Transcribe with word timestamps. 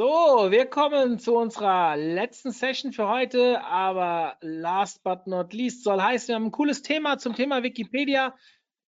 So, 0.00 0.50
wir 0.50 0.64
kommen 0.64 1.18
zu 1.18 1.36
unserer 1.36 1.94
letzten 1.94 2.52
Session 2.52 2.90
für 2.90 3.06
heute, 3.06 3.62
aber 3.62 4.38
last 4.40 5.02
but 5.02 5.26
not 5.26 5.52
least 5.52 5.84
soll 5.84 6.00
heißen, 6.00 6.28
wir 6.28 6.36
haben 6.36 6.46
ein 6.46 6.52
cooles 6.52 6.80
Thema 6.80 7.18
zum 7.18 7.34
Thema 7.34 7.62
Wikipedia. 7.62 8.34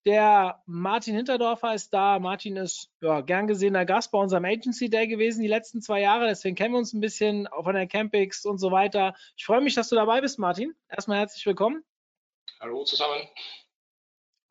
Der 0.07 0.62
Martin 0.65 1.15
Hinterdorfer 1.15 1.75
ist 1.75 1.93
da. 1.93 2.19
Martin 2.19 2.57
ist 2.57 2.88
ja, 3.02 3.21
gern 3.21 3.47
gesehener 3.47 3.85
Gast 3.85 4.11
bei 4.11 4.19
unserem 4.19 4.47
Agency 4.47 4.88
Day 4.88 5.07
gewesen 5.07 5.43
die 5.43 5.48
letzten 5.48 5.83
zwei 5.83 6.01
Jahre. 6.01 6.29
Deswegen 6.29 6.57
kennen 6.57 6.73
wir 6.73 6.79
uns 6.79 6.95
ein 6.95 7.02
bisschen 7.02 7.47
von 7.63 7.74
der 7.74 7.87
Campix 7.87 8.47
und 8.47 8.57
so 8.57 8.71
weiter. 8.71 9.15
Ich 9.37 9.45
freue 9.45 9.60
mich, 9.60 9.74
dass 9.74 9.91
du 9.91 9.97
dabei 9.97 10.23
bist, 10.23 10.38
Martin. 10.38 10.74
Erstmal 10.88 11.19
herzlich 11.19 11.45
willkommen. 11.45 11.85
Hallo 12.59 12.85
zusammen. 12.85 13.21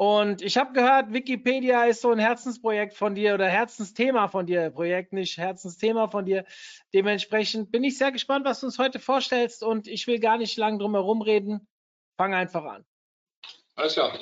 Und 0.02 0.42
ich 0.42 0.58
habe 0.58 0.74
gehört, 0.74 1.14
Wikipedia 1.14 1.84
ist 1.84 2.02
so 2.02 2.10
ein 2.10 2.18
Herzensprojekt 2.18 2.96
von 2.96 3.14
dir 3.14 3.36
oder 3.36 3.48
Herzensthema 3.48 4.30
von 4.30 4.48
dir. 4.48 4.72
Projekt 4.72 5.14
nicht 5.14 5.38
Herzensthema 5.38 6.08
von 6.08 6.26
dir. 6.26 6.44
Dementsprechend 6.92 7.72
bin 7.72 7.84
ich 7.84 8.00
sehr 8.00 8.12
gespannt, 8.12 8.44
was 8.44 8.62
du 8.62 8.66
uns 8.66 8.80
heute 8.80 8.98
vorstellst 8.98 9.62
und 9.62 9.88
ich 9.88 10.08
will 10.08 10.18
gar 10.18 10.40
nicht 10.40 10.58
lang 10.58 10.80
drum 10.80 10.96
herum 10.96 11.22
reden. 11.22 11.68
Fang 12.18 12.34
einfach 12.34 12.64
an. 12.64 12.84
Alles 13.76 13.94
klar. 13.94 14.18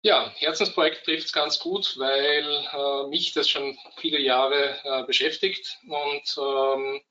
Ja, 0.00 0.32
Herzensprojekt 0.36 1.04
trifft 1.04 1.26
es 1.26 1.32
ganz 1.34 1.58
gut, 1.58 1.98
weil 1.98 2.46
äh, 2.72 3.06
mich 3.10 3.34
das 3.34 3.50
schon 3.50 3.76
viele 3.98 4.18
Jahre 4.18 4.78
äh, 4.82 5.04
beschäftigt 5.04 5.78
und 5.82 6.38
ähm, 6.38 7.02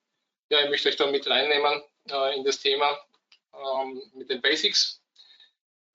ja, 0.49 0.63
ich 0.63 0.71
möchte 0.71 0.89
euch 0.89 0.95
da 0.95 1.05
mit 1.05 1.29
reinnehmen 1.29 1.83
äh, 2.09 2.35
in 2.35 2.43
das 2.43 2.61
Thema 2.61 2.97
ähm, 3.53 4.01
mit 4.15 4.31
den 4.31 4.41
Basics. 4.41 5.03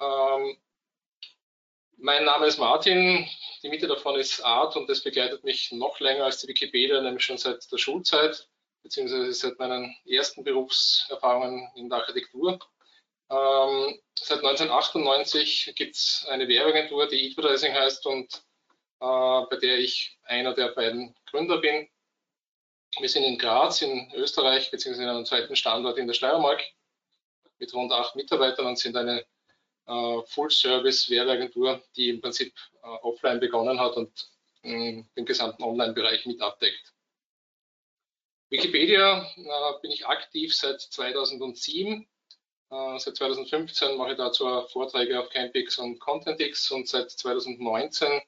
Ähm, 0.00 0.56
mein 2.05 2.24
Name 2.24 2.47
ist 2.47 2.58
Martin, 2.58 3.27
die 3.62 3.70
Mitte 3.70 3.86
davon 3.86 4.16
ist 4.16 4.44
Art 4.44 4.77
und 4.77 4.91
das 4.91 5.02
begleitet 5.02 5.42
mich 5.42 5.72
noch 5.72 6.00
länger 6.00 6.24
als 6.24 6.38
die 6.38 6.48
Wikipedia, 6.48 7.00
nämlich 7.00 7.24
schon 7.24 7.38
seit 7.38 7.72
der 7.72 7.78
Schulzeit, 7.78 8.46
beziehungsweise 8.83 9.33
seit 9.33 9.58
meinen 9.58 9.96
ersten 10.06 10.44
Berufserfahrungen 10.44 11.66
in 11.77 11.88
der 11.88 12.00
Architektur. 12.00 12.58
Ähm, 13.30 13.98
seit 14.20 14.44
1998 14.44 15.72
gibt 15.77 15.96
es 15.96 16.27
eine 16.28 16.46
Werbeagentur, 16.46 17.08
die 17.08 17.30
Advertising 17.30 17.72
heißt 17.72 18.05
und 18.06 18.34
äh, 19.00 19.46
bei 19.48 19.56
der 19.62 19.78
ich 19.78 20.18
einer 20.24 20.52
der 20.52 20.68
beiden 20.68 21.14
Gründer 21.30 21.56
bin. 21.56 21.89
Wir 23.00 23.08
sind 23.08 23.24
in 23.24 23.39
Graz 23.39 23.80
in 23.80 24.12
Österreich, 24.14 24.70
beziehungsweise 24.70 25.05
in 25.05 25.08
einem 25.08 25.24
zweiten 25.24 25.56
Standort 25.56 25.96
in 25.96 26.06
der 26.06 26.14
Steiermark 26.14 26.62
mit 27.58 27.72
rund 27.72 27.92
acht 27.92 28.14
Mitarbeitern 28.14 28.66
und 28.66 28.78
sind 28.78 28.94
eine 28.94 29.24
Full-Service-Werbeagentur, 29.86 31.82
die 31.96 32.08
im 32.08 32.20
Prinzip 32.20 32.54
äh, 32.82 32.86
offline 32.86 33.40
begonnen 33.40 33.78
hat 33.80 33.96
und 33.96 34.10
äh, 34.62 35.02
den 35.16 35.24
gesamten 35.27 35.62
Online-Bereich 35.62 36.27
mit 36.27 36.40
abdeckt. 36.40 36.94
Wikipedia 38.50 39.22
äh, 39.36 39.80
bin 39.82 39.90
ich 39.90 40.06
aktiv 40.06 40.55
seit 40.55 40.80
2007 40.80 42.06
äh, 42.74 42.98
seit 42.98 43.16
2015 43.16 43.96
mache 43.96 44.12
ich 44.12 44.16
dazu 44.16 44.46
Vorträge 44.68 45.20
auf 45.20 45.30
Campix 45.30 45.78
und 45.78 46.00
Contentix 46.00 46.70
und 46.70 46.88
seit 46.88 47.10
2019 47.10 48.20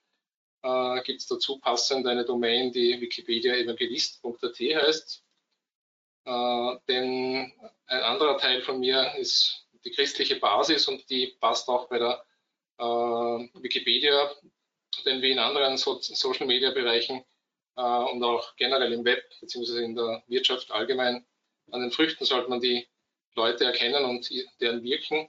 äh, 0.62 1.02
gibt 1.02 1.20
es 1.20 1.26
dazu 1.26 1.58
passend 1.58 2.06
eine 2.06 2.24
Domain, 2.24 2.70
die 2.70 3.00
wikipediaevangelist.at 3.00 4.60
heißt. 4.60 5.24
Äh, 6.26 6.76
denn 6.88 7.52
ein 7.86 8.02
anderer 8.02 8.38
Teil 8.38 8.62
von 8.62 8.78
mir 8.78 9.14
ist 9.16 9.65
die 9.86 9.92
christliche 9.92 10.36
Basis 10.36 10.88
und 10.88 11.08
die 11.08 11.28
passt 11.40 11.68
auch 11.68 11.88
bei 11.88 11.98
der 11.98 12.24
äh, 12.78 12.82
Wikipedia, 13.62 14.30
denn 15.04 15.22
wie 15.22 15.30
in 15.30 15.38
anderen 15.38 15.76
so 15.76 15.98
Social 16.00 16.46
Media 16.46 16.72
Bereichen 16.72 17.24
äh, 17.76 17.80
und 17.80 18.22
auch 18.22 18.56
generell 18.56 18.92
im 18.92 19.04
Web 19.04 19.22
bzw. 19.40 19.84
in 19.84 19.94
der 19.94 20.22
Wirtschaft 20.26 20.70
allgemein 20.72 21.24
an 21.70 21.80
den 21.80 21.92
Früchten 21.92 22.24
sollte 22.24 22.50
man 22.50 22.60
die 22.60 22.86
Leute 23.34 23.64
erkennen 23.64 24.04
und 24.04 24.28
deren 24.60 24.82
Wirken. 24.82 25.28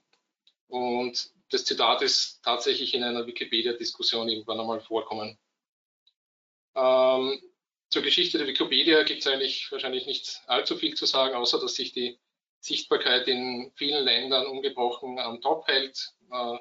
Und 0.68 1.32
das 1.50 1.66
Zitat 1.66 2.02
ist 2.02 2.42
tatsächlich 2.44 2.94
in 2.94 3.04
einer 3.04 3.26
Wikipedia-Diskussion 3.26 4.30
irgendwann 4.30 4.60
einmal 4.60 4.82
vorkommen. 4.82 5.38
Ähm, 6.76 7.42
zur 7.90 8.02
Geschichte 8.02 8.38
der 8.38 8.48
Wikipedia 8.48 9.04
gibt 9.04 9.22
es 9.22 9.28
eigentlich 9.28 9.72
wahrscheinlich 9.72 10.06
nicht 10.06 10.42
allzu 10.48 10.76
viel 10.76 10.96
zu 10.96 11.06
sagen, 11.06 11.36
außer 11.36 11.60
dass 11.60 11.76
sich 11.76 11.92
die 11.94 12.20
Sichtbarkeit 12.60 13.28
in 13.28 13.72
vielen 13.76 14.04
Ländern 14.04 14.48
ungebrochen 14.48 15.20
am 15.20 15.42
Top 15.42 15.68
hält. 15.68 16.14
Äh, 16.32 16.58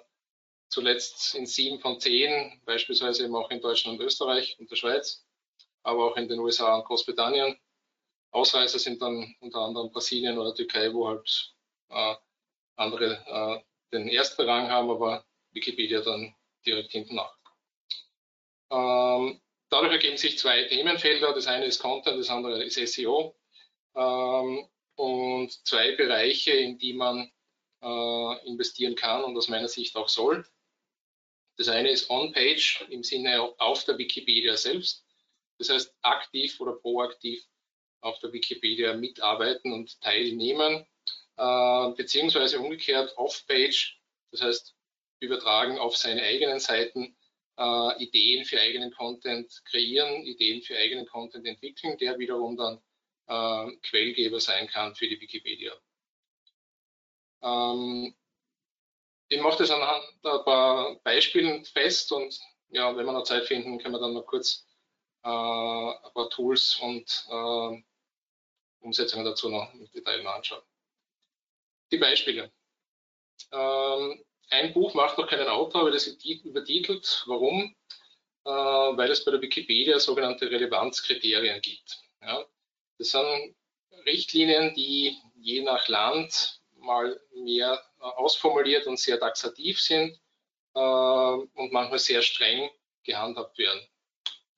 zuletzt 0.68 1.34
in 1.34 1.46
sieben 1.46 1.80
von 1.80 2.00
zehn, 2.00 2.60
beispielsweise 2.64 3.24
eben 3.24 3.36
auch 3.36 3.50
in 3.50 3.60
Deutschland 3.60 3.98
und 3.98 4.06
Österreich 4.06 4.58
und 4.58 4.70
der 4.70 4.76
Schweiz, 4.76 5.24
aber 5.82 6.10
auch 6.10 6.16
in 6.16 6.28
den 6.28 6.40
USA 6.40 6.76
und 6.76 6.84
Großbritannien. 6.84 7.58
Ausreißer 8.32 8.78
sind 8.78 9.00
dann 9.00 9.34
unter 9.40 9.60
anderem 9.60 9.90
Brasilien 9.90 10.38
oder 10.38 10.54
Türkei, 10.54 10.92
wo 10.92 11.08
halt 11.08 11.54
äh, 11.88 12.14
andere 12.76 13.24
äh, 13.26 13.96
den 13.96 14.08
ersten 14.08 14.42
Rang 14.42 14.68
haben, 14.68 14.90
aber 14.90 15.24
Wikipedia 15.52 16.00
dann 16.00 16.34
direkt 16.66 16.92
hinten 16.92 17.14
nach. 17.14 17.34
Ähm, 18.70 19.40
dadurch 19.70 19.92
ergeben 19.92 20.16
sich 20.16 20.38
zwei 20.38 20.64
Themenfelder. 20.64 21.32
Das 21.32 21.46
eine 21.46 21.64
ist 21.66 21.80
Content, 21.80 22.18
das 22.18 22.28
andere 22.28 22.62
ist 22.64 22.74
SEO. 22.74 23.36
Ähm, 23.94 24.68
und 24.96 25.52
zwei 25.66 25.92
Bereiche, 25.92 26.52
in 26.52 26.78
die 26.78 26.92
man 26.92 27.30
äh, 27.82 28.46
investieren 28.46 28.94
kann 28.94 29.24
und 29.24 29.36
aus 29.36 29.48
meiner 29.48 29.68
Sicht 29.68 29.96
auch 29.96 30.08
soll. 30.08 30.46
Das 31.56 31.68
eine 31.68 31.90
ist 31.90 32.10
On-Page 32.10 32.86
im 32.90 33.02
Sinne 33.02 33.40
auf 33.58 33.84
der 33.84 33.96
Wikipedia 33.98 34.56
selbst. 34.56 35.06
Das 35.58 35.70
heißt 35.70 35.94
aktiv 36.02 36.60
oder 36.60 36.72
proaktiv 36.72 37.42
auf 38.00 38.18
der 38.18 38.32
Wikipedia 38.32 38.94
mitarbeiten 38.94 39.72
und 39.72 40.00
teilnehmen, 40.00 40.86
äh, 41.36 41.90
beziehungsweise 41.96 42.58
umgekehrt 42.58 43.16
off-page, 43.16 43.98
das 44.30 44.42
heißt 44.42 44.74
übertragen 45.20 45.78
auf 45.78 45.96
seine 45.96 46.22
eigenen 46.22 46.60
Seiten, 46.60 47.16
äh, 47.58 48.02
Ideen 48.02 48.44
für 48.44 48.60
eigenen 48.60 48.90
Content 48.92 49.50
kreieren, 49.64 50.22
Ideen 50.24 50.60
für 50.60 50.76
eigenen 50.76 51.06
Content 51.06 51.46
entwickeln, 51.46 51.96
der 51.98 52.18
wiederum 52.18 52.56
dann 52.56 52.82
äh, 53.26 53.76
Quellgeber 53.82 54.40
sein 54.40 54.68
kann 54.68 54.94
für 54.94 55.08
die 55.08 55.20
Wikipedia. 55.20 55.72
Ähm, 57.42 58.14
ich 59.28 59.40
mache 59.40 59.58
das 59.58 59.70
anhand 59.70 60.04
ein 60.22 60.44
paar 60.44 60.96
Beispielen 61.00 61.64
fest 61.64 62.12
und 62.12 62.38
ja, 62.68 62.96
wenn 62.96 63.06
wir 63.06 63.12
noch 63.12 63.24
Zeit 63.24 63.46
finden, 63.46 63.78
können 63.78 63.94
wir 63.94 64.00
dann 64.00 64.14
noch 64.14 64.26
kurz 64.26 64.66
äh, 65.22 65.28
ein 65.28 66.12
paar 66.14 66.30
Tools 66.30 66.78
und 66.80 67.26
äh, 67.30 67.82
Umsetzungen 68.80 69.24
dazu 69.24 69.48
noch 69.48 69.72
im 69.74 69.90
Detail 69.90 70.22
mal 70.22 70.36
anschauen. 70.36 70.62
Die 71.90 71.98
Beispiele. 71.98 72.52
Ähm, 73.52 74.24
ein 74.50 74.72
Buch 74.72 74.94
macht 74.94 75.18
noch 75.18 75.28
keinen 75.28 75.48
Autor, 75.48 75.82
aber 75.82 75.92
ist 75.92 76.24
übertitelt. 76.44 77.24
Warum? 77.26 77.74
Äh, 78.44 78.50
weil 78.50 79.10
es 79.10 79.24
bei 79.24 79.32
der 79.32 79.40
Wikipedia 79.40 79.98
sogenannte 79.98 80.50
Relevanzkriterien 80.50 81.60
gibt. 81.60 81.98
Ja? 82.22 82.46
Das 82.98 83.10
sind 83.10 83.54
Richtlinien, 84.04 84.74
die 84.74 85.16
je 85.34 85.62
nach 85.62 85.88
Land 85.88 86.60
mal 86.78 87.20
mehr 87.34 87.82
ausformuliert 87.98 88.86
und 88.86 88.98
sehr 88.98 89.18
taxativ 89.18 89.80
sind 89.80 90.18
äh, 90.74 90.78
und 90.78 91.72
manchmal 91.72 91.98
sehr 91.98 92.22
streng 92.22 92.70
gehandhabt 93.02 93.58
werden. 93.58 93.80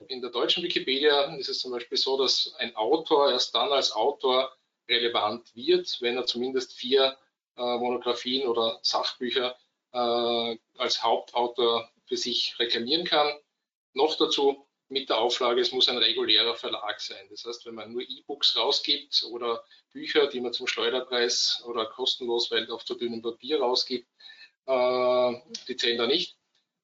In 0.08 0.20
der 0.20 0.30
deutschen 0.30 0.62
Wikipedia 0.62 1.34
ist 1.36 1.48
es 1.48 1.58
zum 1.58 1.72
Beispiel 1.72 1.98
so, 1.98 2.16
dass 2.16 2.54
ein 2.58 2.74
Autor 2.76 3.32
erst 3.32 3.54
dann 3.54 3.72
als 3.72 3.92
Autor 3.92 4.56
relevant 4.88 5.54
wird, 5.56 5.98
wenn 6.00 6.16
er 6.16 6.26
zumindest 6.26 6.72
vier 6.72 7.16
äh, 7.56 7.60
Monographien 7.78 8.46
oder 8.46 8.78
Sachbücher 8.82 9.56
äh, 9.92 10.56
als 10.76 11.02
Hauptautor 11.02 11.90
für 12.06 12.16
sich 12.16 12.58
reklamieren 12.58 13.04
kann. 13.04 13.38
Noch 13.92 14.16
dazu 14.16 14.67
mit 14.88 15.08
der 15.08 15.18
Auflage, 15.18 15.60
es 15.60 15.72
muss 15.72 15.88
ein 15.88 15.98
regulärer 15.98 16.54
Verlag 16.54 17.00
sein. 17.00 17.26
Das 17.30 17.44
heißt, 17.44 17.66
wenn 17.66 17.74
man 17.74 17.92
nur 17.92 18.02
E-Books 18.02 18.56
rausgibt 18.56 19.24
oder 19.30 19.62
Bücher, 19.92 20.26
die 20.26 20.40
man 20.40 20.52
zum 20.52 20.66
Schleuderpreis 20.66 21.62
oder 21.66 21.86
kostenlos, 21.86 22.50
weil 22.50 22.70
auf 22.70 22.84
zu 22.84 22.94
dünnem 22.94 23.22
Papier 23.22 23.60
rausgibt, 23.60 24.08
äh, 24.66 25.32
die 25.66 25.76
zählen 25.76 25.98
da 25.98 26.06
nicht. 26.06 26.36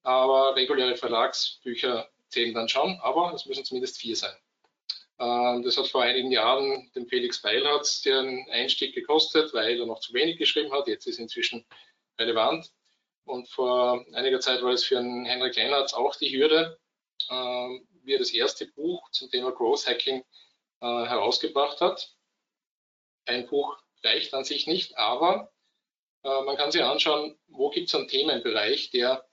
Aber 0.03 0.55
reguläre 0.55 0.95
Verlagsbücher 0.95 2.09
zählen 2.29 2.53
dann 2.53 2.69
schon, 2.69 2.99
aber 3.01 3.33
es 3.33 3.45
müssen 3.45 3.65
zumindest 3.65 3.97
vier 3.97 4.15
sein. 4.15 4.35
Äh, 5.17 5.63
das 5.63 5.77
hat 5.77 5.87
vor 5.87 6.03
einigen 6.03 6.31
Jahren 6.31 6.91
dem 6.95 7.07
Felix 7.07 7.41
Beilharz 7.41 8.01
den 8.01 8.47
Einstieg 8.51 8.93
gekostet, 8.93 9.53
weil 9.53 9.79
er 9.79 9.85
noch 9.85 9.99
zu 9.99 10.13
wenig 10.13 10.37
geschrieben 10.37 10.71
hat. 10.71 10.87
Jetzt 10.87 11.07
ist 11.07 11.19
inzwischen 11.19 11.65
relevant. 12.19 12.71
Und 13.23 13.49
vor 13.49 14.05
einiger 14.13 14.39
Zeit 14.39 14.61
war 14.61 14.71
es 14.71 14.83
für 14.83 14.99
einen 14.99 15.25
Henrik 15.25 15.55
Leinartz 15.55 15.93
auch 15.93 16.15
die 16.15 16.35
Hürde, 16.37 16.77
äh, 17.29 17.79
wie 18.05 18.13
er 18.13 18.19
das 18.19 18.31
erste 18.31 18.67
Buch 18.67 19.09
zum 19.11 19.29
Thema 19.29 19.51
Growth 19.51 19.87
Hacking 19.87 20.23
äh, 20.81 20.85
herausgebracht 20.85 21.81
hat. 21.81 22.15
Ein 23.25 23.47
Buch 23.47 23.77
reicht 24.03 24.33
an 24.33 24.43
sich 24.43 24.67
nicht, 24.67 24.97
aber 24.97 25.51
man 26.23 26.57
kann 26.57 26.71
sich 26.71 26.83
anschauen, 26.83 27.37
wo 27.47 27.69
gibt 27.69 27.87
es 27.87 27.93
einen 27.93 28.07
Themenbereich, 28.07 28.89
der 28.89 29.27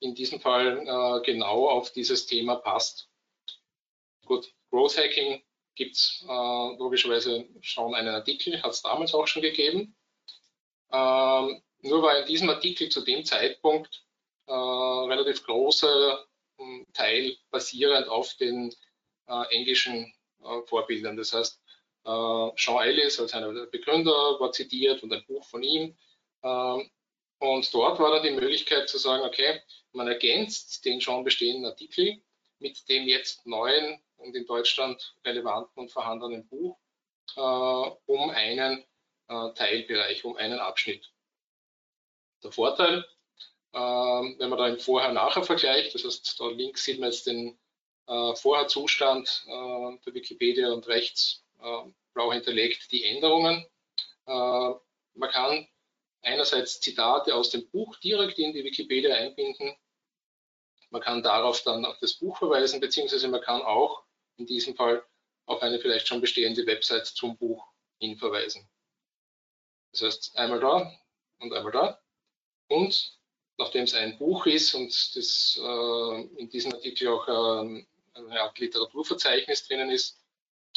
in 0.00 0.14
diesem 0.14 0.40
Fall 0.40 1.22
genau 1.24 1.70
auf 1.70 1.90
dieses 1.90 2.26
Thema 2.26 2.56
passt. 2.56 3.08
Gut, 4.26 4.52
Growth 4.70 4.98
Hacking 4.98 5.42
gibt 5.74 5.96
es 5.96 6.24
äh, 6.28 6.76
logischerweise 6.76 7.48
schon 7.60 7.94
einen 7.94 8.14
Artikel, 8.14 8.62
hat 8.62 8.72
es 8.72 8.82
damals 8.82 9.14
auch 9.14 9.26
schon 9.26 9.42
gegeben. 9.42 9.96
Ähm, 10.92 11.62
nur 11.80 12.02
war 12.02 12.18
in 12.18 12.26
diesem 12.26 12.48
Artikel 12.48 12.88
zu 12.88 13.02
dem 13.02 13.24
Zeitpunkt 13.24 14.04
äh, 14.46 14.52
relativ 14.52 15.44
großer 15.44 16.26
äh, 16.64 16.92
Teil 16.92 17.36
basierend 17.50 18.08
auf 18.08 18.34
den 18.36 18.74
äh, 19.26 19.54
englischen 19.54 20.12
äh, 20.42 20.62
Vorbildern. 20.66 21.16
Das 21.16 21.32
heißt, 21.32 21.60
äh, 22.04 22.50
Sean 22.56 22.84
Ellis 22.84 23.18
als 23.20 23.34
einer 23.34 23.52
der 23.52 23.66
Begründer 23.66 24.38
war 24.40 24.52
zitiert 24.52 25.02
und 25.02 25.12
ein 25.12 25.24
Buch 25.26 25.44
von 25.44 25.62
ihm. 25.62 25.96
Ähm, 26.42 26.90
und 27.38 27.74
dort 27.74 27.98
war 27.98 28.10
dann 28.10 28.22
die 28.22 28.30
Möglichkeit 28.30 28.88
zu 28.88 28.98
sagen, 28.98 29.24
okay, 29.24 29.60
man 29.92 30.08
ergänzt 30.08 30.84
den 30.84 31.00
schon 31.00 31.24
bestehenden 31.24 31.66
Artikel 31.66 32.22
mit 32.58 32.88
dem 32.88 33.06
jetzt 33.06 33.46
neuen 33.46 34.00
und 34.16 34.34
in 34.34 34.46
Deutschland 34.46 35.16
relevanten 35.24 35.82
und 35.82 35.92
vorhandenen 35.92 36.46
Buch 36.48 36.78
äh, 37.36 37.40
um 37.40 38.30
einen 38.30 38.84
äh, 39.28 39.52
Teilbereich, 39.54 40.24
um 40.24 40.36
einen 40.36 40.58
Abschnitt. 40.58 41.12
Der 42.42 42.52
Vorteil, 42.52 43.04
wenn 43.74 44.48
man 44.50 44.58
da 44.58 44.68
im 44.68 44.78
Vorher-Nachher 44.78 45.42
vergleicht, 45.42 45.94
das 45.94 46.04
heißt, 46.04 46.38
da 46.38 46.48
links 46.48 46.84
sieht 46.84 47.00
man 47.00 47.10
jetzt 47.10 47.26
den 47.26 47.58
äh, 48.06 48.34
Vorherzustand 48.34 49.44
äh, 49.46 49.98
der 50.04 50.14
Wikipedia 50.14 50.70
und 50.72 50.86
rechts 50.86 51.44
äh, 51.60 51.90
blau 52.12 52.32
hinterlegt 52.32 52.92
die 52.92 53.04
Änderungen. 53.04 53.66
man 54.26 55.30
kann 55.30 55.68
einerseits 56.22 56.80
Zitate 56.80 57.34
aus 57.34 57.50
dem 57.50 57.68
Buch 57.70 57.96
direkt 57.96 58.38
in 58.38 58.52
die 58.52 58.64
Wikipedia 58.64 59.14
einbinden, 59.14 59.76
man 60.90 61.02
kann 61.02 61.24
darauf 61.24 61.62
dann 61.62 61.84
auf 61.84 61.98
das 61.98 62.14
Buch 62.14 62.38
verweisen, 62.38 62.80
beziehungsweise 62.80 63.26
man 63.26 63.40
kann 63.40 63.62
auch 63.62 64.04
in 64.36 64.46
diesem 64.46 64.76
Fall 64.76 65.04
auf 65.46 65.60
eine 65.60 65.80
vielleicht 65.80 66.06
schon 66.06 66.20
bestehende 66.20 66.64
Website 66.66 67.06
zum 67.06 67.36
Buch 67.36 67.66
hinverweisen. 67.98 68.68
Das 69.90 70.02
heißt, 70.02 70.38
einmal 70.38 70.60
da 70.60 70.92
und 71.40 71.52
einmal 71.52 71.72
da. 71.72 72.00
Und 72.68 73.18
nachdem 73.58 73.84
es 73.84 73.94
ein 73.94 74.18
Buch 74.18 74.46
ist 74.46 74.74
und 74.74 74.90
das 75.16 75.60
äh, 75.62 76.22
in 76.36 76.48
diesem 76.48 76.72
Artikel 76.72 77.08
auch 77.08 77.28
äh, 77.28 77.84
eine 78.14 78.40
Art 78.40 78.58
Literaturverzeichnis 78.58 79.66
drinnen 79.66 79.90
ist, 79.90 80.20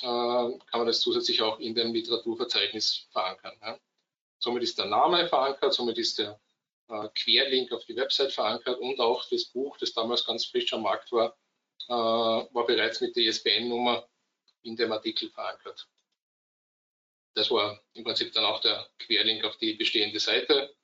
äh, 0.01 0.05
kann 0.05 0.59
man 0.73 0.87
das 0.87 1.01
zusätzlich 1.01 1.41
auch 1.41 1.59
in 1.59 1.73
dem 1.73 1.93
Literaturverzeichnis 1.93 3.07
verankern. 3.11 3.57
Ja. 3.61 3.79
Somit 4.39 4.63
ist 4.63 4.77
der 4.77 4.85
Name 4.85 5.27
verankert, 5.27 5.73
somit 5.73 5.97
ist 5.97 6.19
der 6.19 6.39
äh, 6.89 7.09
Querlink 7.15 7.71
auf 7.71 7.85
die 7.85 7.95
Website 7.95 8.31
verankert 8.31 8.79
und 8.79 8.99
auch 8.99 9.27
das 9.29 9.45
Buch, 9.45 9.77
das 9.77 9.93
damals 9.93 10.25
ganz 10.25 10.45
frisch 10.45 10.71
am 10.73 10.83
Markt 10.83 11.11
war, 11.11 11.35
äh, 11.87 11.93
war 11.93 12.65
bereits 12.65 13.01
mit 13.01 13.15
der 13.15 13.23
ISBN-Nummer 13.23 14.07
in 14.63 14.75
dem 14.75 14.91
Artikel 14.91 15.29
verankert. 15.29 15.87
Das 17.33 17.51
war 17.51 17.81
im 17.93 18.03
Prinzip 18.03 18.33
dann 18.33 18.45
auch 18.45 18.61
der 18.61 18.87
Querlink 18.99 19.45
auf 19.45 19.57
die 19.57 19.73
bestehende 19.73 20.19
Seite. 20.19 20.75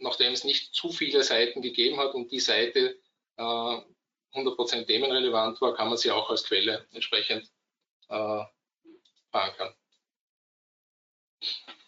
Nachdem 0.00 0.32
es 0.32 0.44
nicht 0.44 0.74
zu 0.74 0.90
viele 0.90 1.22
Seiten 1.22 1.62
gegeben 1.62 1.98
hat 1.98 2.14
und 2.14 2.32
die 2.32 2.40
Seite 2.40 2.98
äh, 3.36 3.42
100% 3.42 4.86
themenrelevant 4.86 5.60
war, 5.60 5.74
kann 5.74 5.88
man 5.88 5.98
sie 5.98 6.10
auch 6.10 6.30
als 6.30 6.44
Quelle 6.44 6.86
entsprechend 6.92 7.50
äh, 8.08 8.44
verankern. 9.30 9.74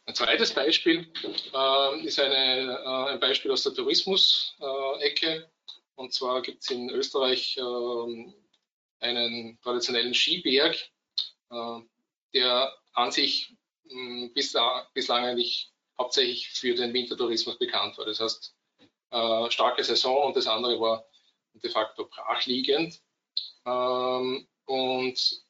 Ein 0.04 0.14
zweites 0.14 0.52
Beispiel 0.52 1.12
äh, 1.54 2.00
ist 2.00 2.18
eine, 2.18 2.72
äh, 2.72 3.10
ein 3.12 3.20
Beispiel 3.20 3.50
aus 3.50 3.62
der 3.62 3.74
Tourismus-Ecke. 3.74 5.50
Und 5.94 6.12
zwar 6.12 6.42
gibt 6.42 6.62
es 6.62 6.70
in 6.70 6.90
Österreich 6.90 7.56
äh, 7.56 8.32
einen 9.00 9.60
traditionellen 9.62 10.14
Skiberg, 10.14 10.76
äh, 11.50 11.80
der 12.34 12.76
an 12.92 13.10
sich 13.10 13.54
hm, 13.88 14.32
bis, 14.34 14.56
bislang 14.94 15.24
eigentlich 15.24 15.71
hauptsächlich 16.02 16.49
für 16.50 16.75
den 16.75 16.93
Wintertourismus 16.93 17.58
bekannt 17.58 17.96
war. 17.96 18.06
Das 18.06 18.20
heißt, 18.20 18.54
äh, 19.10 19.50
starke 19.50 19.84
Saison 19.84 20.26
und 20.26 20.37
das 20.37 20.46
andere 20.46 20.81
war 20.81 21.04
de 21.54 21.70
facto 21.70 22.06
brachliegend. 22.06 23.00
Ähm, 23.64 24.49
und 24.64 25.44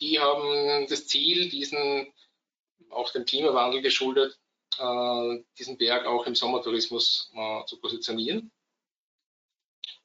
die 0.00 0.18
haben 0.18 0.86
das 0.88 1.06
Ziel, 1.06 1.48
diesen 1.48 2.12
auch 2.90 3.12
dem 3.12 3.24
Klimawandel 3.24 3.82
geschuldet, 3.82 4.38
äh, 4.78 5.44
diesen 5.58 5.76
Berg 5.76 6.06
auch 6.06 6.26
im 6.26 6.34
Sommertourismus 6.34 7.30
äh, 7.34 7.64
zu 7.66 7.80
positionieren. 7.80 8.50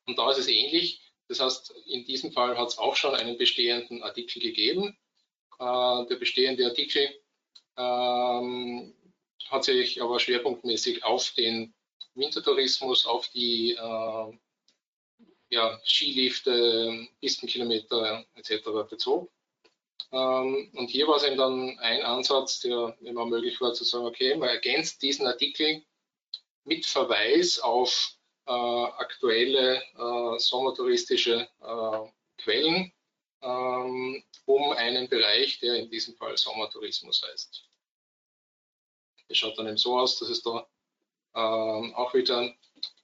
Und 0.05 0.17
da 0.17 0.29
ist 0.31 0.39
es 0.39 0.47
ähnlich. 0.47 1.01
Das 1.29 1.39
heißt, 1.39 1.71
in 1.85 2.05
diesem 2.05 2.31
Fall 2.33 2.57
hat 2.57 2.67
es 2.67 2.77
auch 2.77 2.95
schon 2.95 3.15
einen 3.15 3.37
bestehenden 3.37 4.03
Artikel 4.03 4.41
gegeben. 4.41 4.97
Äh, 5.59 6.05
der 6.07 6.15
bestehende 6.17 6.65
Artikel 6.65 7.09
ähm, 7.77 8.93
hat 9.49 9.63
sich 9.63 10.01
aber 10.01 10.19
schwerpunktmäßig 10.19 11.03
auf 11.03 11.31
den 11.31 11.73
Wintertourismus, 12.15 13.05
auf 13.05 13.27
die 13.29 13.73
äh, 13.73 14.37
ja, 15.49 15.79
Skilifte, 15.85 17.07
Pistenkilometer 17.19 18.25
etc. 18.35 18.89
bezogen. 18.89 19.29
Ähm, 20.11 20.71
und 20.75 20.89
hier 20.89 21.07
war 21.07 21.17
es 21.17 21.23
eben 21.23 21.37
dann 21.37 21.77
ein 21.79 22.03
Ansatz, 22.03 22.59
der 22.59 22.97
immer 23.01 23.25
möglich 23.25 23.59
war, 23.61 23.73
zu 23.73 23.83
sagen, 23.83 24.05
okay, 24.05 24.35
man 24.35 24.49
ergänzt 24.49 25.01
diesen 25.01 25.27
Artikel 25.27 25.83
mit 26.65 26.85
Verweis 26.85 27.59
auf 27.59 28.15
äh, 28.45 28.51
aktuelle 28.51 29.77
äh, 29.77 30.39
sommertouristische 30.39 31.47
äh, 31.61 32.11
Quellen, 32.37 32.91
ähm, 33.41 34.23
um 34.45 34.71
einen 34.73 35.07
Bereich, 35.09 35.59
der 35.59 35.75
in 35.75 35.89
diesem 35.89 36.15
Fall 36.15 36.37
Sommertourismus 36.37 37.23
heißt. 37.23 37.69
Es 39.33 39.39
schaut 39.39 39.57
dann 39.57 39.67
eben 39.67 39.77
so 39.77 39.97
aus, 39.97 40.19
dass 40.19 40.29
es 40.29 40.43
da 40.43 40.67
ähm, 41.35 41.93
auch 41.95 42.13
wieder 42.13 42.53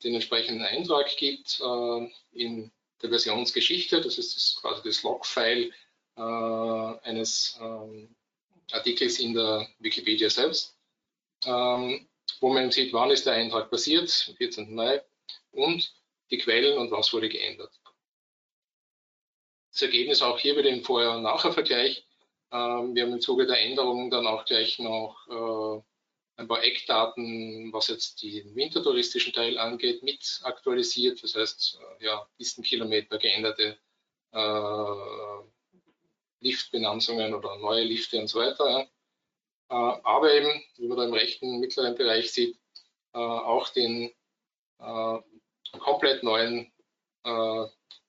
den 0.04 0.14
entsprechenden 0.14 0.64
Eintrag 0.64 1.08
gibt 1.18 1.60
äh, 1.60 2.12
in 2.34 2.72
der 3.02 3.10
Versionsgeschichte. 3.10 4.00
Das 4.00 4.18
ist 4.18 4.36
das, 4.36 4.62
quasi 4.62 4.82
das 4.84 5.02
Logfile 5.02 5.72
äh, 6.16 6.22
eines 6.22 7.58
ähm, 7.60 8.16
Artikels 8.72 9.20
in 9.20 9.34
der 9.34 9.68
Wikipedia 9.80 10.30
selbst, 10.30 10.78
ähm, 11.46 12.08
wo 12.40 12.54
man 12.54 12.70
sieht, 12.70 12.94
wann 12.94 13.10
ist 13.10 13.26
der 13.26 13.34
Eintrag 13.34 13.72
passiert, 13.72 14.28
am 14.30 14.36
14. 14.36 14.76
Mai, 14.76 15.02
und 15.52 15.92
die 16.30 16.38
Quellen 16.38 16.78
und 16.78 16.92
was 16.92 17.12
wurde 17.12 17.30
geändert. 17.30 17.72
Das 19.72 19.82
Ergebnis 19.82 20.22
auch 20.22 20.38
hier 20.38 20.56
wieder 20.56 20.70
im 20.70 20.84
Vorher- 20.84 21.16
und 21.16 21.24
Nachher-Vergleich. 21.24 22.06
Ähm, 22.52 22.94
wir 22.94 23.04
haben 23.04 23.14
im 23.14 23.22
Zuge 23.22 23.48
der 23.48 23.60
Änderungen 23.60 24.12
dann 24.12 24.28
auch 24.28 24.46
gleich 24.46 24.78
noch 24.78 25.28
äh, 25.28 25.89
ein 26.40 26.48
paar 26.48 26.64
Eckdaten, 26.64 27.72
was 27.74 27.90
jetzt 27.90 28.24
den 28.24 28.56
wintertouristischen 28.56 29.34
Teil 29.34 29.58
angeht, 29.58 30.04
mit 30.04 30.40
aktualisiert. 30.44 31.22
Das 31.22 31.36
heißt, 31.36 31.80
äh, 32.00 32.06
ja, 32.06 32.26
Pistenkilometer, 32.38 33.18
geänderte 33.18 33.78
äh, 34.32 35.44
Liftbenamsungen 36.40 37.34
oder 37.34 37.58
neue 37.58 37.84
Lifte 37.84 38.20
und 38.20 38.28
so 38.28 38.40
weiter. 38.40 38.90
Äh, 39.70 39.74
aber 39.74 40.34
eben, 40.34 40.64
wie 40.78 40.88
man 40.88 40.98
da 40.98 41.06
im 41.06 41.14
rechten 41.14 41.60
mittleren 41.60 41.96
Bereich 41.96 42.32
sieht, 42.32 42.58
äh, 43.14 43.18
auch 43.18 43.68
den 43.70 44.10
äh, 44.80 45.20
komplett 45.78 46.24
neuen 46.24 46.72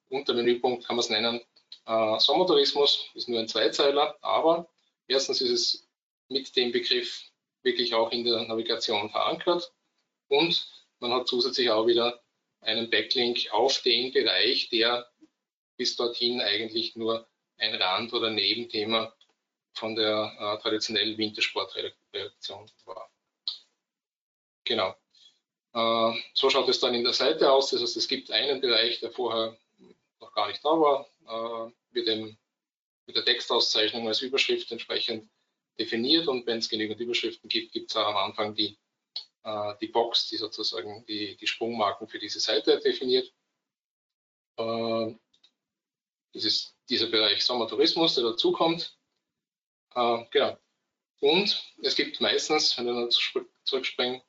Untermenüpunkt, 0.08 0.86
kann 0.86 0.96
man 0.96 1.02
es 1.02 1.10
nennen, 1.10 1.40
Sommertourismus, 1.84 3.10
ist 3.14 3.28
nur 3.28 3.40
ein 3.40 3.48
Zweizeiler, 3.48 4.16
aber 4.22 4.70
erstens 5.08 5.40
ist 5.40 5.50
es 5.50 5.88
mit 6.28 6.54
dem 6.56 6.70
Begriff 6.70 7.29
wirklich 7.62 7.94
auch 7.94 8.10
in 8.12 8.24
der 8.24 8.44
Navigation 8.44 9.10
verankert 9.10 9.72
und 10.28 10.66
man 11.00 11.12
hat 11.12 11.28
zusätzlich 11.28 11.70
auch 11.70 11.86
wieder 11.86 12.22
einen 12.60 12.90
Backlink 12.90 13.48
auf 13.52 13.80
den 13.82 14.12
Bereich, 14.12 14.68
der 14.68 15.10
bis 15.76 15.96
dorthin 15.96 16.40
eigentlich 16.40 16.94
nur 16.94 17.26
ein 17.56 17.74
Rand- 17.74 18.12
oder 18.12 18.30
Nebenthema 18.30 19.14
von 19.72 19.94
der 19.94 20.32
äh, 20.38 20.62
traditionellen 20.62 21.16
Wintersportredaktion 21.16 22.70
war. 22.84 23.10
Genau. 24.64 24.94
Äh, 25.72 26.20
so 26.34 26.50
schaut 26.50 26.68
es 26.68 26.80
dann 26.80 26.94
in 26.94 27.04
der 27.04 27.12
Seite 27.12 27.50
aus. 27.50 27.70
Das 27.70 27.80
heißt, 27.80 27.96
es 27.96 28.08
gibt 28.08 28.30
einen 28.30 28.60
Bereich, 28.60 29.00
der 29.00 29.10
vorher 29.10 29.56
noch 30.20 30.32
gar 30.32 30.48
nicht 30.48 30.64
da 30.64 30.68
war, 30.70 31.06
äh, 31.26 31.72
wird 31.94 32.08
eben 32.08 32.38
mit 33.06 33.16
der 33.16 33.24
Textauszeichnung 33.24 34.06
als 34.06 34.20
Überschrift 34.20 34.70
entsprechend 34.70 35.30
definiert 35.80 36.28
und 36.28 36.46
wenn 36.46 36.58
es 36.58 36.68
genügend 36.68 37.00
Überschriften 37.00 37.48
gibt, 37.48 37.72
gibt 37.72 37.90
es 37.90 37.96
am 37.96 38.16
Anfang 38.16 38.54
die, 38.54 38.78
äh, 39.44 39.74
die 39.80 39.88
Box, 39.88 40.28
die 40.28 40.36
sozusagen 40.36 41.04
die, 41.06 41.36
die 41.36 41.46
Sprungmarken 41.46 42.06
für 42.06 42.18
diese 42.18 42.40
Seite 42.40 42.78
definiert. 42.80 43.32
Äh, 44.58 45.14
das 46.32 46.44
ist 46.44 46.76
dieser 46.88 47.06
Bereich 47.06 47.44
Sommertourismus, 47.44 48.14
der 48.14 48.24
dazukommt. 48.24 48.96
Äh, 49.94 50.24
genau. 50.30 50.58
Und 51.20 51.74
es 51.82 51.96
gibt 51.96 52.20
meistens, 52.20 52.76
wenn 52.78 52.86
wir 52.86 52.94
dann 52.94 53.10
zurückspringen, 53.64 54.22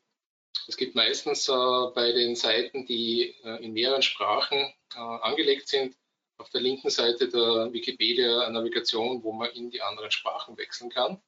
es 0.68 0.78
gibt 0.78 0.96
meistens 0.96 1.48
äh, 1.50 1.54
bei 1.96 2.12
den 2.12 2.36
Seiten, 2.36 2.86
die 2.86 3.36
äh, 3.44 3.64
in 3.64 3.74
mehreren 3.74 4.02
Sprachen 4.02 4.74
äh, 4.94 5.00
angelegt 5.00 5.68
sind, 5.68 5.96
auf 6.38 6.50
der 6.50 6.62
linken 6.62 6.90
Seite 6.90 7.30
der 7.30 7.72
Wikipedia 7.72 8.42
eine 8.42 8.54
Navigation, 8.60 9.24
wo 9.24 9.32
man 9.32 9.52
in 9.52 9.70
die 9.70 9.82
anderen 9.82 10.12
Sprachen 10.12 10.58
wechseln 10.58 10.90
kann. 10.90 11.22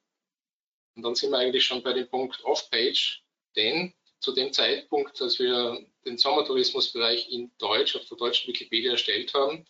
Und 0.94 1.02
dann 1.02 1.14
sind 1.14 1.30
wir 1.30 1.38
eigentlich 1.38 1.64
schon 1.64 1.82
bei 1.82 1.92
dem 1.92 2.08
Punkt 2.08 2.44
Off-Page, 2.44 3.24
denn 3.56 3.92
zu 4.20 4.32
dem 4.32 4.52
Zeitpunkt, 4.52 5.20
als 5.20 5.38
wir 5.38 5.86
den 6.04 6.18
Sommertourismusbereich 6.18 7.30
in 7.30 7.50
Deutsch 7.58 7.96
auf 7.96 8.06
der 8.06 8.16
deutschen 8.16 8.48
Wikipedia 8.48 8.92
erstellt 8.92 9.34
haben, 9.34 9.66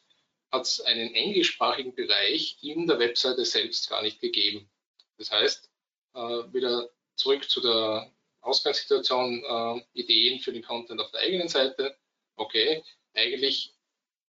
hat 0.52 0.62
es 0.62 0.81
einen 0.81 1.14
englischsprachigen 1.14 1.95
Bereich 1.95 2.59
in 2.62 2.87
der 2.87 2.99
Webseite 2.99 3.45
selbst 3.45 3.90
gar 3.90 4.02
nicht 4.02 4.21
gegeben. 4.21 4.71
Das 5.19 5.31
heißt, 5.31 5.71
äh, 6.14 6.19
wieder 6.19 6.90
zurück 7.16 7.49
zu 7.50 7.61
der 7.61 8.12
Ausgangssituation, 8.40 9.43
äh, 9.45 10.00
Ideen 10.00 10.40
für 10.40 10.52
den 10.52 10.62
Content 10.62 11.00
auf 11.00 11.11
der 11.11 11.23
eigenen 11.23 11.49
Seite. 11.49 11.97
Okay, 12.37 12.85
eigentlich 13.14 13.75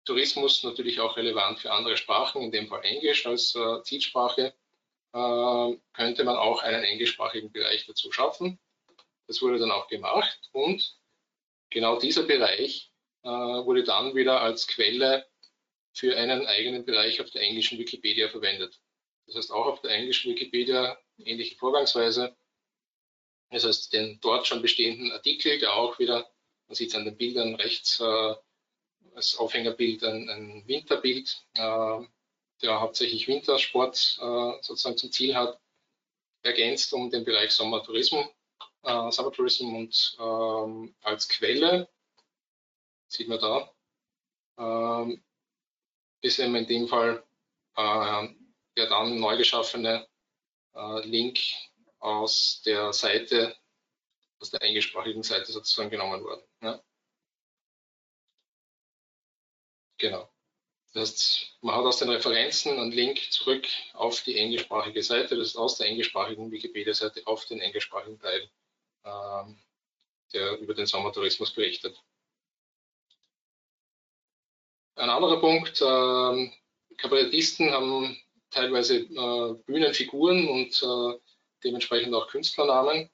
Tourismus 0.06 0.64
natürlich 0.64 1.00
auch 1.00 1.18
relevant 1.18 1.60
für 1.60 1.72
andere 1.72 1.98
Sprachen, 1.98 2.42
in 2.42 2.52
dem 2.52 2.68
Fall 2.68 2.84
Englisch 2.84 3.26
als 3.26 3.56
äh, 3.56 3.82
Zielsprache. 3.84 4.54
Äh, 5.14 5.78
könnte 5.94 6.24
man 6.24 6.38
auch 6.38 6.62
einen 6.64 6.84
englischsprachigen 6.84 7.52
Bereich 7.52 7.86
dazu 7.86 8.12
schaffen. 8.12 8.60
Das 9.28 9.42
wurde 9.42 9.60
dann 9.60 9.72
auch 9.72 9.88
gemacht 9.88 10.40
und 10.52 10.98
genau 11.70 12.00
dieser 12.00 12.24
Bereich 12.24 12.92
äh, 13.24 13.30
wurde 13.30 13.84
dann 13.84 14.16
wieder 14.16 14.42
als 14.42 14.68
Quelle 14.68 15.28
für 15.94 16.18
einen 16.18 16.46
eigenen 16.48 16.86
Bereich 16.86 17.20
auf 17.22 17.30
der 17.32 17.42
englischen 17.42 17.78
Wikipedia 17.78 18.30
verwendet. 18.30 18.80
Das 19.26 19.36
heißt 19.36 19.52
auch 19.52 19.66
auf 19.66 19.82
der 19.82 19.92
englischen 19.92 20.32
Wikipedia 20.32 20.98
ähnliche 21.18 21.56
Vorgangsweise. 21.58 22.36
Das 23.50 23.66
heißt, 23.66 23.94
den 23.94 24.20
dort 24.22 24.48
schon 24.48 24.62
bestehenden 24.62 25.12
Artikel, 25.12 25.60
der 25.60 25.74
auch 25.74 26.00
wieder, 26.00 26.32
man 26.68 26.76
sieht 26.76 26.90
es 26.90 26.96
an 26.96 27.04
den 27.04 27.18
Bildern 27.18 27.56
rechts, 27.56 28.00
äh, 28.00 28.36
als 29.14 29.36
Aufhängerbild 29.36 30.04
ein, 30.06 30.30
ein 30.30 30.68
Winterbild, 30.68 31.46
äh, 31.56 32.00
der 32.62 32.80
hauptsächlich 32.80 33.28
Wintersport 33.28 34.18
äh, 34.22 34.62
sozusagen 34.62 34.98
zum 34.98 35.12
Ziel 35.12 35.36
hat, 35.36 35.60
ergänzt 36.44 36.94
um 36.94 37.10
den 37.10 37.24
Bereich 37.24 37.52
Sommertourismus, 37.52 38.26
äh, 38.84 39.12
Sommertourismus 39.12 40.16
und 40.18 40.18
ähm, 40.20 40.96
als 41.02 41.28
Quelle, 41.30 41.90
sieht 43.08 43.28
man 43.28 43.40
da, 43.40 43.72
ähm, 44.58 45.24
ist 46.22 46.40
eben 46.40 46.56
in 46.56 46.68
dem 46.68 46.88
Fall 46.88 47.24
äh, 47.76 48.28
der 48.78 48.88
dann 48.88 49.20
neu 49.20 49.38
geschaffene 49.38 50.08
äh, 50.74 51.08
Link 51.08 51.40
aus 52.00 52.62
der 52.66 52.94
Seite, 52.94 53.56
aus 54.40 54.52
der 54.52 54.62
englischsprachigen 54.64 55.24
Seite 55.24 55.52
sozusagen 55.52 55.90
genommen 55.90 56.24
worden. 56.24 56.44
Ja. 56.62 56.82
Genau. 59.98 60.31
Das 60.94 61.10
heißt, 61.10 61.58
man 61.62 61.76
hat 61.76 61.86
aus 61.86 62.00
den 62.00 62.10
Referenzen 62.10 62.78
einen 62.78 62.92
Link 62.92 63.32
zurück 63.32 63.66
auf 63.94 64.22
die 64.24 64.38
englischsprachige 64.38 65.02
Seite, 65.02 65.38
das 65.38 65.50
ist 65.50 65.56
aus 65.56 65.78
der 65.78 65.88
englischsprachigen 65.88 66.52
Wikipedia-Seite 66.52 67.26
auf 67.26 67.46
den 67.46 67.62
englischsprachigen 67.62 68.20
Teil, 68.20 68.50
ähm, 69.06 69.58
der 70.34 70.60
über 70.60 70.74
den 70.74 70.86
Sommertourismus 70.86 71.54
berichtet. 71.54 72.02
Ein 74.96 75.10
anderer 75.10 75.40
Punkt, 75.40 75.82
äh, 75.82 76.52
Kabarettisten 76.98 77.72
haben 77.72 78.18
teilweise 78.50 78.98
äh, 78.98 79.54
Bühnenfiguren 79.66 80.48
und 80.50 80.84
äh, 80.84 81.20
dementsprechend 81.64 82.14
auch 82.14 82.28
Künstlernamen. 82.28 83.10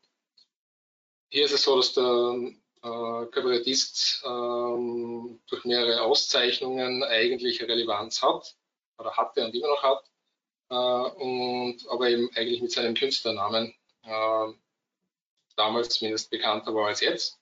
Hier 1.30 1.46
ist 1.46 1.52
es 1.52 1.64
so, 1.64 1.76
dass 1.76 1.94
der 1.94 2.52
Kabarettist 2.82 4.24
ähm, 4.26 5.40
durch 5.48 5.66
mehrere 5.66 6.02
Auszeichnungen 6.02 7.04
eigentlich 7.04 7.62
Relevanz 7.62 8.22
hat 8.22 8.56
oder 8.98 9.16
hatte 9.16 9.46
und 9.46 9.56
immer 9.56 9.68
noch 9.68 9.84
hat, 9.84 10.04
äh, 10.70 10.76
und 11.24 11.88
aber 11.90 12.10
eben 12.10 12.30
eigentlich 12.36 12.62
mit 12.62 12.72
seinem 12.72 12.94
Künstlernamen 12.94 13.74
äh, 14.04 14.54
damals 15.56 15.90
zumindest 15.90 16.30
bekannter 16.30 16.74
war 16.74 16.88
als 16.88 17.02
jetzt. 17.02 17.40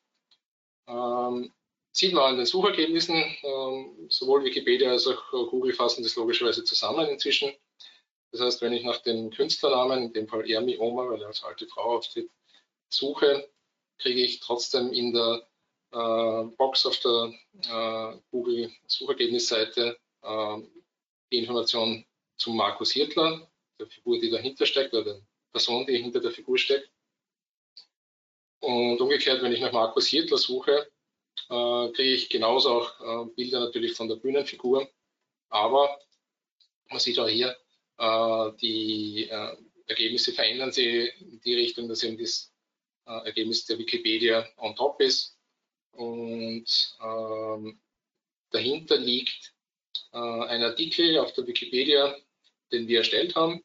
Ähm, 0.88 1.52
sieht 1.92 2.14
man 2.14 2.32
an 2.32 2.38
den 2.38 2.46
Suchergebnissen, 2.46 3.16
ähm, 3.44 4.08
sowohl 4.10 4.44
Wikipedia 4.44 4.92
als 4.92 5.08
auch 5.08 5.32
Google 5.32 5.74
fassen 5.74 6.04
das 6.04 6.16
logischerweise 6.16 6.64
zusammen 6.64 7.08
inzwischen. 7.08 7.54
Das 8.32 8.42
heißt, 8.42 8.62
wenn 8.62 8.74
ich 8.74 8.84
nach 8.84 9.02
dem 9.02 9.32
Künstlernamen, 9.32 10.04
in 10.04 10.14
dem 10.14 10.28
Fall 10.28 10.50
Ermi 10.50 10.78
Oma, 10.78 11.10
weil 11.10 11.22
er 11.22 11.28
als 11.28 11.44
alte 11.44 11.68
Frau 11.68 11.96
auftritt, 11.96 12.30
suche, 12.90 13.50
kriege 13.98 14.22
ich 14.22 14.40
trotzdem 14.40 14.92
in 14.92 15.14
der 15.14 15.48
äh, 15.92 16.44
Box 16.58 16.86
auf 16.86 17.00
der 17.00 17.34
äh, 17.64 18.18
Google 18.32 18.72
Suchergebnisseite 18.88 19.98
äh, 20.22 20.58
die 21.32 21.40
Information 21.40 22.06
zum 22.38 22.58
Markus 22.58 22.92
Hirtler, 22.92 23.50
der 23.80 23.88
Figur, 23.88 24.20
die 24.20 24.30
dahinter 24.30 24.66
steckt, 24.66 24.94
oder 24.94 25.04
der 25.04 25.22
Person, 25.52 25.86
die 25.86 25.98
hinter 25.98 26.20
der 26.20 26.32
Figur 26.32 26.58
steckt. 26.58 26.90
Und 28.60 29.00
umgekehrt, 29.00 29.42
wenn 29.42 29.54
ich 29.54 29.62
nach 29.62 29.72
Markus 29.72 30.08
Hirtler 30.08 30.38
suche, 30.38 30.92
äh, 31.50 31.92
kriege 31.92 32.14
ich 32.14 32.30
genauso 32.30 32.70
auch 32.70 33.00
äh, 33.00 33.30
Bilder 33.36 33.60
natürlich 33.60 33.94
von 33.94 34.08
der 34.08 34.16
Bühnenfigur. 34.16 34.90
Aber 35.50 36.00
man 36.90 37.00
sieht 37.00 37.20
auch 37.20 37.28
hier, 37.28 37.56
äh, 37.98 38.52
die 38.62 39.30
Ergebnisse 39.88 40.34
verändern 40.34 40.72
sich 40.72 41.22
in 41.22 41.40
die 41.42 41.56
Richtung, 41.56 41.88
dass 41.88 42.04
eben 42.04 42.18
das 42.18 42.52
äh, 43.06 43.26
Ergebnis 43.26 43.66
der 43.66 43.78
Wikipedia 43.78 44.48
on 44.58 44.76
top 44.76 45.02
ist. 45.02 45.38
Und 45.92 46.98
ähm, 47.02 47.80
dahinter 48.52 48.98
liegt 48.98 49.54
äh, 50.12 50.18
ein 50.18 50.64
Artikel 50.64 51.20
auf 51.20 51.34
der 51.34 51.48
Wikipedia, 51.48 52.16
den 52.72 52.88
wir 52.88 53.00
erstellt 53.00 53.36
haben. 53.36 53.64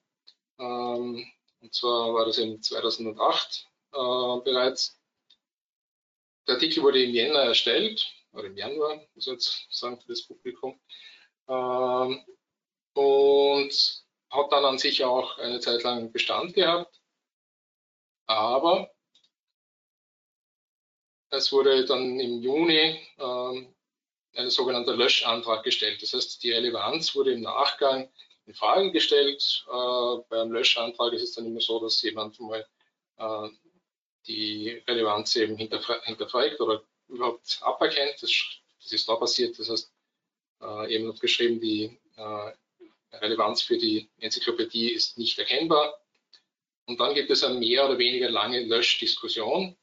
Ähm, 0.58 1.26
und 1.60 1.74
zwar 1.74 2.14
war 2.14 2.26
das 2.26 2.38
in 2.38 2.62
2008 2.62 3.68
äh, 3.92 3.96
bereits. 4.44 4.98
Der 6.46 6.54
Artikel 6.54 6.82
wurde 6.82 7.02
im 7.02 7.10
Jänner 7.10 7.40
erstellt, 7.40 8.12
oder 8.32 8.46
im 8.46 8.56
Januar, 8.56 8.96
muss 9.14 9.26
ich 9.26 9.32
jetzt 9.32 9.66
sagen, 9.70 10.00
für 10.00 10.08
das 10.08 10.22
Publikum. 10.22 10.80
Ähm, 11.48 12.24
und 12.94 14.04
hat 14.30 14.52
dann 14.52 14.64
an 14.64 14.78
sich 14.78 15.04
auch 15.04 15.38
eine 15.38 15.60
Zeit 15.60 15.82
lang 15.82 16.12
Bestand 16.12 16.54
gehabt. 16.54 17.00
Aber 18.26 18.90
es 21.30 21.52
wurde 21.52 21.84
dann 21.84 22.18
im 22.18 22.42
Juni 22.42 23.00
ähm, 23.18 23.74
ein 24.34 24.50
sogenannter 24.50 24.96
Löschantrag 24.96 25.64
gestellt. 25.64 26.02
Das 26.02 26.12
heißt, 26.12 26.42
die 26.42 26.52
Relevanz 26.52 27.14
wurde 27.14 27.32
im 27.32 27.42
Nachgang 27.42 28.10
in 28.46 28.54
Frage 28.54 28.90
gestellt. 28.92 29.64
Äh, 29.68 30.16
beim 30.28 30.52
Löschantrag 30.52 31.12
ist 31.12 31.22
es 31.22 31.32
dann 31.32 31.46
immer 31.46 31.60
so, 31.60 31.80
dass 31.80 32.02
jemand 32.02 32.38
mal 32.40 32.66
äh, 33.18 33.48
die 34.26 34.82
Relevanz 34.86 35.36
eben 35.36 35.56
hinterfra 35.56 36.02
hinterfragt 36.02 36.60
oder 36.60 36.82
überhaupt 37.08 37.58
aberkennt. 37.62 38.22
Das, 38.22 38.30
das, 38.82 38.92
ist 38.92 39.08
da 39.08 39.16
passiert. 39.16 39.58
Das 39.58 39.70
heißt, 39.70 39.92
äh, 40.62 40.94
eben 40.94 41.08
hat 41.08 41.20
geschrieben, 41.20 41.60
die 41.60 41.98
äh, 42.16 42.52
Relevanz 43.16 43.62
für 43.62 43.78
die 43.78 44.10
Enzyklopädie 44.18 44.90
ist 44.90 45.18
nicht 45.18 45.38
erkennbar. 45.38 46.00
Und 46.86 46.98
dann 46.98 47.14
gibt 47.14 47.30
es 47.30 47.44
eine 47.44 47.58
mehr 47.58 47.86
oder 47.86 47.98
weniger 47.98 48.30
lange 48.30 48.60
Löschdiskussion. 48.64 49.76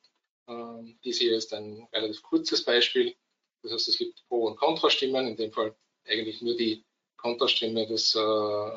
Dies 1.04 1.20
hier 1.20 1.36
ist 1.36 1.54
ein 1.54 1.88
relativ 1.92 2.22
kurzes 2.24 2.64
Beispiel. 2.64 3.16
Das 3.64 3.74
heißt, 3.74 3.88
es 3.90 3.98
gibt 3.98 4.26
Pro- 4.28 4.48
und 4.48 4.56
Kontrastimmen, 4.56 5.28
in 5.28 5.36
dem 5.36 5.52
Fall 5.52 5.76
eigentlich 6.06 6.42
nur 6.42 6.56
die 6.56 6.86
Kontrastimme 7.18 7.86
des 7.88 8.16
äh, 8.16 8.72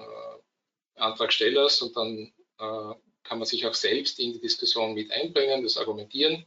Antragstellers 0.97 1.83
und 1.83 1.97
dann 1.97 2.33
äh, 2.59 2.95
kann 3.23 3.39
man 3.39 3.45
sich 3.45 3.67
auch 3.67 3.75
selbst 3.75 4.19
in 4.19 4.33
die 4.33 4.41
Diskussion 4.41 4.95
mit 4.95 5.11
einbringen, 5.13 5.63
das 5.63 5.77
Argumentieren. 5.77 6.47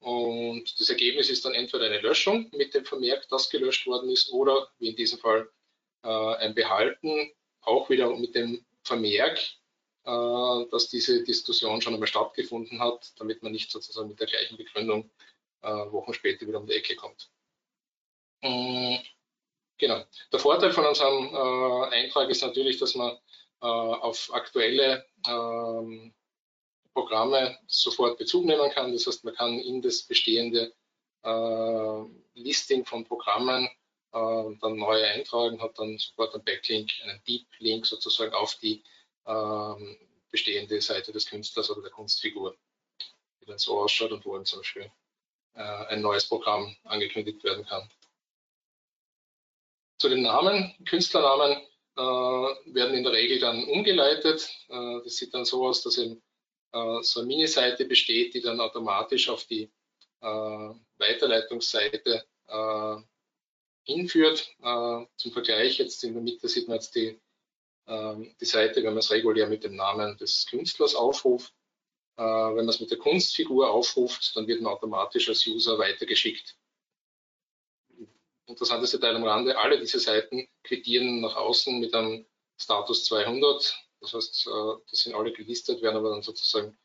Und 0.00 0.78
das 0.78 0.90
Ergebnis 0.90 1.28
ist 1.28 1.44
dann 1.44 1.54
entweder 1.54 1.86
eine 1.86 2.00
Löschung 2.00 2.48
mit 2.52 2.74
dem 2.74 2.84
Vermerk, 2.84 3.28
dass 3.28 3.50
gelöscht 3.50 3.86
worden 3.86 4.10
ist, 4.10 4.30
oder 4.30 4.70
wie 4.78 4.90
in 4.90 4.96
diesem 4.96 5.18
Fall 5.18 5.50
äh, 6.04 6.08
ein 6.08 6.54
Behalten, 6.54 7.32
auch 7.62 7.90
wieder 7.90 8.14
mit 8.16 8.34
dem 8.34 8.64
Vermerk, 8.84 9.40
dass 10.70 10.88
diese 10.88 11.22
Diskussion 11.22 11.80
schon 11.82 11.94
einmal 11.94 12.08
stattgefunden 12.08 12.80
hat, 12.80 13.12
damit 13.18 13.42
man 13.42 13.52
nicht 13.52 13.70
sozusagen 13.70 14.08
mit 14.08 14.20
der 14.20 14.26
gleichen 14.26 14.56
Begründung 14.56 15.10
äh, 15.62 15.68
Wochen 15.68 16.14
später 16.14 16.46
wieder 16.46 16.58
um 16.60 16.66
die 16.66 16.74
Ecke 16.74 16.96
kommt. 16.96 17.30
Mm, 18.42 18.96
Genau. 19.78 20.04
Der 20.32 20.40
Vorteil 20.40 20.72
von 20.72 20.84
unserem 20.84 21.32
äh, 21.32 21.94
Eintrag 21.94 22.28
ist 22.28 22.42
natürlich, 22.42 22.78
dass 22.78 22.96
man 22.96 23.12
äh, 23.62 23.66
auf 23.66 24.30
aktuelle 24.34 25.06
ähm, 25.26 26.12
Programme 26.92 27.56
sofort 27.68 28.18
Bezug 28.18 28.44
nehmen 28.44 28.70
kann. 28.72 28.92
Das 28.92 29.06
heißt, 29.06 29.24
man 29.24 29.34
kann 29.34 29.58
in 29.60 29.80
das 29.80 30.02
bestehende 30.02 30.74
äh, 31.22 32.04
Listing 32.34 32.84
von 32.84 33.04
Programmen 33.04 33.66
äh, 34.12 34.56
dann 34.60 34.76
neu 34.76 35.00
eintragen, 35.04 35.62
hat 35.62 35.78
dann 35.78 35.96
sofort 35.96 36.34
einen 36.34 36.44
Backlink, 36.44 36.90
einen 37.04 37.22
Deep 37.26 37.46
Link 37.60 37.86
sozusagen 37.86 38.34
auf 38.34 38.56
die 38.56 38.82
ähm, 39.28 39.96
bestehende 40.30 40.80
Seite 40.80 41.12
des 41.12 41.26
Künstlers 41.26 41.70
oder 41.70 41.82
der 41.82 41.90
Kunstfigur, 41.90 42.56
die 43.40 43.46
dann 43.46 43.58
so 43.58 43.78
ausschaut 43.78 44.12
und 44.12 44.24
wo 44.24 44.34
dann 44.34 44.44
zum 44.44 44.60
Beispiel 44.60 44.90
äh, 45.54 45.60
ein 45.60 46.02
neues 46.02 46.26
Programm 46.26 46.74
angekündigt 46.84 47.44
werden 47.44 47.64
kann. 47.64 47.88
Zu 49.98 50.08
den 50.08 50.22
Namen, 50.22 50.74
Künstlernamen 50.84 51.52
äh, 51.96 52.00
werden 52.00 52.94
in 52.96 53.02
der 53.02 53.12
Regel 53.12 53.38
dann 53.40 53.64
umgeleitet. 53.64 54.48
Äh, 54.68 55.02
das 55.04 55.16
sieht 55.16 55.34
dann 55.34 55.44
so 55.44 55.66
aus, 55.66 55.82
dass 55.82 55.98
eben 55.98 56.22
äh, 56.72 57.02
so 57.02 57.20
eine 57.20 57.26
Mini-Seite 57.26 57.84
besteht, 57.84 58.34
die 58.34 58.40
dann 58.40 58.60
automatisch 58.60 59.28
auf 59.28 59.44
die 59.44 59.70
äh, 60.20 60.70
Weiterleitungsseite 60.98 62.24
äh, 62.46 62.96
hinführt. 63.84 64.54
zum 65.16 65.32
Vergleich, 65.32 65.78
jetzt 65.78 66.04
in 66.04 66.12
der 66.12 66.22
Mitte 66.22 66.46
sieht 66.46 66.68
man 66.68 66.74
jetzt 66.74 66.94
die, 66.94 67.18
die 67.88 68.44
Seite, 68.44 68.76
wenn 68.76 68.92
man 68.92 68.98
es 68.98 69.10
regulär 69.10 69.48
mit 69.48 69.64
dem 69.64 69.76
Namen 69.76 70.16
des 70.18 70.46
Künstlers 70.46 70.94
aufruft. 70.94 71.54
wenn 72.16 72.56
man 72.56 72.68
es 72.68 72.80
mit 72.80 72.90
der 72.90 72.98
Kunstfigur 72.98 73.70
aufruft, 73.70 74.36
dann 74.36 74.46
wird 74.46 74.60
man 74.60 74.72
automatisch 74.72 75.28
als 75.28 75.46
User 75.46 75.78
weitergeschickt. 75.78 76.56
Interessantes 78.46 78.90
Detail 78.90 79.16
am 79.16 79.24
Rande, 79.24 79.56
alle 79.56 79.78
diese 79.78 80.00
Seiten 80.00 80.48
quittieren 80.64 81.20
nach 81.20 81.36
außen 81.36 81.78
mit 81.80 81.94
einem 81.94 82.26
Status 82.58 83.04
200. 83.04 83.78
Das 84.00 84.12
heißt, 84.12 84.46
das 84.90 85.00
sind 85.00 85.14
alle 85.14 85.32
gelistet, 85.32 85.80
werden 85.80 85.96
aber 85.96 86.10
dann 86.10 86.22
sozusagen 86.22 86.76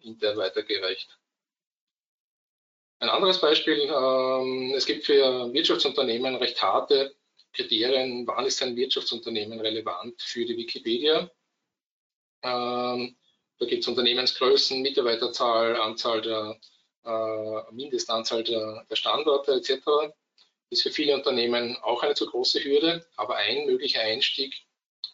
intern 0.00 0.36
weitergereicht. 0.36 1.18
Ein 2.98 3.10
anderes 3.10 3.40
Beispiel, 3.40 3.78
ähm, 3.80 4.72
es 4.74 4.86
gibt 4.86 5.04
für 5.04 5.52
Wirtschaftsunternehmen 5.52 6.36
recht 6.36 6.60
harte 6.62 7.14
Kriterien, 7.56 8.26
wann 8.26 8.46
ist 8.46 8.62
ein 8.62 8.76
Wirtschaftsunternehmen 8.76 9.60
relevant 9.60 10.20
für 10.20 10.44
die 10.44 10.56
Wikipedia. 10.56 11.30
Ähm, 12.42 13.16
da 13.58 13.66
gibt 13.66 13.82
es 13.82 13.88
Unternehmensgrößen, 13.88 14.82
Mitarbeiterzahl, 14.82 15.80
Anzahl 15.80 16.20
der, 16.20 16.60
äh, 17.04 17.72
Mindestanzahl 17.72 18.44
der, 18.44 18.84
der 18.88 18.96
Standorte 18.96 19.52
etc. 19.54 20.14
Ist 20.68 20.82
für 20.82 20.90
viele 20.90 21.14
Unternehmen 21.14 21.76
auch 21.82 22.02
eine 22.02 22.14
zu 22.14 22.26
große 22.26 22.62
Hürde, 22.62 23.06
aber 23.16 23.36
ein 23.36 23.66
möglicher 23.66 24.02
Einstieg 24.02 24.66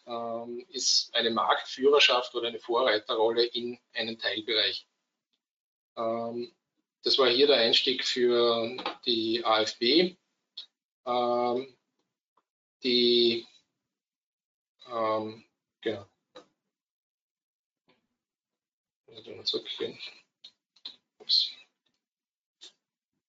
ähm, 0.05 0.65
ist 0.69 1.13
eine 1.15 1.31
Marktführerschaft 1.31 2.35
oder 2.35 2.49
eine 2.49 2.59
Vorreiterrolle 2.59 3.45
in 3.45 3.79
einen 3.93 4.19
Teilbereich. 4.19 4.87
Ähm, 5.97 6.53
das 7.03 7.17
war 7.17 7.29
hier 7.29 7.47
der 7.47 7.57
Einstieg 7.57 8.03
für 8.03 8.75
die 9.05 9.43
AfB. 9.45 10.15
Ähm, 11.05 11.72
die, 12.83 13.47
ähm, 14.87 15.43
genau. 15.81 16.07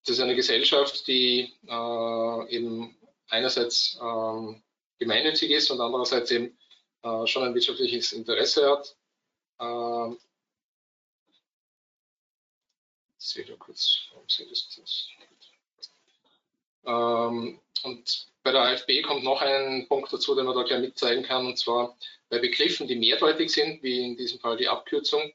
Das 0.06 0.16
ist 0.16 0.20
eine 0.20 0.34
Gesellschaft, 0.34 1.06
die 1.06 1.52
äh, 1.66 2.54
eben 2.54 2.96
einerseits 3.28 3.99
ähm, 4.00 4.62
gemeinnützig 4.99 5.50
ist 5.50 5.70
und 5.70 5.80
andererseits 5.80 6.30
eben 6.30 6.58
äh, 7.02 7.26
schon 7.26 7.44
ein 7.44 7.54
wirtschaftliches 7.54 8.12
Interesse 8.12 8.70
hat. 8.70 8.96
Äh, 9.58 10.16
das 13.18 13.37
wieder 13.37 13.56
kurz, 13.56 14.08
warum 14.12 14.28
sehe 14.28 14.46
das 14.49 14.68
das? 14.76 15.08
Ähm, 16.86 17.60
und 17.82 18.33
bei 18.45 18.52
der 18.52 18.61
AfB 18.61 19.02
kommt 19.02 19.25
noch 19.25 19.41
ein 19.41 19.89
Punkt 19.89 20.13
dazu, 20.13 20.35
den 20.35 20.45
man 20.45 20.54
da 20.54 20.63
gleich 20.63 20.80
mitzeigen 20.80 21.23
kann, 21.23 21.47
und 21.47 21.59
zwar 21.59 21.97
bei 22.28 22.39
Begriffen, 22.39 22.87
die 22.87 22.95
mehrdeutig 22.95 23.50
sind, 23.50 23.83
wie 23.83 24.04
in 24.04 24.17
diesem 24.17 24.39
Fall 24.39 24.59
die 24.59 24.69
Abkürzung, 24.69 25.33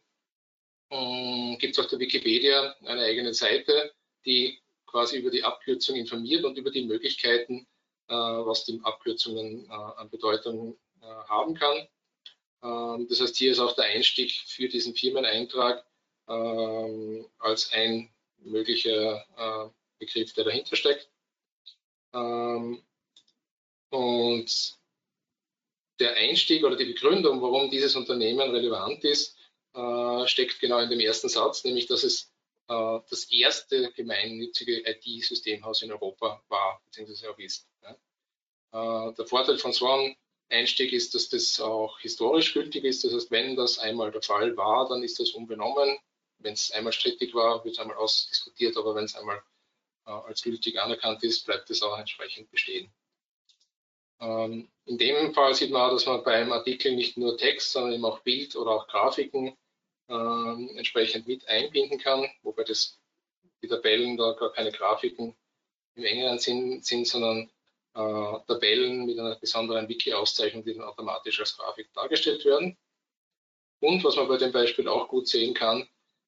ähm, 0.91 1.58
gibt 1.60 1.74
es 1.74 1.80
auf 1.80 1.88
der 1.88 2.00
Wikipedia 2.00 2.76
eine 2.86 3.02
eigene 3.02 3.34
Seite, 3.34 3.93
die 4.26 4.60
quasi 4.86 5.17
über 5.17 5.32
die 5.32 5.43
Abkürzung 5.43 5.95
informiert 5.95 6.45
und 6.45 6.58
über 6.58 6.72
die 6.72 6.86
Möglichkeiten, 6.86 7.67
äh, 8.08 8.13
was 8.13 8.65
die 8.65 8.80
Abkürzungen 8.84 9.65
äh, 9.65 9.74
an 9.74 10.10
Bedeutung 10.10 10.78
äh, 11.02 11.06
haben 11.06 11.56
kann. 11.56 11.88
Ähm, 12.63 13.08
das 13.10 13.22
heißt, 13.22 13.36
hier 13.38 13.52
ist 13.52 13.60
auch 13.60 13.74
der 13.74 13.86
Einstieg 13.86 14.32
für 14.32 14.67
diesen 14.67 14.93
Firmeneintrag 14.93 15.84
ähm, 16.28 17.26
als 17.39 17.74
ein 17.74 18.12
möglicher 18.38 19.26
äh, 19.36 19.69
Begriff, 19.98 20.34
der 20.34 20.43
dahinter 20.43 20.76
steckt. 20.76 21.10
Ähm, 22.13 22.84
und 23.89 24.78
der 25.99 26.15
Einstieg 26.15 26.63
oder 26.63 26.75
die 26.75 26.86
Begründung, 26.86 27.41
warum 27.41 27.69
dieses 27.69 27.95
Unternehmen 27.95 28.52
relevant 28.52 29.04
ist, 29.04 29.38
äh, 29.73 30.28
steckt 30.28 30.60
genau 30.60 30.80
in 30.80 30.89
dem 30.89 30.99
ersten 30.99 31.30
Satz, 31.30 31.63
nämlich 31.63 31.88
dass 31.88 32.04
es 32.04 32.32
äh, 32.67 32.99
das 33.10 33.25
erste 33.32 33.91
gemeinnützige 33.91 34.82
IT-Systemhaus 34.86 35.82
in 35.82 35.91
Europa 35.91 36.41
war, 36.47 36.82
beziehungsweise 36.86 37.30
auch 37.30 37.38
ist. 37.38 37.67
Äh, 37.82 37.93
der 38.71 39.25
Vorteil 39.25 39.58
von 39.58 39.73
so 39.73 39.88
einem 39.88 40.15
Einstieg 40.49 40.93
ist, 40.93 41.13
dass 41.15 41.30
das 41.30 41.60
auch 41.60 41.99
historisch 41.99 42.54
gültig 42.54 42.86
ist. 42.86 43.04
Das 43.04 43.13
heißt, 43.13 43.32
wenn 43.32 43.56
das 43.56 43.78
einmal 43.80 44.12
der 44.12 44.21
Fall 44.21 44.56
war, 44.56 44.88
dann 44.88 45.04
ist 45.04 45.19
das 45.19 45.32
unbenommen 45.32 45.97
wenn 46.39 46.54
es 46.54 46.71
einmal 46.71 46.93
strittig 46.93 47.34
war, 47.34 47.63
wird 47.63 47.75
es 47.75 47.80
einmal 47.80 47.97
ausdiskutiert, 47.97 48.78
aber 48.78 48.95
wenn 48.95 49.06
es 49.06 49.15
einmal 49.15 49.43
als 50.06 50.41
gültig 50.41 50.80
anerkannt 50.80 51.23
ist, 51.23 51.45
bleibt 51.45 51.69
es 51.69 51.84
auch 51.84 51.97
entsprechend 51.97 52.49
bestehen. 52.49 52.91
Ähm, 54.21 54.69
in 54.86 54.97
dem 54.97 55.34
Fall 55.34 55.53
sieht 55.53 55.71
man 55.71 55.84
auch, 55.84 55.93
dass 55.93 56.05
man 56.05 56.23
beim 56.23 56.51
Artikel 56.51 56.95
nicht 56.95 57.17
nur 57.17 57.38
Text, 57.38 57.71
sondern 57.71 57.93
eben 57.93 58.05
auch 58.05 58.19
Bild 58.19 58.55
oder 58.55 58.71
auch 58.71 58.88
Grafiken 58.88 59.55
äh, 60.10 60.77
entsprechend 60.77 61.27
mit 61.27 61.47
einbinden 61.47 61.99
kann, 61.99 62.27
wobei 62.41 62.63
das, 62.63 62.99
die 63.62 63.67
Tabellen 63.67 64.17
da 64.17 64.34
gar 64.34 64.51
keine 64.51 64.71
Grafiken 64.71 65.36
im 65.95 66.03
engeren 66.03 66.39
Sinn 66.39 66.82
sind, 66.82 67.08
sondern 67.08 67.49
äh, 67.93 68.39
Tabellen 68.47 69.05
mit 69.05 69.19
einer 69.19 69.36
besonderen 69.36 69.88
Wiki-Auszeichnung, 69.88 70.63
die 70.63 70.73
dann 70.73 70.84
automatisch 70.84 71.39
als 71.39 71.55
Grafik 71.58 71.93
dargestellt 71.93 72.43
werden. 72.45 72.77
Und 73.82 74.03
was 74.03 74.15
man 74.17 74.27
bei 74.27 74.38
dem 74.38 74.51
Beispiel 74.51 74.88
auch 74.88 75.08
gut 75.08 75.27
sehen 75.27 75.53
kann, 75.53 75.88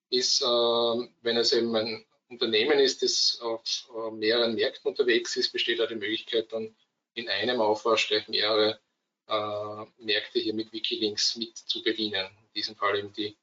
ist, 0.10 0.42
äh, 0.42 0.46
wenn 0.46 1.38
es 1.38 1.54
eben 1.54 1.76
ein 1.76 2.06
Unternehmen 2.30 2.80
ist, 2.80 3.04
das 3.04 3.40
auf 3.42 3.90
äh, 3.94 4.12
mehreren 4.12 4.56
Märkten 4.56 4.90
unterwegs 4.90 5.36
ist, 5.36 5.52
besteht 5.52 5.82
auch 5.82 5.88
die 5.88 5.96
Möglichkeit, 5.96 6.52
dann 6.54 6.76
in 7.14 7.30
einem 7.30 7.62
Aufwasch 7.62 8.08
gleich 8.08 8.28
mehrere 8.28 8.80
äh, 9.28 9.86
Märkte 10.04 10.40
hier 10.40 10.54
mit 10.54 10.72
Wikilinks 10.72 11.36
mit 11.36 11.58
zu 11.58 11.82
bedienen. 11.84 12.26
In 12.26 12.54
diesem 12.56 12.76
Fall 12.76 12.98
eben 13.00 13.14
die 13.14 13.38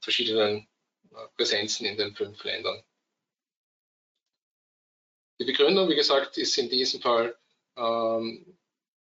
verschiedenen 0.00 0.66
Präsenzen 1.36 1.84
in 1.84 1.98
den 1.98 2.14
fünf 2.14 2.42
Ländern. 2.44 2.82
Die 5.38 5.44
Begründung, 5.44 5.88
wie 5.88 5.96
gesagt, 5.96 6.38
ist 6.38 6.56
in 6.58 6.68
diesem 6.68 7.00
Fall 7.00 7.36
ähm, 7.76 8.56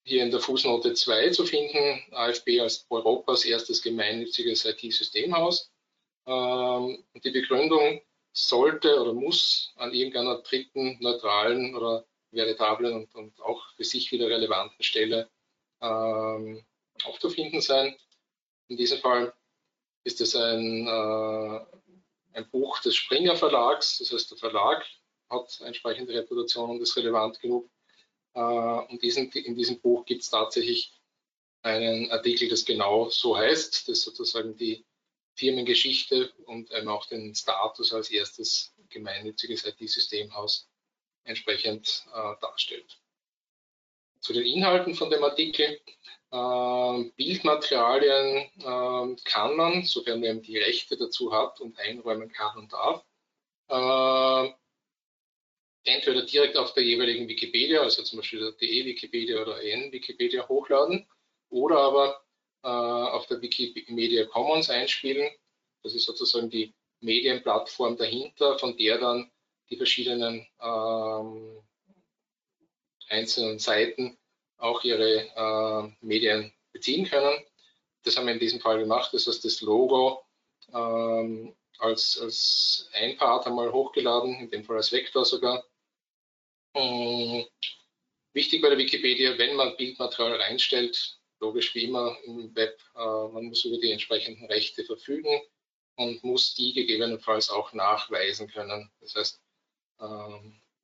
hier 0.05 0.23
in 0.23 0.31
der 0.31 0.41
Fußnote 0.41 0.95
2 0.95 1.31
zu 1.31 1.45
finden. 1.45 2.03
AFB 2.13 2.61
als 2.61 2.87
Europas 2.89 3.45
erstes 3.45 3.83
gemeinnütziges 3.83 4.65
IT-Systemhaus. 4.65 5.71
Ähm, 6.27 7.05
die 7.23 7.31
Begründung 7.31 8.01
sollte 8.33 9.01
oder 9.01 9.13
muss 9.13 9.73
an 9.77 9.93
irgendeiner 9.93 10.41
dritten, 10.41 10.97
neutralen 11.01 11.77
oder 11.77 12.07
veritablen 12.33 12.95
und, 12.95 13.15
und 13.15 13.41
auch 13.41 13.63
für 13.77 13.85
sich 13.85 14.11
wieder 14.11 14.29
relevanten 14.29 14.83
Stelle 14.83 15.31
ähm, 15.81 16.65
aufzufinden 17.05 17.61
sein. 17.61 17.97
In 18.69 18.77
diesem 18.77 18.99
Fall 18.99 19.33
ist 20.05 20.21
es 20.21 20.35
ein, 20.35 20.87
äh, 20.87 21.61
ein 22.33 22.51
Buch 22.51 22.81
des 22.81 22.97
Springer 22.97 23.37
Verlags, 23.37 23.99
das 23.99 24.13
heißt 24.13 24.31
der 24.31 24.39
Verlag 24.39 24.85
hat 25.33 25.61
entsprechende 25.63 26.13
Reputation 26.15 26.71
und 26.71 26.83
ist 26.83 26.97
relevant 26.97 27.41
genug. 27.41 27.71
Äh, 28.35 28.41
und 28.41 29.03
diesen, 29.03 29.31
in 29.33 29.57
diesem 29.57 29.81
Buch 29.81 30.05
gibt 30.05 30.23
es 30.23 30.31
tatsächlich 30.31 30.93
einen 31.63 32.11
Artikel, 32.11 32.49
das 32.49 32.65
genau 32.65 33.09
so 33.09 33.37
heißt, 33.37 33.89
das 33.89 34.03
sozusagen 34.03 34.57
die 34.57 34.85
Firmengeschichte 35.35 36.33
und 36.45 36.71
ähm, 36.73 36.89
auch 36.89 37.07
den 37.07 37.35
Status 37.35 37.93
als 37.93 38.11
erstes 38.11 38.75
gemeinnütziges 38.91 39.65
IT-Systemhaus 39.65 40.69
entsprechend 41.25 42.05
äh, 42.15 42.35
darstellt. 42.41 42.99
Zu 44.21 44.33
den 44.33 44.45
Inhalten 44.45 44.95
von 44.95 45.11
dem 45.11 45.25
Artikel. 45.25 45.81
Äh, 46.31 47.11
Bildmaterialien 47.17 48.51
äh, 48.59 49.17
kann 49.25 49.57
man, 49.57 49.85
sofern 49.85 50.21
man 50.21 50.43
die 50.43 50.59
Rechte 50.59 50.97
dazu 50.97 51.33
hat 51.33 51.61
und 51.61 51.79
einräumen 51.79 52.33
kann 52.33 52.57
und 52.57 52.73
darf, 52.73 53.05
äh, 53.69 54.53
entweder 55.85 56.23
direkt 56.23 56.57
auf 56.57 56.73
der 56.75 56.85
jeweiligen 56.85 57.29
Wikipedia, 57.29 57.83
also 57.83 58.03
zum 58.03 58.19
Beispiel 58.19 58.41
der 58.41 58.53
DE-Wikipedia 58.53 59.43
oder 59.43 59.63
EN-Wikipedia 59.63 60.49
hochladen 60.49 61.07
oder 61.51 61.79
aber 61.79 62.25
äh, 62.63 62.69
auf 62.69 63.27
der 63.27 63.43
Wikimedia 63.43 64.25
Commons 64.27 64.71
einspielen. 64.71 65.31
Das 65.83 65.95
ist 65.95 66.05
sozusagen 66.05 66.49
die 66.49 66.73
Medienplattform 67.01 67.97
dahinter, 67.97 68.59
von 68.59 68.77
der 68.77 68.99
dann 68.99 69.31
die 69.73 69.79
verschiedenen 69.79 70.47
ähm, 70.61 71.63
einzelnen 73.09 73.59
Seiten 73.59 74.19
auch 74.59 74.85
ihre 74.85 75.29
äh, 75.35 76.05
Medien 76.05 76.53
beziehen 76.73 77.07
können. 77.07 77.43
Das 78.05 78.17
haben 78.17 78.27
wir 78.27 78.35
in 78.35 78.41
diesem 78.41 78.61
Fall 78.61 78.79
gemacht. 78.79 79.13
Das 79.15 79.27
heißt, 79.27 79.45
das 79.45 79.63
Logo 79.63 80.25
ähm, 80.75 81.57
als, 81.79 82.19
als 82.21 82.91
ein 82.93 83.17
Part 83.17 83.47
einmal 83.47 83.73
hochgeladen, 83.73 84.35
in 84.41 84.51
dem 84.51 84.65
Fall 84.65 84.77
als 84.77 84.93
Vektor 84.93 85.25
sogar. 85.25 85.65
Ähm, 86.75 87.47
wichtig 88.35 88.61
bei 88.61 88.69
der 88.69 88.79
Wikipedia, 88.79 89.39
wenn 89.39 89.57
man 89.57 89.77
Bildmaterial 89.77 90.41
reinstellt, 90.41 91.19
logisch 91.41 91.75
wie 91.75 91.85
immer 91.85 92.17
im 92.25 92.55
Web, 92.55 92.79
äh, 92.95 92.99
man 93.33 93.47
muss 93.47 93.65
über 93.65 93.79
die 93.79 93.91
entsprechenden 93.91 94.47
Rechte 94.47 94.85
verfügen 94.85 95.41
und 95.97 96.23
muss 96.25 96.55
die 96.55 96.73
gegebenenfalls 96.73 97.51
auch 97.51 97.73
nachweisen 97.73 98.49
können. 98.49 98.91
Das 99.01 99.15
heißt, 99.15 99.42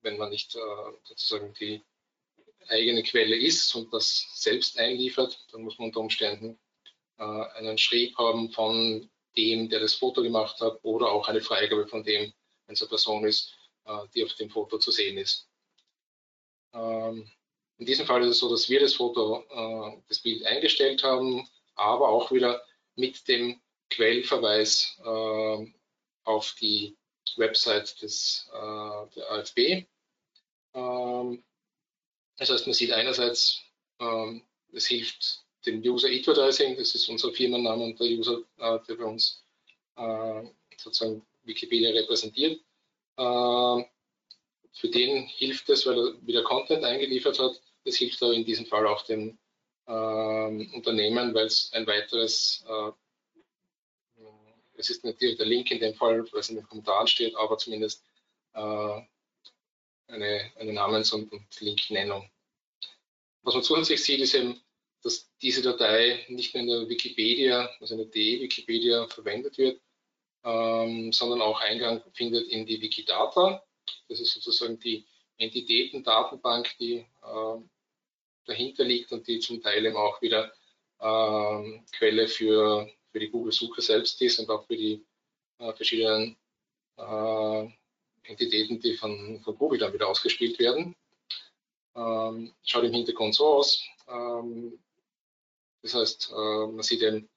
wenn 0.02 0.16
man 0.16 0.30
nicht 0.30 0.54
äh, 0.54 0.60
sozusagen 1.04 1.54
die 1.54 1.82
eigene 2.68 3.02
Quelle 3.02 3.36
ist 3.36 3.74
und 3.74 3.92
das 3.92 4.26
selbst 4.34 4.78
einliefert, 4.78 5.46
dann 5.52 5.62
muss 5.62 5.78
man 5.78 5.88
unter 5.88 6.00
Umständen 6.00 6.58
äh, 7.18 7.22
einen 7.22 7.78
Schrieb 7.78 8.16
haben 8.18 8.50
von 8.50 9.10
dem, 9.36 9.68
der 9.68 9.80
das 9.80 9.94
Foto 9.94 10.22
gemacht 10.22 10.60
hat, 10.60 10.78
oder 10.82 11.10
auch 11.10 11.28
eine 11.28 11.40
Freigabe 11.40 11.86
von 11.86 12.02
dem, 12.04 12.32
wenn 12.66 12.74
es 12.74 12.82
eine 12.82 12.88
Person 12.88 13.24
ist, 13.24 13.54
äh, 13.84 14.06
die 14.14 14.24
auf 14.24 14.34
dem 14.34 14.50
Foto 14.50 14.78
zu 14.78 14.90
sehen 14.90 15.18
ist. 15.18 15.48
Ähm, 16.74 17.30
in 17.78 17.86
diesem 17.86 18.06
Fall 18.06 18.22
ist 18.22 18.30
es 18.30 18.38
so, 18.38 18.50
dass 18.50 18.68
wir 18.68 18.80
das 18.80 18.94
Foto, 18.94 19.44
das 20.08 20.18
Bild 20.18 20.44
eingestellt 20.44 21.04
haben, 21.04 21.48
aber 21.76 22.08
auch 22.08 22.32
wieder 22.32 22.60
mit 22.96 23.28
dem 23.28 23.60
Quellverweis 23.88 25.00
auf 26.24 26.56
die 26.60 26.98
Website 27.36 28.00
des, 28.02 28.48
äh, 28.52 29.14
der 29.16 29.30
AFB. 29.30 29.86
Ähm, 30.74 31.44
das 32.36 32.50
heißt, 32.50 32.66
man 32.66 32.74
sieht 32.74 32.92
einerseits, 32.92 33.60
ähm, 34.00 34.42
es 34.72 34.86
hilft 34.86 35.44
dem 35.66 35.80
User 35.82 36.08
Advertising, 36.08 36.76
das 36.76 36.94
ist 36.94 37.08
unser 37.08 37.32
Firmenname 37.32 37.84
und 37.84 38.00
der 38.00 38.06
User, 38.06 38.42
äh, 38.58 38.78
der 38.88 38.94
bei 38.94 39.04
uns 39.04 39.44
äh, 39.96 40.42
sozusagen 40.76 41.26
Wikipedia 41.42 41.90
repräsentiert. 41.90 42.60
Äh, 43.16 43.84
für 44.72 44.88
den 44.88 45.26
hilft 45.26 45.68
es, 45.70 45.86
weil 45.86 45.98
er 45.98 46.26
wieder 46.26 46.44
Content 46.44 46.84
eingeliefert 46.84 47.38
hat. 47.38 47.60
Das 47.84 47.96
hilft 47.96 48.22
aber 48.22 48.34
in 48.34 48.44
diesem 48.44 48.66
Fall 48.66 48.86
auch 48.86 49.02
dem 49.02 49.38
ähm, 49.88 50.70
Unternehmen, 50.74 51.34
weil 51.34 51.46
es 51.46 51.70
ein 51.72 51.86
weiteres, 51.86 52.64
äh, 52.68 52.92
es 54.78 54.90
ist 54.90 55.04
natürlich 55.04 55.36
der 55.36 55.46
Link 55.46 55.70
in 55.70 55.80
dem 55.80 55.94
Fall, 55.94 56.24
was 56.32 56.48
in 56.48 56.56
den 56.56 56.66
Kommentaren 56.66 57.06
steht, 57.06 57.34
aber 57.36 57.58
zumindest 57.58 58.04
äh, 58.54 59.00
eine, 60.06 60.52
eine 60.56 60.72
Namens- 60.72 61.12
und, 61.12 61.30
und 61.32 61.60
Linknennung. 61.60 62.30
Was 63.42 63.54
man 63.54 63.62
zusätzlich 63.62 64.02
sieht, 64.02 64.20
ist 64.20 64.34
eben, 64.34 64.60
dass 65.02 65.30
diese 65.42 65.62
Datei 65.62 66.24
nicht 66.28 66.54
nur 66.54 66.62
in 66.62 66.68
der 66.68 66.88
Wikipedia, 66.88 67.70
also 67.80 67.94
in 67.94 68.00
der 68.00 68.08
DE-Wikipedia 68.08 69.06
verwendet 69.08 69.58
wird, 69.58 69.80
ähm, 70.44 71.12
sondern 71.12 71.42
auch 71.42 71.60
Eingang 71.60 72.02
findet 72.14 72.48
in 72.48 72.66
die 72.66 72.80
Wikidata. 72.80 73.62
Das 74.08 74.20
ist 74.20 74.32
sozusagen 74.32 74.78
die 74.78 75.06
Entitäten-Datenbank, 75.38 76.76
die 76.78 77.06
äh, 77.22 77.58
dahinter 78.46 78.84
liegt 78.84 79.12
und 79.12 79.26
die 79.26 79.38
zum 79.40 79.60
Teil 79.60 79.86
eben 79.86 79.96
auch 79.96 80.20
wieder 80.22 80.52
äh, 81.00 81.80
Quelle 81.92 82.28
für, 82.28 82.90
für 83.18 83.24
die 83.24 83.30
Google-Suche 83.30 83.82
selbst 83.82 84.22
ist 84.22 84.38
und 84.38 84.48
auch 84.48 84.64
für 84.66 84.76
die 84.76 85.04
äh, 85.58 85.72
verschiedenen 85.72 86.36
äh, 86.96 87.68
Entitäten, 88.22 88.78
die 88.80 88.96
von, 88.96 89.42
von 89.42 89.58
Google 89.58 89.80
dann 89.80 89.92
wieder 89.92 90.08
ausgespielt 90.08 90.58
werden. 90.60 90.94
Ähm, 91.96 92.54
schaut 92.64 92.84
im 92.84 92.92
Hintergrund 92.92 93.34
so 93.34 93.46
aus. 93.54 93.82
Ähm, 94.06 94.78
das 95.82 95.94
heißt, 95.94 96.30
äh, 96.30 96.66
man 96.66 96.82
sieht 96.82 97.02
eben 97.02 97.28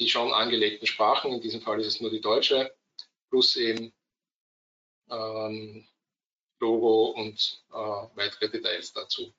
die 0.00 0.08
schon 0.08 0.32
angelegten 0.32 0.88
Sprachen, 0.88 1.32
in 1.32 1.40
diesem 1.40 1.60
Fall 1.60 1.80
ist 1.80 1.86
es 1.86 2.00
nur 2.00 2.10
die 2.10 2.20
deutsche, 2.20 2.74
plus 3.30 3.54
eben 3.54 3.92
ähm, 5.08 5.86
Logo 6.58 7.10
und 7.10 7.64
äh, 7.70 8.16
weitere 8.16 8.48
Details 8.50 8.92
dazu. 8.92 9.32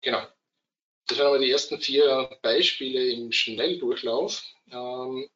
Genau. 0.00 0.26
Das 1.06 1.18
waren 1.18 1.28
aber 1.28 1.38
die 1.38 1.50
ersten 1.50 1.78
vier 1.78 2.30
Beispiele 2.42 3.12
im 3.12 3.30
Schnelldurchlauf. 3.30 4.42
Ähm, 4.70 5.28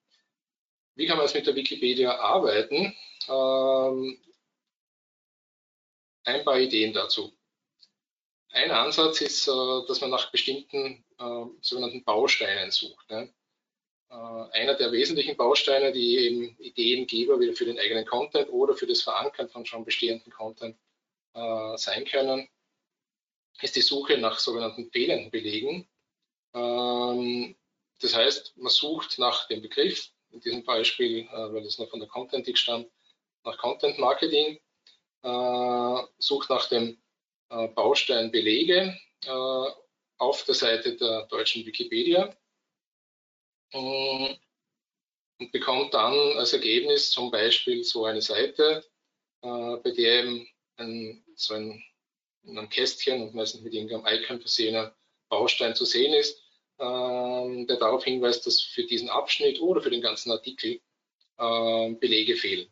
wie 0.95 1.07
kann 1.07 1.17
man 1.17 1.27
jetzt 1.27 1.35
mit 1.35 1.47
der 1.47 1.55
Wikipedia 1.55 2.19
arbeiten? 2.19 2.95
Ähm, 3.29 4.19
ein 6.25 6.45
paar 6.45 6.59
Ideen 6.59 6.93
dazu. 6.93 7.33
Ein 8.51 8.71
Ansatz 8.71 9.21
ist, 9.21 9.47
äh, 9.47 9.87
dass 9.87 10.01
man 10.01 10.11
nach 10.11 10.31
bestimmten 10.31 11.05
äh, 11.19 11.45
sogenannten 11.61 12.03
Bausteinen 12.05 12.71
sucht. 12.71 13.11
Ne? 13.11 13.33
Äh, 14.11 14.15
einer 14.15 14.75
der 14.75 14.91
wesentlichen 14.91 15.37
Bausteine, 15.37 15.93
die 15.93 16.17
eben 16.19 16.57
Ideengeber 16.59 17.39
wieder 17.41 17.53
für 17.55 17.67
den 17.67 17.79
eigenen 17.79 18.07
Content 18.07 18.49
oder 18.51 18.75
für 18.75 18.87
das 18.87 19.03
Verankern 19.03 19.49
von 19.49 19.67
schon 19.67 19.85
bestehenden 19.85 20.33
Content 20.33 20.77
sein 21.77 22.05
können, 22.07 22.49
ist 23.63 23.77
die 23.77 23.81
Suche 23.81 24.19
nach 24.19 24.39
sogenannten 24.39 24.91
fehlenden 24.91 25.31
Belegen. 25.31 25.89
Ähm, 26.55 27.57
das 28.01 28.15
heißt, 28.15 28.57
man 28.57 28.71
sucht 28.71 29.19
nach 29.19 29.49
dem 29.49 29.63
Begriff, 29.63 30.11
in 30.31 30.41
diesem 30.41 30.63
Beispiel, 30.63 31.27
weil 31.33 31.65
es 31.65 31.79
noch 31.79 31.89
von 31.89 32.01
der 32.01 32.09
Contentik 32.09 32.59
stammt, 32.59 32.89
nach 33.45 33.57
Content 33.57 33.99
Marketing, 33.99 34.61
sucht 36.19 36.51
nach 36.51 36.69
dem 36.69 36.99
äh, 37.51 37.69
Baustein 37.69 38.31
Belege 38.31 38.99
äh, 39.25 39.71
auf 40.19 40.45
der 40.45 40.55
Seite 40.55 40.97
der 40.97 41.27
deutschen 41.27 41.65
Wikipedia 41.65 42.37
und 43.73 44.39
bekommt 45.53 45.95
dann 45.95 46.15
als 46.37 46.53
Ergebnis 46.53 47.11
zum 47.11 47.31
Beispiel 47.31 47.85
so 47.85 48.05
eine 48.05 48.21
Seite, 48.21 48.85
äh, 49.43 49.77
bei 49.77 49.91
der 49.93 50.25
eben 50.25 50.49
ein, 50.77 51.25
so 51.37 51.55
ein, 51.55 51.83
in 52.45 52.59
einem 52.59 52.69
Kästchen 52.69 53.23
und 53.23 53.35
meistens 53.35 53.63
mit 53.63 53.75
irgendeinem 53.75 54.07
Icon 54.07 54.41
versehener 54.41 54.95
Baustein 55.29 55.75
zu 55.75 55.85
sehen 55.85 56.15
ist, 56.15 56.43
ähm, 56.79 57.67
der 57.67 57.77
darauf 57.77 58.05
hinweist, 58.05 58.47
dass 58.47 58.61
für 58.61 58.85
diesen 58.85 59.09
Abschnitt 59.09 59.61
oder 59.61 59.83
für 59.83 59.91
den 59.91 60.01
ganzen 60.01 60.31
Artikel 60.31 60.81
ähm, 61.39 61.99
Belege 61.99 62.37
fehlen. 62.37 62.69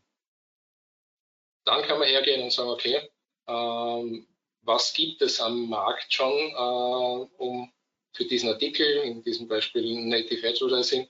Dann 1.64 1.82
kann 1.82 1.98
man 1.98 2.08
hergehen 2.08 2.42
und 2.42 2.52
sagen, 2.52 2.70
okay, 2.70 3.08
ähm, 3.48 4.26
was 4.62 4.92
gibt 4.92 5.22
es 5.22 5.40
am 5.40 5.68
Markt 5.68 6.12
schon, 6.12 6.32
äh, 6.32 7.42
um 7.42 7.72
für 8.12 8.24
diesen 8.24 8.48
Artikel, 8.48 8.86
in 9.02 9.22
diesem 9.22 9.46
Beispiel 9.46 10.00
Native 10.06 10.48
Advertising, 10.48 11.08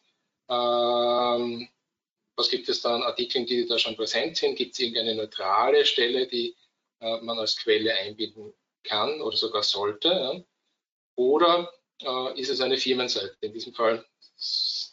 ähm, 0.48 1.68
was 2.36 2.50
gibt 2.50 2.68
es 2.68 2.82
da 2.82 2.94
an 2.94 3.02
Artikeln, 3.02 3.46
die 3.46 3.66
da 3.66 3.78
schon 3.78 3.96
präsent 3.96 4.36
sind? 4.36 4.56
Gibt 4.56 4.74
es 4.74 4.80
irgendeine 4.80 5.14
neutrale 5.14 5.86
Stelle, 5.86 6.26
die 6.26 6.54
äh, 7.00 7.20
man 7.20 7.38
als 7.38 7.56
Quelle 7.56 7.94
einbinden 7.94 8.52
kann 8.82 9.20
oder 9.20 9.36
sogar 9.36 9.62
sollte? 9.62 10.08
Ja? 10.08 10.44
Oder 11.16 11.72
äh, 12.02 12.40
ist 12.40 12.50
es 12.50 12.60
eine 12.60 12.78
Firmenseite? 12.78 13.36
In 13.40 13.52
diesem 13.52 13.74
Fall 13.74 14.04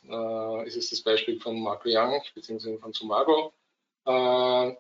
äh, 0.10 0.68
ist 0.68 0.78
es 0.78 0.90
das 0.90 1.02
Beispiel 1.02 1.40
von 1.40 1.60
Marco 1.62 1.90
Young 1.90 2.22
bzw. 2.34 2.78
von 2.78 2.94
Sumago, 2.94 3.54
äh, 4.06 4.76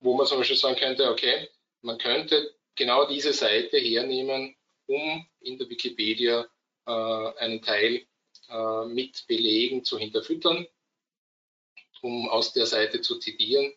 wo 0.00 0.14
man 0.14 0.26
zum 0.26 0.38
Beispiel 0.38 0.56
sagen 0.56 0.76
könnte, 0.76 1.10
okay, 1.10 1.48
man 1.82 1.98
könnte 1.98 2.54
genau 2.74 3.06
diese 3.06 3.32
Seite 3.32 3.78
hernehmen, 3.78 4.56
um 4.86 5.26
in 5.40 5.58
der 5.58 5.68
Wikipedia 5.68 6.46
äh, 6.86 6.90
einen 6.90 7.62
Teil 7.62 8.06
äh, 8.48 8.84
mit 8.86 9.26
Belegen 9.26 9.84
zu 9.84 9.98
hinterfüttern, 9.98 10.66
um 12.02 12.28
aus 12.28 12.52
der 12.52 12.66
Seite 12.66 13.00
zu 13.00 13.18
zitieren 13.18 13.72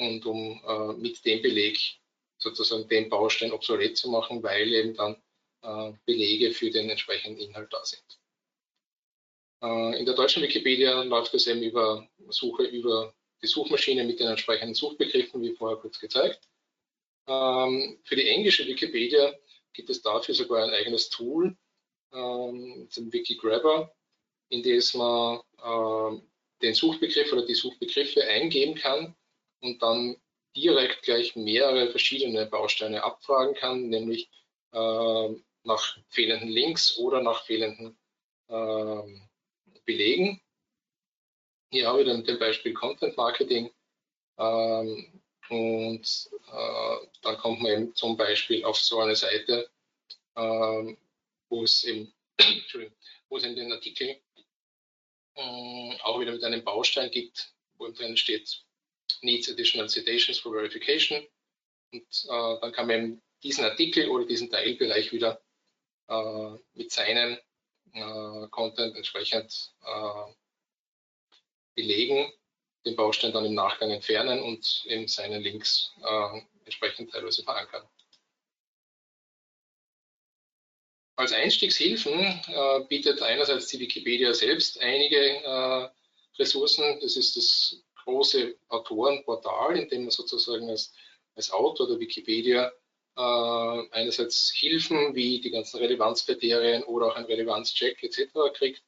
und 0.00 0.24
um 0.24 0.62
äh, 0.66 0.92
mit 0.94 1.24
dem 1.24 1.42
Beleg 1.42 1.78
sozusagen 2.38 2.88
den 2.88 3.08
Baustein 3.08 3.52
obsolet 3.52 3.96
zu 3.96 4.10
machen, 4.10 4.42
weil 4.42 4.72
eben 4.72 4.94
dann 4.94 5.22
äh, 5.62 5.92
Belege 6.06 6.52
für 6.52 6.70
den 6.70 6.88
entsprechenden 6.88 7.38
Inhalt 7.38 7.72
da 7.72 7.84
sind. 7.84 8.18
Äh, 9.62 9.98
in 9.98 10.06
der 10.06 10.14
deutschen 10.14 10.42
Wikipedia 10.42 11.02
läuft 11.02 11.34
es 11.34 11.46
eben 11.46 11.62
über 11.62 12.08
Suche 12.28 12.64
über 12.64 13.14
die 13.42 13.46
Suchmaschine 13.46 14.04
mit 14.04 14.20
den 14.20 14.28
entsprechenden 14.28 14.74
Suchbegriffen, 14.74 15.42
wie 15.42 15.54
vorher 15.54 15.78
kurz 15.78 15.98
gezeigt. 15.98 16.48
Ähm, 17.26 18.00
für 18.04 18.16
die 18.16 18.28
englische 18.28 18.66
Wikipedia 18.66 19.34
gibt 19.74 19.90
es 19.90 20.00
dafür 20.02 20.34
sogar 20.34 20.64
ein 20.64 20.70
eigenes 20.70 21.10
Tool, 21.10 21.56
ähm, 22.12 22.88
den 22.96 23.12
Wikigrabber, 23.12 23.94
in 24.48 24.62
dem 24.62 24.82
man 24.94 25.40
ähm, 25.62 26.30
den 26.62 26.74
Suchbegriff 26.74 27.32
oder 27.32 27.44
die 27.44 27.54
Suchbegriffe 27.54 28.24
eingeben 28.24 28.74
kann 28.74 29.14
und 29.60 29.82
dann 29.82 30.16
direkt 30.56 31.02
gleich 31.02 31.36
mehrere 31.36 31.90
verschiedene 31.90 32.46
Bausteine 32.46 33.04
abfragen 33.04 33.54
kann, 33.54 33.88
nämlich 33.88 34.28
äh, 34.72 35.28
nach 35.62 35.98
fehlenden 36.08 36.48
Links 36.48 36.98
oder 36.98 37.22
nach 37.22 37.44
fehlenden 37.44 37.96
äh, 38.48 39.20
Belegen. 39.84 40.40
Hier 41.70 41.88
habe 41.88 42.00
ich 42.00 42.06
dann 42.06 42.24
dem 42.24 42.38
Beispiel 42.38 42.74
Content 42.74 43.16
Marketing. 43.16 43.70
Ähm, 44.38 45.20
und 45.48 46.30
äh, 46.52 47.06
dann 47.22 47.36
kommt 47.38 47.60
man 47.60 47.72
eben 47.72 47.94
zum 47.94 48.16
Beispiel 48.16 48.64
auf 48.64 48.78
so 48.78 49.00
eine 49.00 49.16
Seite, 49.16 49.68
ähm, 50.36 50.96
wo 51.48 51.64
es 51.64 51.84
eben, 51.84 52.12
wo 53.28 53.36
es 53.36 53.44
in 53.44 53.56
den 53.56 53.72
Artikel 53.72 54.20
äh, 55.34 55.98
auch 56.02 56.20
wieder 56.20 56.32
mit 56.32 56.44
einem 56.44 56.64
Baustein 56.64 57.10
gibt, 57.10 57.52
wo 57.78 57.88
drin 57.88 58.16
steht 58.16 58.64
Needs 59.22 59.48
Additional 59.50 59.88
Citations 59.88 60.38
for 60.38 60.52
Verification. 60.52 61.26
Und 61.92 62.26
äh, 62.28 62.60
dann 62.60 62.72
kann 62.72 62.86
man 62.86 62.96
eben 62.96 63.22
diesen 63.42 63.64
Artikel 63.64 64.08
oder 64.08 64.26
diesen 64.26 64.50
Teilbereich 64.50 65.12
wieder 65.12 65.40
äh, 66.08 66.56
mit 66.74 66.92
seinem 66.92 67.38
äh, 67.92 68.48
Content 68.50 68.96
entsprechend 68.96 69.72
äh, 69.82 70.32
belegen, 71.74 72.32
den 72.84 72.96
Baustein 72.96 73.32
dann 73.32 73.44
im 73.44 73.54
Nachgang 73.54 73.90
entfernen 73.90 74.40
und 74.42 74.84
in 74.86 75.08
seinen 75.08 75.42
Links 75.42 75.92
äh, 76.02 76.40
entsprechend 76.64 77.10
teilweise 77.10 77.42
verankern. 77.42 77.88
Als 81.16 81.32
Einstiegshilfen 81.32 82.18
äh, 82.18 82.84
bietet 82.88 83.20
einerseits 83.20 83.66
die 83.66 83.78
Wikipedia 83.78 84.32
selbst 84.32 84.80
einige 84.80 85.92
Ressourcen. 86.38 86.98
Das 87.00 87.16
ist 87.16 87.36
das 87.36 87.82
große 88.04 88.56
Autorenportal, 88.68 89.78
in 89.78 89.88
dem 89.88 90.02
man 90.02 90.10
sozusagen 90.10 90.68
als, 90.68 90.92
als 91.34 91.50
Autor 91.50 91.88
der 91.88 92.00
Wikipedia 92.00 92.72
äh, 93.16 93.88
einerseits 93.92 94.52
Hilfen 94.54 95.14
wie 95.14 95.40
die 95.40 95.50
ganzen 95.50 95.78
Relevanzkriterien 95.78 96.84
oder 96.84 97.08
auch 97.08 97.16
ein 97.16 97.24
Relevanzcheck 97.24 98.02
etc. 98.02 98.32
kriegt, 98.54 98.82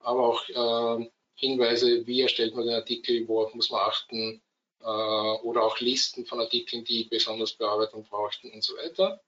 aber 0.00 0.20
auch 0.20 0.48
äh, 0.48 1.10
Hinweise, 1.34 2.06
wie 2.06 2.22
erstellt 2.22 2.54
man 2.54 2.66
den 2.66 2.74
Artikel, 2.74 3.28
worauf 3.28 3.54
muss 3.54 3.70
man 3.70 3.82
achten 3.82 4.42
äh, 4.80 4.84
oder 4.84 5.62
auch 5.62 5.78
Listen 5.80 6.24
von 6.24 6.40
Artikeln, 6.40 6.84
die 6.84 7.04
besonders 7.04 7.52
Bearbeitung 7.52 8.04
brauchten 8.04 8.50
und 8.52 8.62
so 8.62 8.76
weiter. 8.76 9.20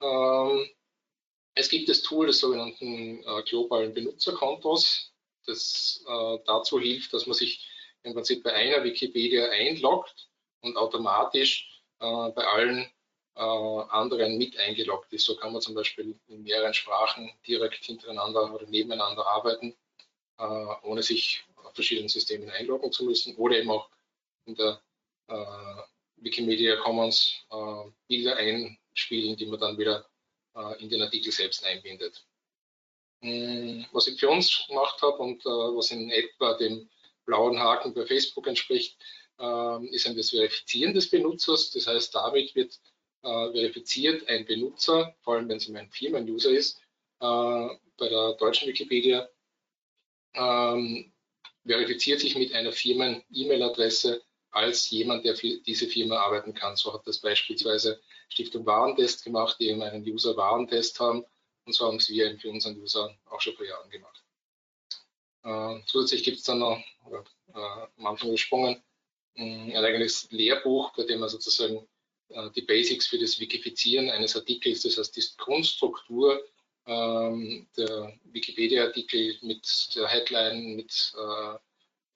Ähm, 0.00 0.68
es 1.54 1.68
gibt 1.68 1.88
das 1.88 2.02
Tool 2.02 2.26
des 2.26 2.40
sogenannten 2.40 3.22
äh, 3.24 3.42
globalen 3.42 3.94
Benutzerkontos, 3.94 5.12
das 5.46 6.04
äh, 6.06 6.38
dazu 6.46 6.78
hilft, 6.78 7.12
dass 7.12 7.26
man 7.26 7.34
sich 7.34 7.66
im 8.08 8.14
Prinzip 8.14 8.42
bei 8.42 8.52
einer 8.52 8.82
Wikipedia 8.84 9.48
einloggt 9.50 10.28
und 10.60 10.76
automatisch 10.76 11.82
äh, 12.00 12.30
bei 12.30 12.44
allen 12.44 12.90
äh, 13.36 13.40
anderen 13.40 14.38
mit 14.38 14.58
eingeloggt 14.58 15.12
ist. 15.12 15.24
So 15.24 15.36
kann 15.36 15.52
man 15.52 15.62
zum 15.62 15.74
Beispiel 15.74 16.18
in 16.28 16.42
mehreren 16.42 16.74
Sprachen 16.74 17.30
direkt 17.46 17.84
hintereinander 17.84 18.52
oder 18.52 18.66
nebeneinander 18.66 19.26
arbeiten, 19.26 19.76
äh, 20.38 20.44
ohne 20.82 21.02
sich 21.02 21.44
auf 21.56 21.74
verschiedenen 21.74 22.08
Systemen 22.08 22.50
einloggen 22.50 22.92
zu 22.92 23.04
müssen 23.04 23.36
oder 23.36 23.56
eben 23.56 23.70
auch 23.70 23.88
in 24.46 24.54
der 24.54 24.80
äh, 25.28 25.82
Wikimedia 26.16 26.76
Commons 26.76 27.46
Bilder 28.08 28.36
einspielen, 28.36 29.36
die 29.36 29.46
man 29.46 29.60
dann 29.60 29.78
wieder 29.78 30.04
äh, 30.58 30.82
in 30.82 30.88
den 30.88 31.02
Artikel 31.02 31.30
selbst 31.30 31.64
einbindet. 31.64 32.24
Hm, 33.22 33.86
was 33.92 34.06
ich 34.06 34.18
für 34.18 34.28
uns 34.28 34.66
gemacht 34.68 35.00
habe 35.02 35.18
und 35.18 35.44
äh, 35.44 35.48
was 35.48 35.90
in 35.90 36.10
etwa 36.10 36.54
dem 36.54 36.88
blauen 37.28 37.58
Haken 37.58 37.92
bei 37.92 38.06
Facebook 38.06 38.46
entspricht, 38.46 38.96
ähm, 39.38 39.88
ist 39.92 40.06
ein 40.06 40.16
das 40.16 40.30
Verifizieren 40.30 40.94
des 40.94 41.10
Benutzers. 41.10 41.70
Das 41.70 41.86
heißt, 41.86 42.14
damit 42.14 42.54
wird 42.54 42.80
äh, 43.22 43.52
verifiziert 43.52 44.26
ein 44.28 44.46
Benutzer, 44.46 45.14
vor 45.20 45.34
allem 45.34 45.48
wenn 45.48 45.58
es 45.58 45.68
ein 45.68 45.90
Firmen-User 45.90 46.50
ist, 46.50 46.80
bei 47.20 48.08
der 48.08 48.34
deutschen 48.34 48.68
Wikipedia, 48.68 49.28
ähm, 50.34 51.12
verifiziert 51.66 52.20
sich 52.20 52.36
mit 52.36 52.54
einer 52.54 52.72
Firmen-E-Mail-Adresse 52.72 54.22
als 54.50 54.88
jemand, 54.90 55.24
der 55.24 55.36
für 55.36 55.58
diese 55.58 55.88
Firma 55.88 56.16
arbeiten 56.16 56.54
kann. 56.54 56.76
So 56.76 56.94
hat 56.94 57.06
das 57.06 57.18
beispielsweise 57.18 58.00
Stiftung 58.28 58.64
Warentest 58.66 59.24
gemacht, 59.24 59.56
die 59.60 59.68
eben 59.68 59.82
einen 59.82 60.04
User-Warentest 60.04 60.98
haben. 61.00 61.24
Und 61.66 61.74
so 61.74 61.86
haben 61.86 62.00
sie 62.00 62.20
eben 62.20 62.38
für 62.38 62.50
unseren 62.50 62.80
User 62.80 63.14
auch 63.26 63.40
schon 63.40 63.54
vor 63.54 63.66
Jahren 63.66 63.90
gemacht. 63.90 64.24
Äh, 65.48 65.80
zusätzlich 65.86 66.24
gibt 66.24 66.38
es 66.38 66.44
dann 66.44 66.58
noch, 66.58 66.78
oder, 67.06 67.24
äh, 67.54 67.86
am 67.98 68.06
Anfang 68.06 68.30
gesprungen, 68.30 68.82
ein 69.36 69.74
eigenes 69.76 70.30
Lehrbuch, 70.30 70.92
bei 70.94 71.04
dem 71.04 71.20
man 71.20 71.28
sozusagen 71.30 71.88
äh, 72.28 72.50
die 72.50 72.62
Basics 72.62 73.06
für 73.06 73.18
das 73.18 73.40
Wikifizieren 73.40 74.10
eines 74.10 74.36
Artikels, 74.36 74.82
das 74.82 74.98
heißt 74.98 75.16
die 75.16 75.24
Grundstruktur 75.38 76.44
ähm, 76.86 77.66
der 77.76 78.18
Wikipedia-Artikel 78.24 79.38
mit 79.40 79.94
der 79.94 80.08
Headline, 80.08 80.76
mit 80.76 81.14
äh, 81.16 81.58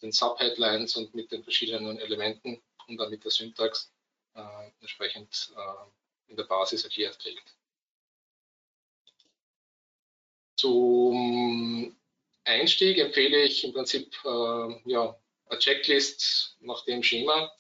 den 0.02 0.12
Subheadlines 0.12 0.96
und 0.96 1.14
mit 1.14 1.32
den 1.32 1.42
verschiedenen 1.42 1.98
Elementen 1.98 2.60
und 2.86 2.98
dann 2.98 3.08
mit 3.08 3.24
der 3.24 3.30
Syntax 3.30 3.90
äh, 4.34 4.70
entsprechend 4.80 5.52
in 6.26 6.36
der 6.36 6.44
Basis 6.44 6.84
erklärt 6.84 7.18
kriegt. 7.18 7.54
Zum 10.56 11.96
Einstieg 12.44 12.98
empfehle 12.98 13.42
ich 13.42 13.64
im 13.64 13.72
Prinzip 13.72 14.14
äh, 14.24 14.90
ja, 14.90 15.16
eine 15.48 15.58
Checklist 15.58 16.56
nach 16.60 16.84
dem 16.84 17.02
Schema. 17.02 17.52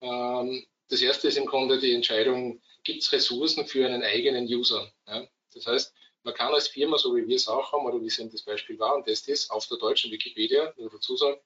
Ähm, 0.00 0.66
das 0.88 1.02
erste 1.02 1.28
ist 1.28 1.36
im 1.36 1.46
Grunde 1.46 1.78
die 1.78 1.94
Entscheidung, 1.94 2.60
gibt 2.84 3.02
es 3.02 3.12
Ressourcen 3.12 3.66
für 3.66 3.86
einen 3.86 4.02
eigenen 4.02 4.44
User? 4.44 4.90
Ja? 5.06 5.26
Das 5.54 5.66
heißt, 5.66 5.94
man 6.24 6.34
kann 6.34 6.52
als 6.52 6.68
Firma, 6.68 6.98
so 6.98 7.14
wie 7.16 7.26
wir 7.26 7.36
es 7.36 7.48
auch 7.48 7.72
haben, 7.72 7.86
oder 7.86 8.00
wie 8.00 8.06
es 8.06 8.18
eben 8.18 8.30
das 8.30 8.42
Beispiel 8.42 8.78
Warentest 8.78 9.28
ist, 9.28 9.50
auf 9.50 9.66
der 9.66 9.78
deutschen 9.78 10.10
Wikipedia, 10.10 10.72
dazu 10.76 11.16
sagen, 11.16 11.40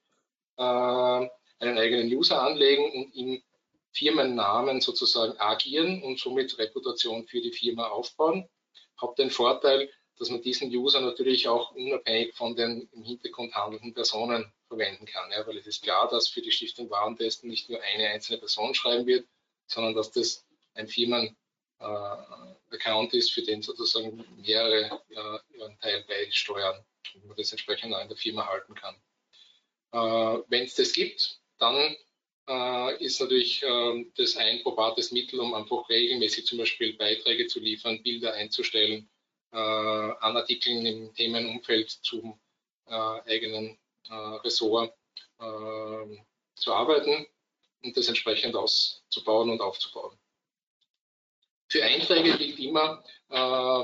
äh, 0.57 1.29
einen 1.59 1.77
eigenen 1.77 2.07
User 2.07 2.41
anlegen 2.41 2.91
und 2.91 3.13
ihm 3.13 3.43
Firmennamen 3.91 4.81
sozusagen 4.81 5.37
agieren 5.39 6.01
und 6.03 6.19
somit 6.19 6.57
Reputation 6.57 7.27
für 7.27 7.41
die 7.41 7.51
Firma 7.51 7.87
aufbauen. 7.89 8.49
Hat 8.97 9.17
den 9.17 9.29
Vorteil, 9.29 9.89
dass 10.17 10.29
man 10.29 10.41
diesen 10.41 10.69
User 10.69 11.01
natürlich 11.01 11.47
auch 11.47 11.71
unabhängig 11.71 12.35
von 12.35 12.55
den 12.55 12.89
im 12.91 13.03
Hintergrund 13.03 13.53
handelnden 13.53 13.93
Personen 13.93 14.51
verwenden 14.67 15.05
kann. 15.05 15.31
Ja, 15.31 15.45
weil 15.47 15.57
es 15.57 15.67
ist 15.67 15.83
klar, 15.83 16.09
dass 16.09 16.27
für 16.27 16.41
die 16.41 16.51
Stiftung 16.51 16.89
Warentesten 16.89 17.49
nicht 17.49 17.69
nur 17.69 17.81
eine 17.81 18.09
einzelne 18.09 18.39
Person 18.39 18.75
schreiben 18.75 19.05
wird, 19.05 19.25
sondern 19.67 19.95
dass 19.95 20.11
das 20.11 20.45
ein 20.75 20.87
Firmen-Account 20.87 23.13
äh, 23.13 23.17
ist, 23.17 23.31
für 23.31 23.41
den 23.41 23.61
sozusagen 23.61 24.25
mehrere 24.37 25.01
äh, 25.09 25.39
ihren 25.57 25.77
Teil 25.79 26.05
beisteuern 26.07 26.85
und 27.15 27.25
man 27.25 27.35
das 27.37 27.51
entsprechend 27.51 27.93
auch 27.93 28.01
in 28.01 28.07
der 28.07 28.17
Firma 28.17 28.47
halten 28.47 28.75
kann. 28.75 28.95
Äh, 29.91 30.43
Wenn 30.47 30.63
es 30.63 30.75
das 30.75 30.93
gibt, 30.93 31.41
dann 31.57 31.97
äh, 32.47 33.03
ist 33.03 33.19
natürlich 33.21 33.63
äh, 33.63 34.05
das 34.17 34.37
ein 34.37 34.61
probates 34.63 35.11
Mittel, 35.11 35.39
um 35.39 35.53
einfach 35.53 35.89
regelmäßig 35.89 36.45
zum 36.45 36.57
Beispiel 36.57 36.93
Beiträge 36.93 37.47
zu 37.47 37.59
liefern, 37.59 38.03
Bilder 38.03 38.33
einzustellen, 38.33 39.09
an 39.55 40.37
Artikeln 40.37 40.85
im 40.85 41.13
Themenumfeld 41.13 41.89
zum 41.89 42.39
äh, 42.87 42.93
eigenen 42.93 43.77
äh, 44.09 44.13
Ressort 44.13 44.93
äh, 45.39 46.17
zu 46.55 46.73
arbeiten 46.73 47.27
und 47.83 47.95
das 47.95 48.07
entsprechend 48.07 48.55
auszubauen 48.55 49.49
und 49.49 49.61
aufzubauen. 49.61 50.17
Für 51.67 51.83
Einträge 51.83 52.37
gilt 52.37 52.59
immer 52.59 53.03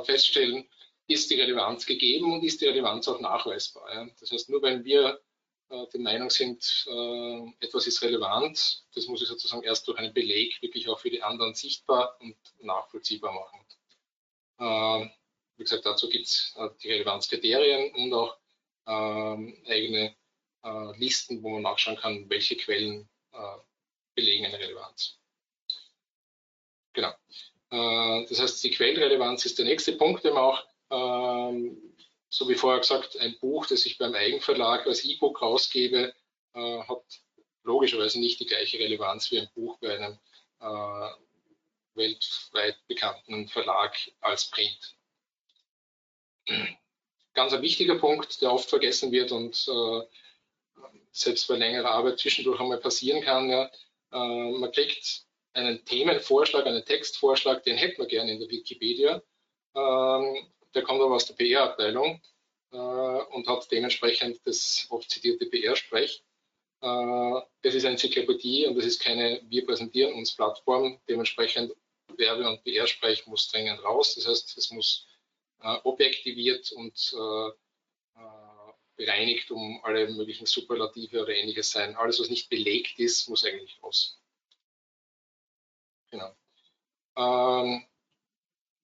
feststellen, 0.05 0.69
ist 1.08 1.32
die 1.32 1.41
Relevanz 1.41 1.88
gegeben 1.88 2.34
und 2.34 2.43
ist 2.43 2.62
die 2.62 2.67
Relevanz 2.67 3.08
auch 3.08 3.19
nachweisbar. 3.19 3.91
Ja? 3.91 4.08
Das 4.19 4.32
heißt, 4.32 4.49
nur 4.49 4.62
wenn 4.62 4.86
wir 4.86 5.19
äh, 5.69 5.88
der 5.88 5.99
Meinung 6.01 6.29
sind, 6.29 6.86
äh, 6.88 7.65
etwas 7.65 7.88
ist 7.88 8.01
relevant, 8.01 8.84
das 8.93 9.08
muss 9.08 9.21
ich 9.21 9.27
sozusagen 9.27 9.63
erst 9.63 9.88
durch 9.88 9.97
einen 9.97 10.13
Beleg 10.13 10.62
wirklich 10.62 10.88
auch 10.88 10.99
für 10.99 11.10
die 11.10 11.23
anderen 11.23 11.53
sichtbar 11.53 12.15
und 12.19 12.38
nachvollziehbar 12.60 13.34
machen. 13.34 13.65
Äh, 14.60 15.10
wie 15.60 15.63
gesagt, 15.63 15.86
dazu 15.86 16.10
gibt 16.10 16.26
es 16.26 16.56
die 16.82 16.89
Relevanzkriterien 16.89 17.93
und 17.93 18.13
auch 18.13 18.38
ähm, 18.88 19.62
eigene 19.67 20.15
Listen, 20.98 21.41
wo 21.41 21.50
man 21.50 21.62
nachschauen 21.62 21.98
kann, 21.98 22.30
welche 22.30 22.58
Quellen 22.58 23.08
belegen 24.13 24.45
eine 24.45 24.60
Relevanz. 24.60 25.17
Genau. 26.91 27.13
Das 27.69 28.41
heißt, 28.41 28.62
die 28.63 28.72
Quellenrelevanz 28.72 29.45
ist 29.45 29.58
der 29.58 29.65
nächste 29.65 29.93
Punkt, 29.93 30.26
den 30.26 30.34
man 30.34 30.43
auch 30.43 30.65
ähm, 30.91 31.89
so 32.30 32.48
wie 32.48 32.56
vorher 32.56 32.80
gesagt, 32.80 33.17
ein 33.17 33.38
Buch, 33.39 33.65
das 33.65 33.86
ich 33.86 33.98
beim 33.98 34.13
Eigenverlag 34.13 34.86
als 34.86 35.04
E-Book 35.04 35.41
rausgebe, 35.41 36.13
äh, 36.54 36.80
hat 36.84 37.04
logischerweise 37.63 38.19
nicht 38.19 38.39
die 38.39 38.45
gleiche 38.45 38.80
Relevanz 38.80 39.32
wie 39.32 39.39
ein 39.39 39.50
Buch 39.56 39.78
bei 39.80 39.95
einem 39.95 40.19
äh, 40.60 41.12
weltweit 41.95 42.78
bekannten 42.88 43.48
Verlag 43.48 43.98
als 44.22 44.50
Print. 44.50 44.95
Ganz 47.34 47.54
ein 47.54 47.62
wichtiger 47.62 47.96
Punkt, 47.96 48.42
der 48.42 48.52
oft 48.52 48.70
vergessen 48.70 49.12
wird 49.12 49.32
und 49.32 49.68
äh, 49.68 50.02
selbst 51.12 51.48
bei 51.48 51.56
längerer 51.56 51.92
Arbeit 51.92 52.20
zwischendurch 52.20 52.60
einmal 52.60 52.80
passieren 52.80 53.22
kann, 53.22 53.50
ja, 53.50 53.70
äh, 54.12 54.52
man 54.52 54.72
kriegt 54.72 55.26
einen 55.54 55.84
Themenvorschlag, 55.86 56.66
einen 56.66 56.86
Textvorschlag, 56.86 57.64
den 57.64 57.78
hätten 57.78 58.02
wir 58.02 58.08
gerne 58.08 58.34
in 58.34 58.40
der 58.40 58.50
Wikipedia. 58.50 59.22
Ähm, 59.76 60.48
der 60.74 60.84
kommt 60.84 61.02
aber 61.02 61.16
aus 61.16 61.26
der 61.26 61.34
PR-Abteilung 61.36 62.22
äh, 62.72 62.78
und 62.78 63.48
hat 63.48 63.72
dementsprechend 63.72 64.40
das 64.46 64.88
oft 64.90 65.10
zitierte 65.10 65.46
PR-Sprech. 65.46 66.24
Äh, 66.82 67.42
das 67.62 67.76
ist 67.76 67.86
eine 67.86 67.94
Enzyklopädie 67.94 68.68
und 68.68 68.76
das 68.76 68.86
ist 68.86 69.02
keine 69.02 69.42
Wir 69.50 69.66
präsentieren 69.66 70.14
uns 70.14 70.36
Plattform. 70.36 71.00
Dementsprechend 71.08 71.74
Werbe- 72.18 72.48
und 72.48 72.64
PR-Sprech 72.64 73.26
muss 73.28 73.50
dringend 73.50 73.84
raus. 73.84 74.16
Das 74.16 74.28
heißt, 74.28 74.58
es 74.58 74.72
muss 74.72 75.08
objektiviert 75.84 76.72
und 76.72 77.13
äh, 77.13 77.50
äh, 78.19 78.74
bereinigt 78.95 79.52
um 79.52 79.80
alle 79.84 80.10
möglichen 80.10 80.45
Superlative 80.45 81.22
oder 81.22 81.36
ähnliches 81.36 81.72
sein. 81.72 81.95
Alles, 81.95 82.19
was 82.19 82.30
nicht 82.30 82.50
belegt 82.50 83.00
ist, 83.00 83.30
muss 83.30 83.45
eigentlich 83.45 83.82
raus. 83.82 84.22
Genau. 86.12 86.36
Ähm, 87.15 87.86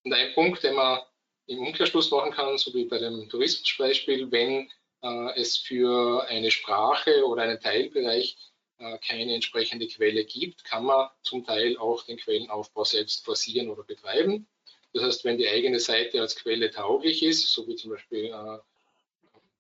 und 0.03 0.13
ein 0.13 0.33
Punkt, 0.33 0.63
den 0.63 0.75
man 0.75 1.01
im 1.47 1.59
Umkehrschluss 1.59 2.11
machen 2.11 2.31
kann, 2.31 2.57
so 2.57 2.73
wie 2.73 2.85
bei 2.85 2.97
dem 2.97 3.29
Tourismusbeispiel, 3.29 4.31
wenn 4.31 4.69
äh, 5.01 5.39
es 5.39 5.57
für 5.57 6.25
eine 6.27 6.51
Sprache 6.51 7.25
oder 7.25 7.43
einen 7.43 7.59
Teilbereich 7.59 8.37
äh, 8.77 8.97
keine 8.99 9.35
entsprechende 9.35 9.87
Quelle 9.87 10.25
gibt, 10.25 10.63
kann 10.63 10.85
man 10.85 11.09
zum 11.23 11.45
Teil 11.45 11.77
auch 11.77 12.03
den 12.03 12.17
Quellenaufbau 12.17 12.83
selbst 12.83 13.25
forcieren 13.25 13.69
oder 13.69 13.83
betreiben. 13.83 14.47
Das 14.95 15.03
heißt, 15.03 15.25
wenn 15.25 15.37
die 15.37 15.49
eigene 15.49 15.81
Seite 15.81 16.21
als 16.21 16.37
Quelle 16.37 16.71
tauglich 16.71 17.21
ist, 17.21 17.51
so 17.51 17.67
wie 17.67 17.75
zum 17.75 17.91
Beispiel 17.91 18.27
äh, 18.27 18.59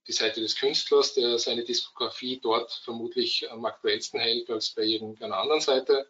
die 0.07 0.13
Seite 0.13 0.39
des 0.39 0.55
Künstlers, 0.55 1.13
der 1.13 1.37
seine 1.39 1.65
Diskografie 1.65 2.39
dort 2.39 2.71
vermutlich 2.71 3.51
am 3.51 3.65
aktuellsten 3.65 4.21
hält 4.21 4.49
als 4.49 4.69
bei 4.69 4.83
irgendeiner 4.83 5.37
anderen 5.37 5.59
Seite, 5.59 6.09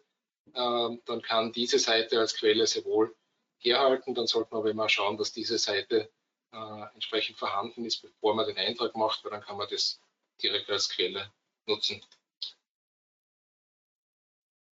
ähm, 0.54 1.02
dann 1.06 1.22
kann 1.22 1.50
diese 1.50 1.80
Seite 1.80 2.20
als 2.20 2.36
Quelle 2.36 2.68
sehr 2.68 2.84
wohl 2.84 3.16
herhalten. 3.58 4.14
Dann 4.14 4.28
sollte 4.28 4.50
man 4.52 4.60
aber 4.60 4.70
immer 4.70 4.88
schauen, 4.88 5.16
dass 5.16 5.32
diese 5.32 5.58
Seite 5.58 6.08
äh, 6.52 6.82
entsprechend 6.94 7.36
vorhanden 7.36 7.84
ist, 7.84 8.02
bevor 8.02 8.36
man 8.36 8.46
den 8.46 8.58
Eintrag 8.58 8.94
macht, 8.94 9.24
weil 9.24 9.32
dann 9.32 9.42
kann 9.42 9.56
man 9.56 9.66
das 9.68 10.00
direkt 10.40 10.70
als 10.70 10.88
Quelle 10.88 11.32
nutzen. 11.66 12.00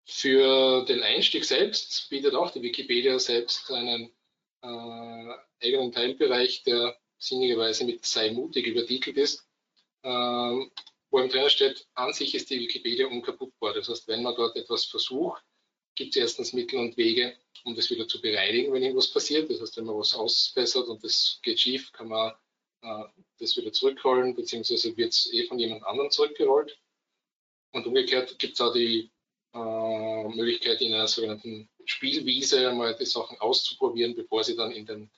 Für 0.07 0.85
den 0.87 1.05
Einstieg 1.05 1.45
selbst 1.45 2.11
bietet 2.11 2.35
auch 2.35 2.51
die 2.51 2.63
Wikipedia 2.63 3.17
selbst 3.21 3.71
einen 3.71 4.13
äh, 4.62 5.66
eigenen 5.66 5.92
Teilbereich, 5.92 6.62
der 6.64 6.96
sinnigerweise 7.18 7.85
mit 7.85 8.05
sei 8.05 8.31
mutig 8.33 8.66
übertitelt 8.66 9.16
ist, 9.16 9.46
ähm, 10.03 10.70
wo 11.11 11.18
im 11.18 11.29
Trainer 11.29 11.51
steht, 11.51 11.87
an 11.94 12.12
sich 12.12 12.35
ist 12.35 12.51
die 12.51 12.61
Wikipedia 12.61 13.07
unkaputtbar. 13.07 13.75
Das 13.75 13.88
heißt, 13.88 14.09
wenn 14.09 14.23
man 14.23 14.35
dort 14.35 14.57
etwas 14.57 14.85
versucht, 14.85 15.42
gibt 15.94 16.16
es 16.16 16.23
erstens 16.23 16.53
Mittel 16.53 16.79
und 16.79 16.96
Wege, 16.96 17.37
um 17.64 17.75
das 17.75 17.90
wieder 17.90 18.07
zu 18.07 18.20
bereinigen, 18.20 18.73
wenn 18.73 18.83
irgendwas 18.83 19.12
passiert. 19.12 19.51
Das 19.51 19.61
heißt, 19.61 19.77
wenn 19.77 19.87
man 19.87 19.99
was 19.99 20.14
ausbessert 20.14 20.88
und 20.88 21.03
das 21.03 21.40
geht 21.42 21.61
schief, 21.61 21.92
kann 21.92 22.09
man 22.09 22.33
äh, 22.83 23.05
das 23.38 23.57
wieder 23.57 23.73
zurückrollen, 23.73 24.35
beziehungsweise 24.35 24.96
wird 24.96 25.12
es 25.12 25.33
eh 25.33 25.46
von 25.46 25.59
jemand 25.59 25.85
anderem 25.85 26.11
zurückgerollt. 26.11 26.79
Und 27.73 27.87
umgekehrt 27.87 28.38
gibt 28.38 28.55
es 28.55 28.61
auch 28.61 28.73
die 28.73 29.11
äh, 29.53 30.29
Möglichkeit, 30.29 30.81
in 30.81 30.94
einer 30.94 31.09
sogenannten 31.09 31.68
Spielwiese 31.85 32.73
mal 32.73 32.95
die 32.97 33.07
Sachen 33.07 33.38
auszuprobieren, 33.40 34.14
bevor 34.14 34.45
sie 34.45 34.57
dann 34.57 34.73
in 34.73 34.87
den 34.87 35.11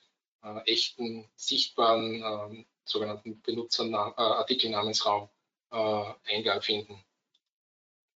äh, 0.42 0.60
echten, 0.70 1.28
sichtbaren 1.36 2.22
ähm, 2.22 2.66
sogenannten 2.84 3.40
Benutzerartikelnamensraum 3.42 5.28
äh, 5.70 6.04
Eingang 6.34 6.62
finden. 6.62 7.04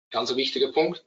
Ganz 0.09 0.31
ein 0.31 0.37
wichtiger 0.37 0.71
Punkt 0.71 1.03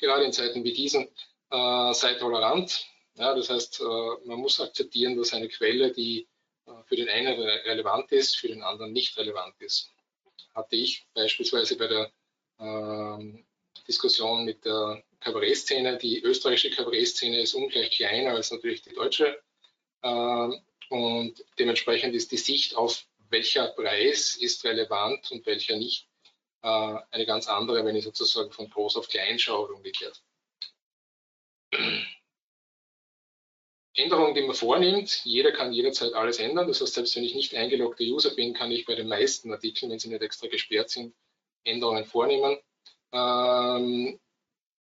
gerade 0.00 0.24
in 0.24 0.32
Zeiten 0.32 0.64
wie 0.64 0.72
diesen, 0.72 1.08
äh, 1.50 1.92
sei 1.94 2.14
tolerant. 2.14 2.86
Ja, 3.14 3.34
das 3.34 3.50
heißt, 3.50 3.80
äh, 3.80 4.26
man 4.26 4.38
muss 4.38 4.60
akzeptieren, 4.60 5.16
dass 5.16 5.32
eine 5.32 5.48
Quelle, 5.48 5.92
die 5.92 6.28
äh, 6.66 6.70
für 6.84 6.96
den 6.96 7.08
einen 7.08 7.40
re 7.40 7.64
relevant 7.64 8.12
ist, 8.12 8.36
für 8.36 8.48
den 8.48 8.62
anderen 8.62 8.92
nicht 8.92 9.16
relevant 9.16 9.54
ist. 9.60 9.90
Hatte 10.54 10.76
ich 10.76 11.06
beispielsweise 11.14 11.76
bei 11.76 11.88
der 11.88 12.12
ähm, 12.60 13.44
Diskussion 13.86 14.44
mit 14.44 14.64
der 14.64 15.02
Kabarettszene. 15.20 15.98
Die 15.98 16.22
österreichische 16.22 16.70
Kabarettszene 16.70 17.40
ist 17.40 17.54
ungleich 17.54 17.90
kleiner 17.90 18.30
als 18.30 18.50
natürlich 18.50 18.82
die 18.82 18.94
deutsche. 18.94 19.40
Ähm, 20.02 20.60
und 20.90 21.44
dementsprechend 21.58 22.14
ist 22.14 22.32
die 22.32 22.36
Sicht 22.36 22.76
auf 22.76 23.06
welcher 23.30 23.68
Preis 23.68 24.36
ist 24.36 24.64
relevant 24.64 25.30
und 25.30 25.44
welcher 25.46 25.76
nicht 25.76 26.08
äh, 26.62 26.96
eine 27.10 27.26
ganz 27.26 27.46
andere, 27.46 27.84
wenn 27.84 27.96
ich 27.96 28.04
sozusagen 28.04 28.52
von 28.52 28.70
groß 28.70 28.96
auf 28.96 29.08
klein 29.08 29.38
schaue 29.38 29.66
oder 29.66 29.74
umgekehrt. 29.74 30.22
Änderungen, 33.94 34.34
die 34.34 34.42
man 34.42 34.54
vornimmt, 34.54 35.24
jeder 35.24 35.52
kann 35.52 35.72
jederzeit 35.72 36.14
alles 36.14 36.38
ändern. 36.38 36.68
Das 36.68 36.80
heißt, 36.80 36.94
selbst 36.94 37.16
wenn 37.16 37.24
ich 37.24 37.34
nicht 37.34 37.54
eingeloggter 37.54 38.04
User 38.04 38.30
bin, 38.30 38.54
kann 38.54 38.70
ich 38.70 38.86
bei 38.86 38.94
den 38.94 39.08
meisten 39.08 39.52
Artikeln, 39.52 39.90
wenn 39.90 39.98
sie 39.98 40.08
nicht 40.08 40.22
extra 40.22 40.46
gesperrt 40.46 40.88
sind, 40.88 41.14
Änderungen 41.64 42.04
vornehmen. 42.04 42.58
Ähm, 43.12 44.20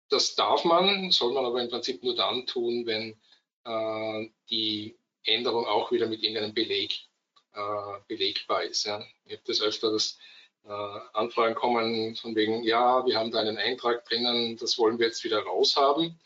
das 0.09 0.35
darf 0.35 0.63
man, 0.65 1.11
soll 1.11 1.33
man 1.33 1.45
aber 1.45 1.61
im 1.61 1.69
Prinzip 1.69 2.03
nur 2.03 2.15
dann 2.15 2.45
tun, 2.45 2.85
wenn 2.85 3.19
äh, 3.65 4.29
die 4.49 4.97
Änderung 5.23 5.65
auch 5.65 5.91
wieder 5.91 6.07
mit 6.07 6.21
irgendeinem 6.21 6.53
Beleg 6.53 7.07
äh, 7.53 7.99
belegbar 8.07 8.63
ist. 8.63 8.85
Ja. 8.85 9.03
Ich 9.25 9.33
habe 9.33 9.43
das 9.45 9.61
öfter, 9.61 9.91
dass 9.91 10.17
äh, 10.65 10.99
Anfragen 11.13 11.55
kommen 11.55 12.15
von 12.15 12.35
wegen, 12.35 12.63
ja, 12.63 13.05
wir 13.05 13.17
haben 13.17 13.31
da 13.31 13.39
einen 13.39 13.57
Eintrag 13.57 14.05
drinnen, 14.05 14.57
das 14.57 14.77
wollen 14.77 14.99
wir 14.99 15.07
jetzt 15.07 15.23
wieder 15.23 15.39
raushaben. 15.39 16.19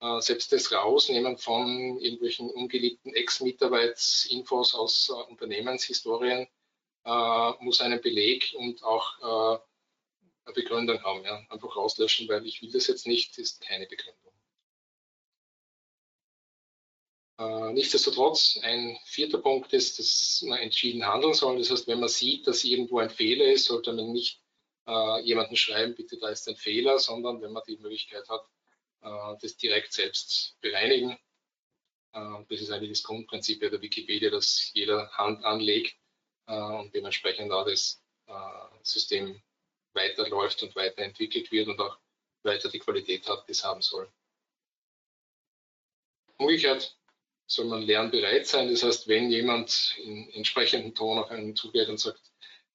Äh, 0.00 0.20
selbst 0.20 0.52
das 0.52 0.72
Rausnehmen 0.72 1.38
von 1.38 1.98
irgendwelchen 1.98 2.50
ungeliebten 2.50 3.14
Ex-Mitarbeitsinfos 3.14 4.74
aus 4.74 5.10
äh, 5.10 5.30
Unternehmenshistorien 5.30 6.46
muss 7.60 7.80
einen 7.82 8.00
Beleg 8.00 8.52
und 8.58 8.82
auch 8.82 9.20
eine 9.20 9.60
Begründung 10.52 11.02
haben. 11.02 11.24
Ja. 11.24 11.44
Einfach 11.48 11.76
rauslöschen, 11.76 12.28
weil 12.28 12.46
ich 12.46 12.62
will 12.62 12.72
das 12.72 12.86
jetzt 12.86 13.06
nicht, 13.06 13.38
ist 13.38 13.60
keine 13.60 13.86
Begründung. 13.86 14.32
Äh, 17.38 17.72
nichtsdestotrotz, 17.74 18.58
ein 18.62 18.98
vierter 19.04 19.38
Punkt 19.38 19.72
ist, 19.72 19.98
dass 19.98 20.42
man 20.46 20.58
entschieden 20.58 21.06
handeln 21.06 21.34
soll. 21.34 21.58
Das 21.58 21.70
heißt, 21.70 21.86
wenn 21.86 22.00
man 22.00 22.08
sieht, 22.08 22.46
dass 22.46 22.64
irgendwo 22.64 22.98
ein 22.98 23.10
Fehler 23.10 23.46
ist, 23.46 23.66
sollte 23.66 23.92
man 23.92 24.12
nicht 24.12 24.42
äh, 24.86 25.20
jemanden 25.20 25.56
schreiben, 25.56 25.94
bitte, 25.94 26.18
da 26.18 26.28
ist 26.28 26.48
ein 26.48 26.56
Fehler, 26.56 26.98
sondern 26.98 27.42
wenn 27.42 27.52
man 27.52 27.62
die 27.66 27.76
Möglichkeit 27.76 28.26
hat, 28.28 28.46
äh, 29.02 29.36
das 29.40 29.56
direkt 29.56 29.92
selbst 29.92 30.56
bereinigen. 30.60 31.18
Äh, 32.12 32.44
das 32.48 32.60
ist 32.60 32.70
eigentlich 32.70 32.92
das 32.92 33.02
Grundprinzip 33.02 33.60
der 33.60 33.82
Wikipedia, 33.82 34.30
dass 34.30 34.70
jeder 34.72 35.10
Hand 35.12 35.44
anlegt 35.44 35.96
äh, 36.46 36.54
und 36.54 36.94
dementsprechend 36.94 37.52
auch 37.52 37.66
das 37.66 38.02
äh, 38.26 38.32
System 38.82 39.42
weiterläuft 39.96 40.62
und 40.62 40.76
weiterentwickelt 40.76 41.50
wird 41.50 41.68
und 41.68 41.80
auch 41.80 41.98
weiter 42.42 42.68
die 42.68 42.78
Qualität 42.78 43.28
hat, 43.28 43.46
die 43.48 43.52
es 43.52 43.64
haben 43.64 43.82
soll. 43.82 44.08
Umgekehrt 46.38 46.96
soll 47.46 47.66
man 47.66 47.82
lernbereit 47.82 48.46
sein. 48.46 48.70
Das 48.70 48.82
heißt, 48.82 49.08
wenn 49.08 49.30
jemand 49.30 49.96
in 49.98 50.28
entsprechendem 50.30 50.94
Ton 50.94 51.18
auf 51.18 51.30
einen 51.30 51.56
zugeht 51.56 51.88
und 51.88 51.98
sagt, 51.98 52.20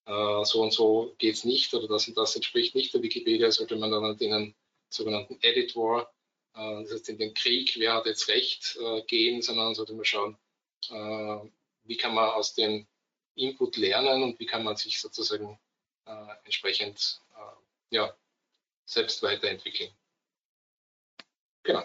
äh, 0.06 0.46
so 0.46 0.62
und 0.62 0.74
so 0.74 1.16
geht 1.18 1.36
es 1.36 1.46
nicht 1.46 1.74
oder 1.74 1.88
das 1.88 2.08
und 2.08 2.18
das 2.18 2.36
entspricht 2.36 2.76
nicht 2.76 2.94
der 2.94 3.02
Wikipedia, 3.02 3.52
sollte 3.52 3.76
man 3.76 3.92
dann 3.92 4.18
in 4.18 4.32
den 4.32 4.56
sogenannten 4.90 5.38
Editor, 5.42 6.12
äh, 6.56 6.84
das 6.84 6.92
heißt 6.92 7.10
in 7.10 7.18
den 7.18 7.34
Krieg, 7.34 7.76
wer 7.78 7.94
hat 7.94 8.06
jetzt 8.06 8.28
recht, 8.30 8.78
äh, 8.82 9.04
gehen, 9.04 9.42
sondern 9.42 9.76
sollte 9.76 9.94
man 9.94 10.06
schauen, 10.06 10.38
äh, 10.90 11.50
wie 11.84 11.98
kann 11.98 12.16
man 12.16 12.30
aus 12.32 12.54
dem 12.56 12.88
Input 13.36 13.78
lernen 13.78 14.24
und 14.24 14.40
wie 14.40 14.46
kann 14.46 14.64
man 14.64 14.76
sich 14.76 15.00
sozusagen 15.00 15.60
entsprechend 16.44 17.22
äh, 17.36 17.96
ja, 17.96 18.16
selbst 18.86 19.22
weiterentwickeln. 19.24 19.92
Genau. 21.64 21.84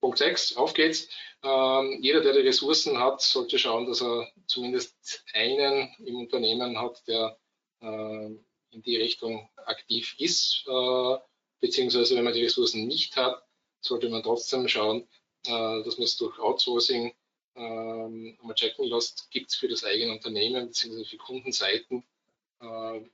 Punkt 0.00 0.18
6, 0.18 0.56
auf 0.56 0.74
geht's. 0.74 1.08
Ähm, 1.42 1.98
jeder, 2.02 2.20
der 2.20 2.34
die 2.34 2.40
Ressourcen 2.40 2.98
hat, 2.98 3.22
sollte 3.22 3.58
schauen, 3.58 3.86
dass 3.86 4.02
er 4.02 4.30
zumindest 4.46 5.24
einen 5.32 5.94
im 6.04 6.16
Unternehmen 6.16 6.78
hat, 6.78 7.02
der 7.08 7.38
äh, 7.80 8.26
in 8.70 8.82
die 8.82 8.96
Richtung 8.96 9.48
aktiv 9.56 10.14
ist. 10.18 10.64
Äh, 10.66 11.16
beziehungsweise, 11.60 12.16
wenn 12.16 12.24
man 12.24 12.34
die 12.34 12.44
Ressourcen 12.44 12.86
nicht 12.86 13.16
hat, 13.16 13.42
sollte 13.80 14.08
man 14.10 14.22
trotzdem 14.22 14.68
schauen, 14.68 15.08
äh, 15.46 15.82
dass 15.84 15.96
man 15.96 16.04
es 16.04 16.16
durch 16.16 16.38
Outsourcing 16.38 17.14
ähm, 17.56 18.38
mal 18.42 18.54
checken 18.54 18.86
lässt, 18.86 19.30
gibt 19.30 19.50
es 19.50 19.56
für 19.56 19.68
das 19.68 19.84
eigene 19.84 20.12
Unternehmen 20.12 20.66
beziehungsweise 20.66 21.08
für 21.08 21.16
Kundenseiten 21.16 22.00
äh, 22.00 22.13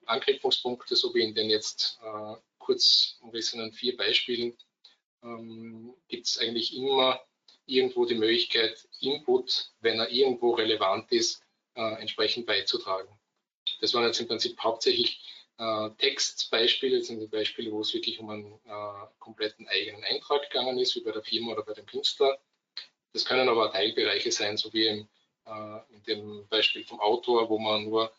Anknüpfungspunkte, 0.06 0.96
so 0.96 1.14
wie 1.14 1.22
in 1.22 1.34
den 1.34 1.50
jetzt 1.50 1.98
äh, 2.02 2.36
kurz 2.58 3.16
umrissenen 3.20 3.72
vier 3.72 3.96
Beispielen 3.96 4.56
ähm, 5.22 5.94
gibt 6.08 6.26
es 6.26 6.38
eigentlich 6.38 6.76
immer 6.76 7.20
irgendwo 7.66 8.04
die 8.04 8.14
Möglichkeit, 8.14 8.88
Input, 9.00 9.70
wenn 9.80 9.98
er 9.98 10.10
irgendwo 10.10 10.52
relevant 10.52 11.10
ist, 11.12 11.42
äh, 11.74 12.00
entsprechend 12.00 12.46
beizutragen. 12.46 13.08
Das 13.80 13.94
waren 13.94 14.04
jetzt 14.04 14.20
im 14.20 14.28
Prinzip 14.28 14.58
hauptsächlich 14.60 15.22
äh, 15.58 15.90
Textbeispiele, 15.98 17.02
sind 17.02 17.20
die 17.20 17.26
Beispiele, 17.26 17.70
wo 17.70 17.80
es 17.80 17.94
wirklich 17.94 18.18
um 18.18 18.30
einen 18.30 18.52
äh, 18.64 19.06
kompletten 19.18 19.68
eigenen 19.68 20.02
Eintrag 20.04 20.50
gegangen 20.50 20.78
ist, 20.78 20.96
wie 20.96 21.00
bei 21.00 21.12
der 21.12 21.22
Firma 21.22 21.52
oder 21.52 21.62
bei 21.62 21.74
dem 21.74 21.86
Künstler. 21.86 22.38
Das 23.12 23.24
können 23.24 23.48
aber 23.48 23.72
Teilbereiche 23.72 24.32
sein, 24.32 24.56
so 24.56 24.72
wie 24.72 24.86
im, 24.86 25.08
äh, 25.46 25.94
in 25.94 26.02
dem 26.04 26.48
Beispiel 26.48 26.84
vom 26.84 27.00
Autor, 27.00 27.48
wo 27.48 27.58
man 27.58 27.84
nur 27.84 28.12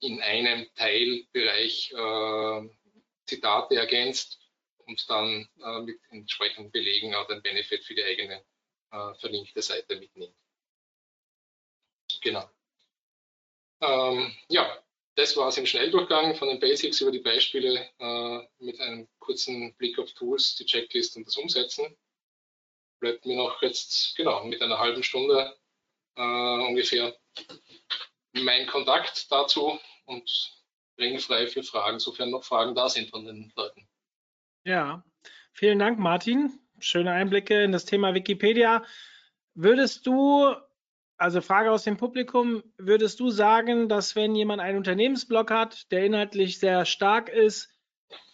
in 0.00 0.20
einem 0.22 0.66
Teilbereich 0.74 1.92
äh, 1.92 2.68
Zitate 3.26 3.76
ergänzt 3.76 4.40
und 4.86 5.08
dann 5.08 5.48
äh, 5.62 5.80
mit 5.80 6.00
entsprechenden 6.10 6.70
Belegen 6.70 7.14
auch 7.14 7.26
den 7.26 7.42
Benefit 7.42 7.84
für 7.84 7.94
die 7.94 8.04
eigene 8.04 8.44
äh, 8.90 9.14
verlinkte 9.14 9.62
Seite 9.62 9.96
mitnimmt. 9.96 10.34
Genau. 12.22 12.50
Ähm, 13.80 14.34
ja, 14.48 14.82
das 15.14 15.36
war 15.36 15.48
es 15.48 15.58
im 15.58 15.66
Schnelldurchgang 15.66 16.34
von 16.34 16.48
den 16.48 16.60
Basics 16.60 17.00
über 17.00 17.10
die 17.10 17.20
Beispiele 17.20 17.88
äh, 17.98 18.38
mit 18.58 18.80
einem 18.80 19.08
kurzen 19.18 19.74
Blick 19.76 19.98
auf 19.98 20.12
Tools, 20.12 20.56
die 20.56 20.66
Checklist 20.66 21.16
und 21.16 21.26
das 21.26 21.36
Umsetzen. 21.36 21.96
Bleibt 23.00 23.24
mir 23.24 23.36
noch 23.36 23.62
jetzt 23.62 24.16
genau 24.16 24.44
mit 24.44 24.60
einer 24.60 24.78
halben 24.78 25.02
Stunde 25.02 25.56
äh, 26.16 26.22
ungefähr 26.22 27.18
mein 28.32 28.66
Kontakt 28.66 29.30
dazu 29.30 29.78
und 30.10 30.52
ringfrei 30.98 31.46
für 31.46 31.62
Fragen, 31.62 31.98
sofern 31.98 32.30
noch 32.30 32.44
Fragen 32.44 32.74
da 32.74 32.88
sind 32.88 33.10
von 33.10 33.24
den 33.24 33.52
Leuten. 33.56 33.88
Ja, 34.64 35.04
vielen 35.52 35.78
Dank, 35.78 35.98
Martin. 35.98 36.52
Schöne 36.78 37.12
Einblicke 37.12 37.62
in 37.62 37.72
das 37.72 37.84
Thema 37.84 38.14
Wikipedia. 38.14 38.84
Würdest 39.54 40.06
du, 40.06 40.54
also 41.16 41.40
Frage 41.40 41.70
aus 41.70 41.84
dem 41.84 41.96
Publikum, 41.96 42.62
würdest 42.76 43.20
du 43.20 43.30
sagen, 43.30 43.88
dass 43.88 44.16
wenn 44.16 44.34
jemand 44.34 44.60
einen 44.60 44.78
Unternehmensblog 44.78 45.50
hat, 45.50 45.90
der 45.92 46.04
inhaltlich 46.04 46.58
sehr 46.58 46.84
stark 46.84 47.28
ist, 47.28 47.70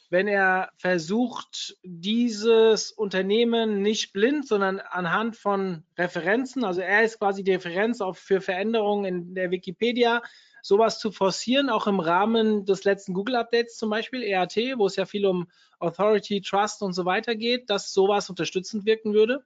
wenn 0.09 0.29
er 0.29 0.71
versucht, 0.77 1.77
dieses 1.83 2.93
Unternehmen 2.93 3.83
nicht 3.83 4.13
blind, 4.13 4.47
sondern 4.47 4.79
anhand 4.79 5.37
von 5.37 5.85
Referenzen, 5.99 6.65
also 6.65 6.81
er 6.81 7.03
ist 7.03 7.19
quasi 7.19 7.43
die 7.43 7.55
Referenz 7.55 8.01
für 8.15 8.41
Veränderungen 8.41 9.05
in 9.05 9.35
der 9.35 9.51
Wikipedia, 9.51 10.23
sowas 10.67 10.99
zu 10.99 11.13
forcieren, 11.13 11.71
auch 11.71 11.87
im 11.87 12.01
Rahmen 12.01 12.65
des 12.65 12.85
letzten 12.85 13.15
Google-Updates 13.15 13.77
zum 13.77 13.91
Beispiel, 13.91 14.23
EAT, 14.23 14.57
wo 14.77 14.87
es 14.87 14.97
ja 14.97 15.07
viel 15.07 15.27
um 15.27 15.49
Authority, 15.79 16.41
Trust 16.41 16.83
und 16.83 16.93
so 16.93 17.05
weiter 17.05 17.37
geht, 17.37 17.71
dass 17.71 17.93
sowas 17.93 18.29
unterstützend 18.31 18.85
wirken 18.85 19.15
würde? 19.15 19.45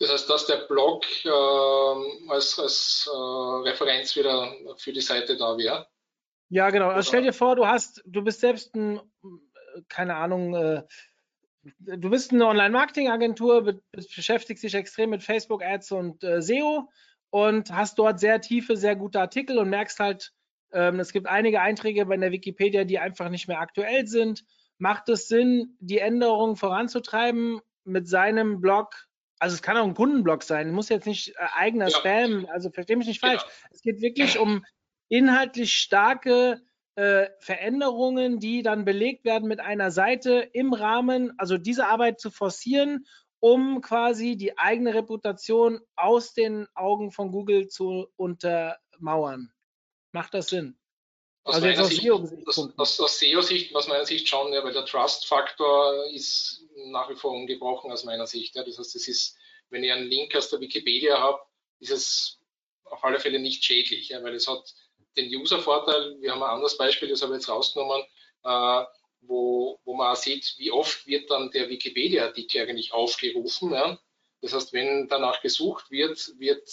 Das 0.00 0.12
heißt, 0.12 0.30
dass 0.30 0.46
der 0.46 0.66
Blog 0.68 1.04
äh, 1.24 1.28
als, 2.28 2.58
als 2.58 3.08
äh, 3.12 3.68
Referenz 3.68 4.16
wieder 4.16 4.52
für 4.76 4.92
die 4.92 5.00
Seite 5.00 5.36
da 5.36 5.56
wäre. 5.56 5.88
Ja, 6.50 6.70
genau. 6.70 6.88
Also 6.88 7.08
stell 7.08 7.22
dir 7.22 7.32
vor, 7.32 7.56
du 7.56 7.66
hast, 7.66 8.02
du 8.06 8.22
bist 8.22 8.40
selbst 8.40 8.74
ein, 8.74 9.00
keine 9.88 10.16
Ahnung, 10.16 10.54
äh, 10.54 10.82
du 11.78 12.10
bist 12.10 12.32
eine 12.32 12.46
Online-Marketing-Agentur, 12.46 13.80
beschäftigst 13.92 14.64
dich 14.64 14.74
extrem 14.74 15.10
mit 15.10 15.22
Facebook-Ads 15.22 15.92
und 15.92 16.24
äh, 16.24 16.40
SEO 16.40 16.88
und 17.30 17.70
hast 17.72 17.98
dort 17.98 18.20
sehr 18.20 18.40
tiefe, 18.40 18.76
sehr 18.76 18.96
gute 18.96 19.20
Artikel 19.20 19.58
und 19.58 19.68
merkst 19.68 20.00
halt, 20.00 20.32
ähm, 20.72 21.00
es 21.00 21.12
gibt 21.12 21.26
einige 21.26 21.60
Einträge 21.60 22.06
bei 22.06 22.16
der 22.16 22.32
Wikipedia, 22.32 22.84
die 22.84 22.98
einfach 22.98 23.28
nicht 23.28 23.48
mehr 23.48 23.60
aktuell 23.60 24.06
sind. 24.06 24.44
Macht 24.78 25.08
es 25.08 25.28
Sinn, 25.28 25.76
die 25.80 25.98
Änderungen 25.98 26.56
voranzutreiben 26.56 27.60
mit 27.84 28.08
seinem 28.08 28.60
Blog? 28.60 29.08
Also 29.38 29.54
es 29.54 29.62
kann 29.62 29.76
auch 29.76 29.84
ein 29.84 29.94
Kundenblog 29.94 30.42
sein, 30.42 30.72
muss 30.72 30.88
jetzt 30.88 31.06
nicht 31.06 31.30
äh, 31.30 31.46
eigener 31.54 31.88
ja. 31.88 31.96
Spam, 31.96 32.46
also 32.50 32.70
verstehe 32.70 32.96
mich 32.96 33.06
nicht 33.06 33.20
falsch. 33.20 33.42
Ja. 33.42 33.68
Es 33.70 33.82
geht 33.82 34.00
wirklich 34.00 34.38
um 34.38 34.64
inhaltlich 35.08 35.74
starke 35.74 36.60
äh, 36.96 37.28
Veränderungen, 37.38 38.40
die 38.40 38.62
dann 38.62 38.84
belegt 38.84 39.24
werden 39.24 39.48
mit 39.48 39.60
einer 39.60 39.90
Seite 39.90 40.48
im 40.52 40.72
Rahmen, 40.72 41.32
also 41.38 41.56
diese 41.56 41.86
Arbeit 41.86 42.20
zu 42.20 42.30
forcieren 42.30 43.06
um 43.40 43.80
quasi 43.80 44.36
die 44.36 44.58
eigene 44.58 44.94
Reputation 44.94 45.80
aus 45.96 46.32
den 46.32 46.66
Augen 46.74 47.12
von 47.12 47.30
Google 47.30 47.68
zu 47.68 48.08
untermauern. 48.16 49.52
Macht 50.12 50.34
das 50.34 50.48
Sinn? 50.48 50.78
Aus 51.44 51.54
also 51.56 51.66
meiner 51.66 51.84
Sicht, 51.84 52.10
aus, 52.10 52.58
aus, 52.76 53.00
aus 53.00 53.18
SEO-Sicht, 53.18 53.74
aus 53.74 53.88
meiner 53.88 54.04
Sicht 54.04 54.28
schon, 54.28 54.52
ja, 54.52 54.62
weil 54.62 54.74
der 54.74 54.84
Trust-Faktor 54.84 56.04
ist 56.12 56.62
nach 56.86 57.08
wie 57.08 57.16
vor 57.16 57.32
ungebrochen 57.32 57.90
aus 57.90 58.04
meiner 58.04 58.26
Sicht. 58.26 58.54
Ja. 58.54 58.64
Das 58.64 58.78
heißt, 58.78 58.96
es 58.96 59.08
ist, 59.08 59.36
wenn 59.70 59.82
ich 59.82 59.92
einen 59.92 60.08
Link 60.08 60.34
aus 60.36 60.50
der 60.50 60.60
Wikipedia 60.60 61.18
habe, 61.18 61.40
ist 61.80 61.90
es 61.90 62.40
auf 62.84 63.02
alle 63.04 63.20
Fälle 63.20 63.38
nicht 63.38 63.64
schädlich, 63.64 64.10
ja, 64.10 64.22
weil 64.22 64.34
es 64.34 64.48
hat 64.48 64.74
den 65.16 65.34
User-Vorteil. 65.34 66.20
Wir 66.20 66.32
haben 66.32 66.42
ein 66.42 66.50
anderes 66.50 66.76
Beispiel, 66.76 67.08
das 67.08 67.22
habe 67.22 67.32
ich 67.32 67.40
jetzt 67.40 67.48
rausgenommen. 67.48 68.02
Äh, 68.44 68.84
wo, 69.20 69.78
wo 69.84 69.94
man 69.94 70.16
sieht, 70.16 70.54
wie 70.58 70.70
oft 70.70 71.06
wird 71.06 71.30
dann 71.30 71.50
der 71.50 71.68
Wikipedia-Artikel 71.68 72.62
eigentlich 72.62 72.92
aufgerufen. 72.92 73.72
Ja? 73.72 73.98
Das 74.40 74.54
heißt, 74.54 74.72
wenn 74.72 75.08
danach 75.08 75.40
gesucht 75.40 75.90
wird, 75.90 76.32
wird 76.38 76.68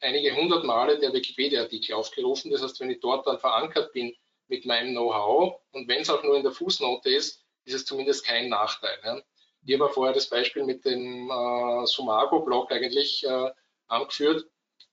einige 0.00 0.34
hundert 0.34 0.64
Male 0.64 0.98
der 0.98 1.12
Wikipedia-Artikel 1.12 1.94
aufgerufen. 1.94 2.50
Das 2.50 2.62
heißt, 2.62 2.80
wenn 2.80 2.90
ich 2.90 3.00
dort 3.00 3.26
dann 3.26 3.38
verankert 3.38 3.92
bin 3.92 4.14
mit 4.48 4.66
meinem 4.66 4.92
Know-how 4.92 5.60
und 5.72 5.88
wenn 5.88 6.02
es 6.02 6.10
auch 6.10 6.22
nur 6.22 6.36
in 6.36 6.42
der 6.42 6.52
Fußnote 6.52 7.10
ist, 7.10 7.44
ist 7.64 7.74
es 7.74 7.84
zumindest 7.84 8.24
kein 8.24 8.48
Nachteil. 8.48 8.98
Ja? 9.04 9.22
Ich 9.64 9.78
habe 9.78 9.92
vorher 9.92 10.14
das 10.14 10.28
Beispiel 10.28 10.64
mit 10.64 10.84
dem 10.84 11.30
äh, 11.30 11.86
Sumago-Blog 11.86 12.72
eigentlich 12.72 13.24
äh, 13.26 13.50
angeführt. 13.88 14.46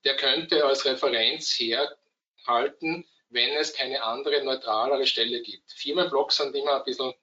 Der 0.03 0.15
könnte 0.17 0.65
als 0.65 0.85
Referenz 0.85 1.57
herhalten, 1.57 3.05
wenn 3.29 3.55
es 3.57 3.73
keine 3.73 4.03
andere 4.03 4.43
neutralere 4.43 5.05
Stelle 5.05 5.41
gibt. 5.41 5.71
Firmenblogs 5.71 6.37
sind 6.37 6.55
immer 6.55 6.77
ein 6.77 6.83
bisschen, 6.83 7.13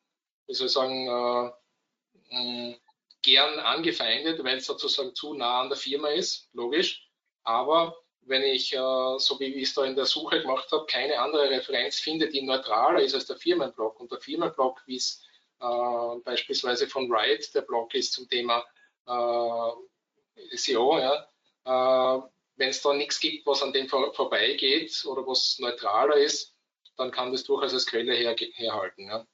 wie 0.47 0.55
soll 0.55 0.67
ich 0.67 0.73
sagen, 0.73 1.07
äh, 1.07 2.35
mh, 2.35 2.77
gern 3.23 3.59
angefeindet, 3.59 4.43
weil 4.45 4.59
es 4.59 4.67
sozusagen 4.67 5.15
zu 5.15 5.35
nah 5.35 5.63
an 5.63 5.69
der 5.69 5.79
Firma 5.79 6.09
ist, 6.09 6.49
logisch. 6.53 7.09
Aber 7.43 7.97
wenn 8.23 8.43
ich, 8.43 8.73
äh, 8.75 9.19
so 9.19 9.39
wie 9.41 9.55
ich 9.55 9.65
es 9.65 9.75
da 9.75 9.85
in 9.85 9.97
der 9.97 10.07
Suche 10.07 10.41
gemacht 10.41 10.71
habe, 10.73 10.87
keine 10.87 11.19
andere 11.19 11.51
Referenz 11.51 11.99
finde, 11.99 12.29
die 12.29 12.43
neutraler 12.43 13.01
ist 13.01 13.15
als 13.15 13.27
der 13.27 13.37
Firmenblog 13.37 13.99
und 14.01 14.11
der 14.13 14.21
Firmenblog, 14.21 14.83
wie 14.87 14.97
es 14.97 15.23
äh, 15.61 16.17
beispielsweise 16.25 16.87
von 16.87 17.11
Wright 17.11 17.55
der 17.55 17.63
Blog 17.63 17.95
ist 17.95 18.13
zum 18.13 18.29
Thema 18.29 18.65
äh, 19.07 20.57
SEO, 20.57 20.99
ja, 20.99 21.29
äh, 21.65 22.23
wenn 22.57 22.71
es 22.71 22.83
da 22.83 22.95
nichts 22.95 23.21
gibt, 23.21 23.47
was 23.47 23.63
an 23.63 23.73
dem 23.73 23.89
vor, 23.89 24.15
vorbeigeht 24.15 25.05
oder 25.07 25.27
was 25.27 25.59
neutraler 25.59 26.17
ist, 26.17 26.55
dann 26.97 27.11
kann 27.11 27.33
das 27.33 27.45
durchaus 27.45 27.75
als 27.75 27.87
Quelle 27.87 28.15
her, 28.15 28.37
herhalten. 28.37 29.09
Ja. 29.09 29.27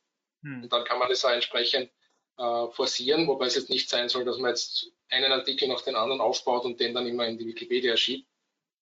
Hm. 0.42 0.62
Und 0.62 0.72
dann 0.72 0.84
kann 0.84 0.98
man 0.98 1.08
das 1.08 1.24
auch 1.24 1.30
entsprechend 1.30 1.90
äh, 2.38 2.66
forcieren, 2.70 3.26
wobei 3.26 3.46
es 3.46 3.56
jetzt 3.56 3.70
nicht 3.70 3.88
sein 3.90 4.08
soll, 4.08 4.24
dass 4.24 4.38
man 4.38 4.50
jetzt 4.50 4.90
einen 5.10 5.32
Artikel 5.32 5.68
nach 5.68 5.82
den 5.82 5.96
anderen 5.96 6.20
aufbaut 6.20 6.64
und 6.64 6.80
den 6.80 6.94
dann 6.94 7.06
immer 7.06 7.26
in 7.26 7.36
die 7.36 7.46
Wikipedia 7.46 7.96
schiebt, 7.96 8.28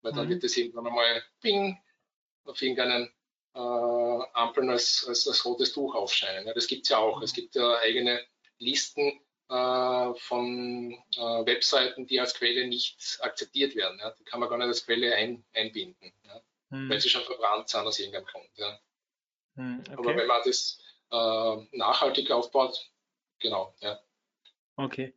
weil 0.03 0.13
dann 0.13 0.25
hm. 0.25 0.31
wird 0.31 0.45
das 0.45 0.57
irgendwann 0.57 0.87
einmal 0.87 1.23
ping, 1.41 1.77
auf 2.45 2.63
irgendeinen 2.63 3.11
äh, 3.55 3.59
Ampeln 4.35 4.71
als, 4.71 5.05
als, 5.09 5.27
als 5.27 5.45
rotes 5.45 5.73
Tuch 5.73 5.95
aufscheinen. 5.95 6.47
Ja, 6.47 6.55
das 6.55 6.67
gibt 6.67 6.85
es 6.85 6.91
ja 6.91 6.99
auch. 6.99 7.17
Hm. 7.17 7.23
Es 7.25 7.33
gibt 7.33 7.55
ja 7.57 7.79
eigene 7.79 8.25
Listen, 8.59 9.21
von 9.49 10.93
äh, 11.17 11.47
Webseiten, 11.47 12.07
die 12.07 12.21
als 12.21 12.35
Quelle 12.35 12.67
nicht 12.69 13.19
akzeptiert 13.23 13.75
werden. 13.75 13.99
Ja. 13.99 14.11
Die 14.19 14.25
kann 14.25 14.41
man 14.41 14.49
gar 14.49 14.59
nicht 14.59 14.67
als 14.67 14.85
Quelle 14.85 15.15
ein, 15.15 15.45
einbinden, 15.55 16.13
ja. 16.25 16.41
hm. 16.71 16.91
weil 16.91 17.01
sie 17.01 17.09
schon 17.09 17.23
verbrannt 17.23 17.69
sind 17.69 17.81
aus 17.81 17.99
irgendeinem 17.99 18.27
Grund. 18.27 18.51
Ja. 18.57 18.79
Hm, 19.57 19.81
okay. 19.81 19.93
Aber 19.97 20.17
wenn 20.17 20.27
man 20.27 20.43
das 20.45 20.81
äh, 21.11 21.77
nachhaltig 21.77 22.31
aufbaut, 22.31 22.91
genau. 23.39 23.75
Ja. 23.81 23.99
Okay. 24.77 25.15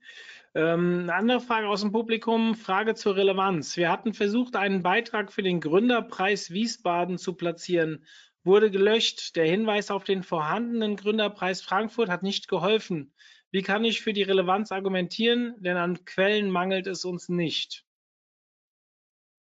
Ähm, 0.53 1.01
eine 1.03 1.13
andere 1.13 1.39
Frage 1.39 1.67
aus 1.67 1.81
dem 1.81 1.91
Publikum, 1.91 2.55
Frage 2.55 2.95
zur 2.95 3.15
Relevanz. 3.15 3.77
Wir 3.77 3.89
hatten 3.89 4.13
versucht, 4.13 4.55
einen 4.55 4.81
Beitrag 4.81 5.31
für 5.31 5.43
den 5.43 5.61
Gründerpreis 5.61 6.51
Wiesbaden 6.51 7.17
zu 7.17 7.35
platzieren, 7.35 8.05
wurde 8.43 8.71
gelöscht. 8.71 9.35
Der 9.35 9.45
Hinweis 9.45 9.91
auf 9.91 10.03
den 10.03 10.23
vorhandenen 10.23 10.95
Gründerpreis 10.95 11.61
Frankfurt 11.61 12.09
hat 12.09 12.23
nicht 12.23 12.47
geholfen. 12.47 13.13
Wie 13.51 13.61
kann 13.61 13.83
ich 13.83 14.01
für 14.01 14.13
die 14.13 14.23
Relevanz 14.23 14.71
argumentieren? 14.71 15.55
Denn 15.59 15.77
an 15.77 16.05
Quellen 16.05 16.49
mangelt 16.49 16.87
es 16.87 17.03
uns 17.03 17.27
nicht. 17.27 17.83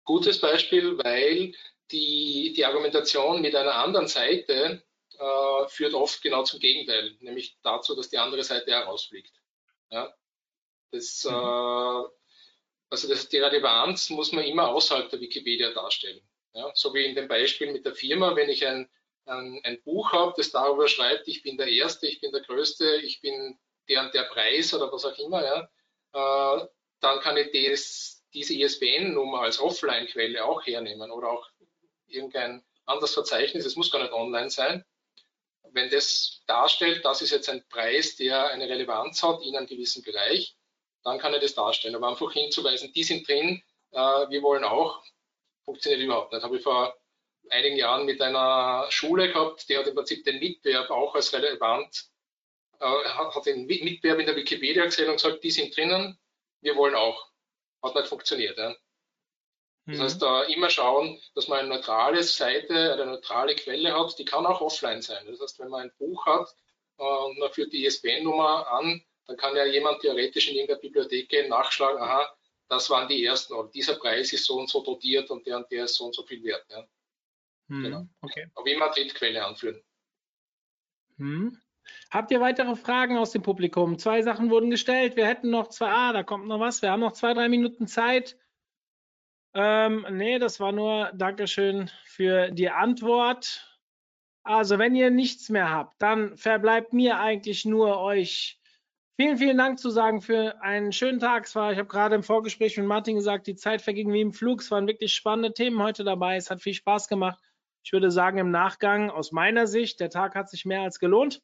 Gutes 0.04 0.42
Beispiel, 0.42 0.98
weil 0.98 1.54
die, 1.92 2.54
die 2.56 2.66
Argumentation 2.66 3.42
mit 3.42 3.56
einer 3.56 3.76
anderen 3.76 4.08
Seite 4.08 4.84
äh, 5.20 5.68
führt 5.68 5.94
oft 5.94 6.22
genau 6.24 6.44
zum 6.44 6.60
Gegenteil, 6.60 7.16
nämlich 7.20 7.58
dazu, 7.62 7.96
dass 7.96 8.10
die 8.10 8.18
andere 8.18 8.44
Seite 8.44 8.72
herausfliegt. 8.72 9.34
Ja? 9.92 10.12
Das, 10.92 11.24
mhm. 11.24 11.32
äh, 11.32 12.10
also 12.90 13.08
das, 13.08 13.30
die 13.30 13.38
Relevanz 13.38 14.10
muss 14.10 14.32
man 14.32 14.46
immer 14.46 14.70
außerhalb 14.70 15.10
der 15.10 15.22
Wikipedia 15.22 15.72
darstellen. 15.74 16.22
Ja? 16.54 16.72
So 16.74 16.94
wie 16.96 17.06
in 17.06 17.16
dem 17.16 17.28
Beispiel 17.28 17.72
mit 17.72 17.86
der 17.86 17.94
Firma, 17.94 18.36
wenn 18.36 18.50
ich 18.50 18.66
ein, 18.66 18.90
ein, 19.26 19.62
ein 19.64 19.82
Buch 19.84 20.12
habe, 20.12 20.34
das 20.36 20.52
darüber 20.52 20.88
schreibt, 20.88 21.28
ich 21.28 21.44
bin 21.44 21.58
der 21.58 21.68
Erste, 21.68 22.08
ich 22.08 22.20
bin 22.20 22.32
der 22.32 22.42
Größte, 22.42 22.96
ich 23.04 23.22
bin 23.22 23.60
der 23.92 24.02
und 24.02 24.14
der 24.14 24.24
Preis 24.24 24.74
oder 24.74 24.92
was 24.92 25.06
auch 25.06 25.18
immer, 25.18 25.44
ja, 25.44 25.70
äh, 26.14 26.68
dann 27.02 27.20
kann 27.20 27.38
ich 27.38 27.52
das, 27.52 28.24
diese 28.34 28.54
ISBN-Nummer 28.54 29.42
als 29.42 29.60
Offline-Quelle 29.60 30.44
auch 30.46 30.66
hernehmen 30.66 31.12
oder 31.12 31.30
auch 31.30 31.50
irgendein 32.08 32.64
anderes 32.86 33.14
Verzeichnis, 33.14 33.66
es 33.66 33.76
muss 33.76 33.92
gar 33.92 34.02
nicht 34.02 34.14
online 34.14 34.50
sein. 34.50 34.84
wenn 35.74 35.90
das 35.90 36.44
darstellt, 36.48 37.06
das 37.06 37.22
ist 37.22 37.32
jetzt 37.32 37.50
ein 37.50 37.66
Preis, 37.70 38.18
der 38.18 38.50
eine 38.50 38.68
Relevanz 38.68 39.24
hat 39.24 39.42
in 39.42 39.56
einem 39.56 39.68
gewissen 39.68 40.04
Bereich, 40.04 40.58
dann 41.04 41.18
kann 41.18 41.34
er 41.34 41.40
das 41.40 41.54
darstellen. 41.54 41.96
Aber 41.96 42.10
einfach 42.10 42.34
hinzuweisen, 42.34 42.92
die 42.92 43.04
sind 43.04 43.26
drin, 43.26 43.64
äh, 43.92 43.98
wir 43.98 44.42
wollen 44.42 44.66
auch, 44.66 45.02
funktioniert 45.64 46.02
überhaupt 46.02 46.34
nicht. 46.34 46.44
Habe 46.44 46.58
ich 46.58 46.64
vor 46.64 46.94
einigen 47.50 47.78
Jahren 47.78 48.06
mit 48.06 48.22
einer 48.22 48.86
Schule 48.90 49.32
gehabt, 49.32 49.70
die 49.70 49.78
hat 49.78 49.88
im 49.88 49.96
Prinzip 49.96 50.26
den 50.26 50.40
Mitbewerb 50.40 50.90
auch 50.90 51.16
als 51.16 51.32
relevant, 51.32 52.11
äh, 52.82 53.10
hat 53.10 53.46
den 53.46 53.66
Mitbewerb 53.66 54.20
in 54.20 54.26
der 54.26 54.36
Wikipedia 54.36 54.86
gesehen 54.86 55.10
und 55.10 55.16
gesagt, 55.16 55.44
die 55.44 55.52
sind 55.52 55.76
drinnen, 55.76 56.18
wir 56.62 56.76
wollen 56.76 56.96
auch. 56.96 57.30
Hat 57.82 57.96
nicht 57.96 58.08
funktioniert. 58.08 58.58
Ja. 58.58 58.76
Das 59.86 59.98
mhm. 59.98 60.02
heißt, 60.04 60.22
da 60.22 60.44
immer 60.44 60.70
schauen, 60.70 61.20
dass 61.34 61.48
man 61.48 61.60
eine 61.60 61.70
neutrale 61.70 62.22
Seite, 62.24 62.94
eine 62.94 63.06
neutrale 63.06 63.56
Quelle 63.56 63.98
hat, 63.98 64.18
die 64.20 64.26
kann 64.26 64.46
auch 64.46 64.62
offline 64.62 65.02
sein. 65.02 65.26
Das 65.28 65.40
heißt, 65.40 65.60
wenn 65.60 65.70
man 65.70 65.84
ein 65.84 65.92
Buch 65.98 66.26
hat 66.26 66.56
äh, 66.98 67.04
und 67.04 67.40
man 67.40 67.52
führt 67.52 67.74
die 67.74 67.86
ISBN-Nummer 67.86 68.68
an, 68.68 69.04
dann 69.26 69.38
kann 69.38 69.56
ja 69.56 69.66
jemand 69.66 70.02
theoretisch 70.02 70.50
in 70.50 70.56
irgendeiner 70.56 70.80
Bibliothek 70.80 71.30
gehen, 71.30 71.50
nachschlagen, 71.50 72.02
aha, 72.02 72.36
das 72.68 72.90
waren 72.90 73.08
die 73.08 73.24
ersten 73.26 73.54
oder 73.54 73.70
dieser 73.70 73.96
Preis 73.96 74.32
ist 74.34 74.46
so 74.46 74.58
und 74.58 74.70
so 74.70 74.84
dotiert 74.84 75.30
und 75.30 75.46
der 75.46 75.58
und 75.58 75.72
der 75.72 75.86
ist 75.86 75.96
so 75.96 76.06
und 76.06 76.16
so 76.16 76.24
viel 76.24 76.44
wert. 76.44 76.66
Ja. 76.70 76.88
Hm, 77.68 77.84
genau. 77.84 78.08
okay. 78.22 78.50
Aber 78.56 78.68
immer 78.68 78.90
Drittquelle 78.90 79.46
anführen. 79.46 79.84
Hm. 81.18 81.61
Habt 82.12 82.32
ihr 82.32 82.42
weitere 82.42 82.76
Fragen 82.76 83.18
aus 83.18 83.32
dem 83.32 83.42
Publikum? 83.42 83.98
Zwei 83.98 84.22
Sachen 84.22 84.50
wurden 84.50 84.70
gestellt. 84.70 85.16
Wir 85.16 85.28
hätten 85.28 85.50
noch 85.50 85.68
zwei. 85.70 85.90
Ah, 85.90 86.14
da 86.14 86.24
kommt 86.24 86.48
noch 86.48 86.60
was. 86.60 86.82
Wir 86.82 86.92
haben 86.92 87.00
noch 87.00 87.14
zwei, 87.14 87.34
drei 87.34 87.50
Minuten 87.50 87.88
Zeit. 87.88 88.38
Ähm, 89.54 90.06
nee, 90.12 90.40
das 90.40 90.60
war 90.60 90.72
nur 90.72 91.12
Dankeschön 91.14 91.90
für 92.06 92.52
die 92.52 92.70
Antwort. 92.70 93.68
Also, 94.44 94.80
wenn 94.80 94.96
ihr 94.96 95.12
nichts 95.12 95.50
mehr 95.50 95.70
habt, 95.70 96.02
dann 96.02 96.36
verbleibt 96.38 96.94
mir 96.94 97.20
eigentlich 97.20 97.66
nur 97.66 98.00
euch 98.00 98.60
vielen, 99.18 99.38
vielen 99.38 99.58
Dank 99.58 99.78
zu 99.78 99.90
sagen 99.90 100.22
für 100.22 100.62
einen 100.62 100.92
schönen 100.92 101.20
Tag. 101.20 101.46
Es 101.46 101.56
war, 101.56 101.72
ich 101.72 101.78
habe 101.78 101.88
gerade 101.88 102.16
im 102.16 102.24
Vorgespräch 102.24 102.78
mit 102.78 102.88
Martin 102.88 103.16
gesagt, 103.16 103.46
die 103.48 103.56
Zeit 103.56 103.82
verging 103.82 104.12
wie 104.12 104.22
im 104.22 104.34
Flug. 104.34 104.62
Es 104.62 104.72
waren 104.72 104.88
wirklich 104.88 105.14
spannende 105.14 105.54
Themen 105.54 105.82
heute 105.82 106.04
dabei. 106.04 106.38
Es 106.38 106.50
hat 106.50 106.62
viel 106.62 106.74
Spaß 106.74 107.08
gemacht. 107.08 107.40
Ich 107.84 107.94
würde 107.94 108.12
sagen, 108.12 108.38
im 108.38 108.52
Nachgang, 108.52 109.10
aus 109.10 109.32
meiner 109.32 109.68
Sicht, 109.68 110.00
der 110.00 110.10
Tag 110.10 110.36
hat 110.36 110.50
sich 110.50 110.66
mehr 110.66 110.82
als 110.82 111.00
gelohnt. 111.00 111.42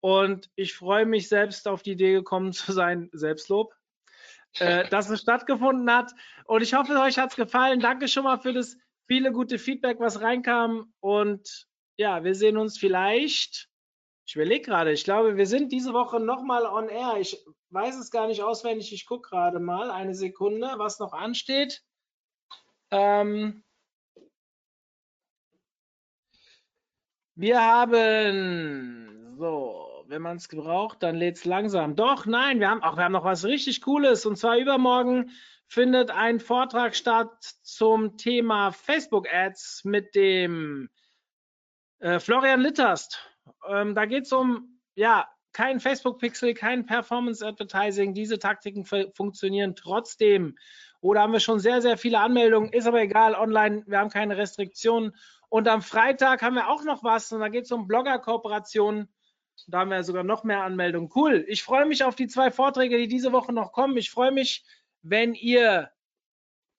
Und 0.00 0.50
ich 0.54 0.74
freue 0.74 1.06
mich 1.06 1.28
selbst 1.28 1.66
auf 1.66 1.82
die 1.82 1.92
Idee 1.92 2.12
gekommen 2.12 2.52
zu 2.52 2.72
sein, 2.72 3.10
Selbstlob, 3.12 3.74
äh, 4.58 4.88
dass 4.90 5.10
es 5.10 5.20
stattgefunden 5.20 5.90
hat. 5.92 6.12
Und 6.44 6.62
ich 6.62 6.74
hoffe, 6.74 6.98
euch 7.00 7.18
hat 7.18 7.30
es 7.30 7.36
gefallen. 7.36 7.80
Danke 7.80 8.08
schon 8.08 8.24
mal 8.24 8.38
für 8.38 8.52
das 8.52 8.76
viele 9.06 9.32
gute 9.32 9.58
Feedback, 9.58 9.98
was 10.00 10.20
reinkam. 10.20 10.92
Und 11.00 11.66
ja, 11.96 12.22
wir 12.22 12.34
sehen 12.34 12.56
uns 12.56 12.78
vielleicht. 12.78 13.68
Ich 14.26 14.36
überlege 14.36 14.66
gerade, 14.66 14.92
ich 14.92 15.04
glaube, 15.04 15.36
wir 15.36 15.46
sind 15.46 15.72
diese 15.72 15.94
Woche 15.94 16.20
nochmal 16.20 16.66
on 16.66 16.90
air. 16.90 17.16
Ich 17.18 17.42
weiß 17.70 17.96
es 17.96 18.10
gar 18.10 18.26
nicht 18.26 18.42
auswendig. 18.42 18.92
Ich 18.92 19.06
gucke 19.06 19.30
gerade 19.30 19.58
mal 19.58 19.90
eine 19.90 20.14
Sekunde, 20.14 20.74
was 20.76 20.98
noch 20.98 21.14
ansteht. 21.14 21.82
Ähm, 22.90 23.64
wir 27.34 27.60
haben 27.60 29.34
so 29.38 29.67
wenn 30.18 30.22
man 30.24 30.38
es 30.38 30.48
braucht, 30.48 31.04
dann 31.04 31.14
lädt 31.14 31.36
es 31.36 31.44
langsam. 31.44 31.94
Doch, 31.94 32.26
nein, 32.26 32.58
wir 32.58 32.68
haben 32.68 32.82
auch, 32.82 32.96
wir 32.96 33.04
haben 33.04 33.12
noch 33.12 33.22
was 33.22 33.44
richtig 33.44 33.82
Cooles. 33.82 34.26
Und 34.26 34.34
zwar 34.34 34.58
übermorgen 34.58 35.30
findet 35.68 36.10
ein 36.10 36.40
Vortrag 36.40 36.96
statt 36.96 37.30
zum 37.62 38.16
Thema 38.16 38.72
Facebook 38.72 39.32
Ads 39.32 39.84
mit 39.84 40.16
dem 40.16 40.90
äh, 42.00 42.18
Florian 42.18 42.60
Litterst. 42.60 43.30
Ähm, 43.68 43.94
da 43.94 44.06
geht 44.06 44.24
es 44.24 44.32
um, 44.32 44.80
ja, 44.96 45.28
kein 45.52 45.78
Facebook-Pixel, 45.78 46.52
kein 46.52 46.84
Performance-Advertising. 46.84 48.12
Diese 48.12 48.40
Taktiken 48.40 48.86
funktionieren 49.14 49.76
trotzdem. 49.76 50.58
Oder 51.00 51.20
haben 51.20 51.32
wir 51.32 51.38
schon 51.38 51.60
sehr, 51.60 51.80
sehr 51.80 51.96
viele 51.96 52.18
Anmeldungen? 52.18 52.72
Ist 52.72 52.88
aber 52.88 53.02
egal, 53.02 53.36
online, 53.36 53.84
wir 53.86 54.00
haben 54.00 54.10
keine 54.10 54.36
Restriktionen. 54.36 55.14
Und 55.48 55.68
am 55.68 55.80
Freitag 55.80 56.42
haben 56.42 56.56
wir 56.56 56.68
auch 56.70 56.82
noch 56.82 57.04
was 57.04 57.30
und 57.30 57.38
da 57.38 57.48
geht 57.48 57.66
es 57.66 57.70
um 57.70 57.86
Blogger-Kooperationen. 57.86 59.08
Da 59.66 59.80
haben 59.80 59.90
wir 59.90 60.02
sogar 60.04 60.24
noch 60.24 60.44
mehr 60.44 60.62
Anmeldungen. 60.62 61.10
Cool. 61.14 61.44
Ich 61.48 61.62
freue 61.62 61.86
mich 61.86 62.04
auf 62.04 62.14
die 62.14 62.28
zwei 62.28 62.50
Vorträge, 62.50 62.96
die 62.96 63.08
diese 63.08 63.32
Woche 63.32 63.52
noch 63.52 63.72
kommen. 63.72 63.96
Ich 63.96 64.10
freue 64.10 64.30
mich, 64.30 64.64
wenn 65.02 65.34
ihr 65.34 65.90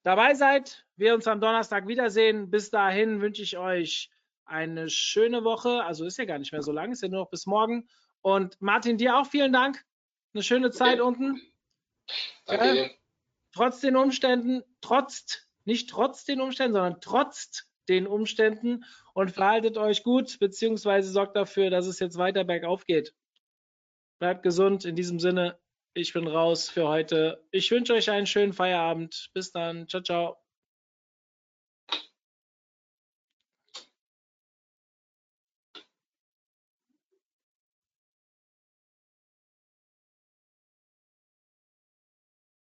dabei 0.03 0.33
seid. 0.33 0.85
Wir 0.95 1.13
uns 1.13 1.27
am 1.27 1.41
Donnerstag 1.41 1.87
wiedersehen. 1.87 2.49
Bis 2.49 2.69
dahin 2.69 3.21
wünsche 3.21 3.43
ich 3.43 3.57
euch 3.57 4.09
eine 4.45 4.89
schöne 4.89 5.43
Woche. 5.43 5.83
Also 5.83 6.05
ist 6.05 6.17
ja 6.17 6.25
gar 6.25 6.39
nicht 6.39 6.51
mehr 6.51 6.63
so 6.63 6.71
lang, 6.71 6.91
ist 6.91 7.03
ja 7.03 7.09
nur 7.09 7.21
noch 7.21 7.29
bis 7.29 7.45
morgen. 7.45 7.87
Und 8.21 8.61
Martin, 8.61 8.97
dir 8.97 9.17
auch 9.17 9.27
vielen 9.27 9.53
Dank. 9.53 9.85
Eine 10.33 10.43
schöne 10.43 10.71
Zeit 10.71 10.99
okay. 10.99 11.01
unten. 11.01 11.41
Danke. 12.45 12.75
Ja, 12.75 12.89
trotz 13.53 13.81
den 13.81 13.95
Umständen, 13.95 14.63
trotz, 14.81 15.47
nicht 15.65 15.89
trotz 15.89 16.25
den 16.25 16.41
Umständen, 16.41 16.73
sondern 16.73 17.01
trotz 17.01 17.68
den 17.89 18.07
Umständen 18.07 18.85
und 19.13 19.31
verhaltet 19.31 19.77
euch 19.77 20.03
gut, 20.03 20.39
beziehungsweise 20.39 21.11
sorgt 21.11 21.35
dafür, 21.35 21.69
dass 21.69 21.87
es 21.87 21.99
jetzt 21.99 22.17
weiter 22.17 22.43
bergauf 22.43 22.85
geht. 22.85 23.13
Bleibt 24.19 24.43
gesund. 24.43 24.85
In 24.85 24.95
diesem 24.95 25.19
Sinne, 25.19 25.57
ich 25.93 26.13
bin 26.13 26.27
raus 26.27 26.69
für 26.69 26.87
heute. 26.87 27.43
Ich 27.51 27.71
wünsche 27.71 27.93
euch 27.93 28.09
einen 28.11 28.27
schönen 28.27 28.53
Feierabend. 28.53 29.29
Bis 29.33 29.51
dann. 29.51 29.87
Ciao, 29.87 30.01
ciao. 30.03 30.48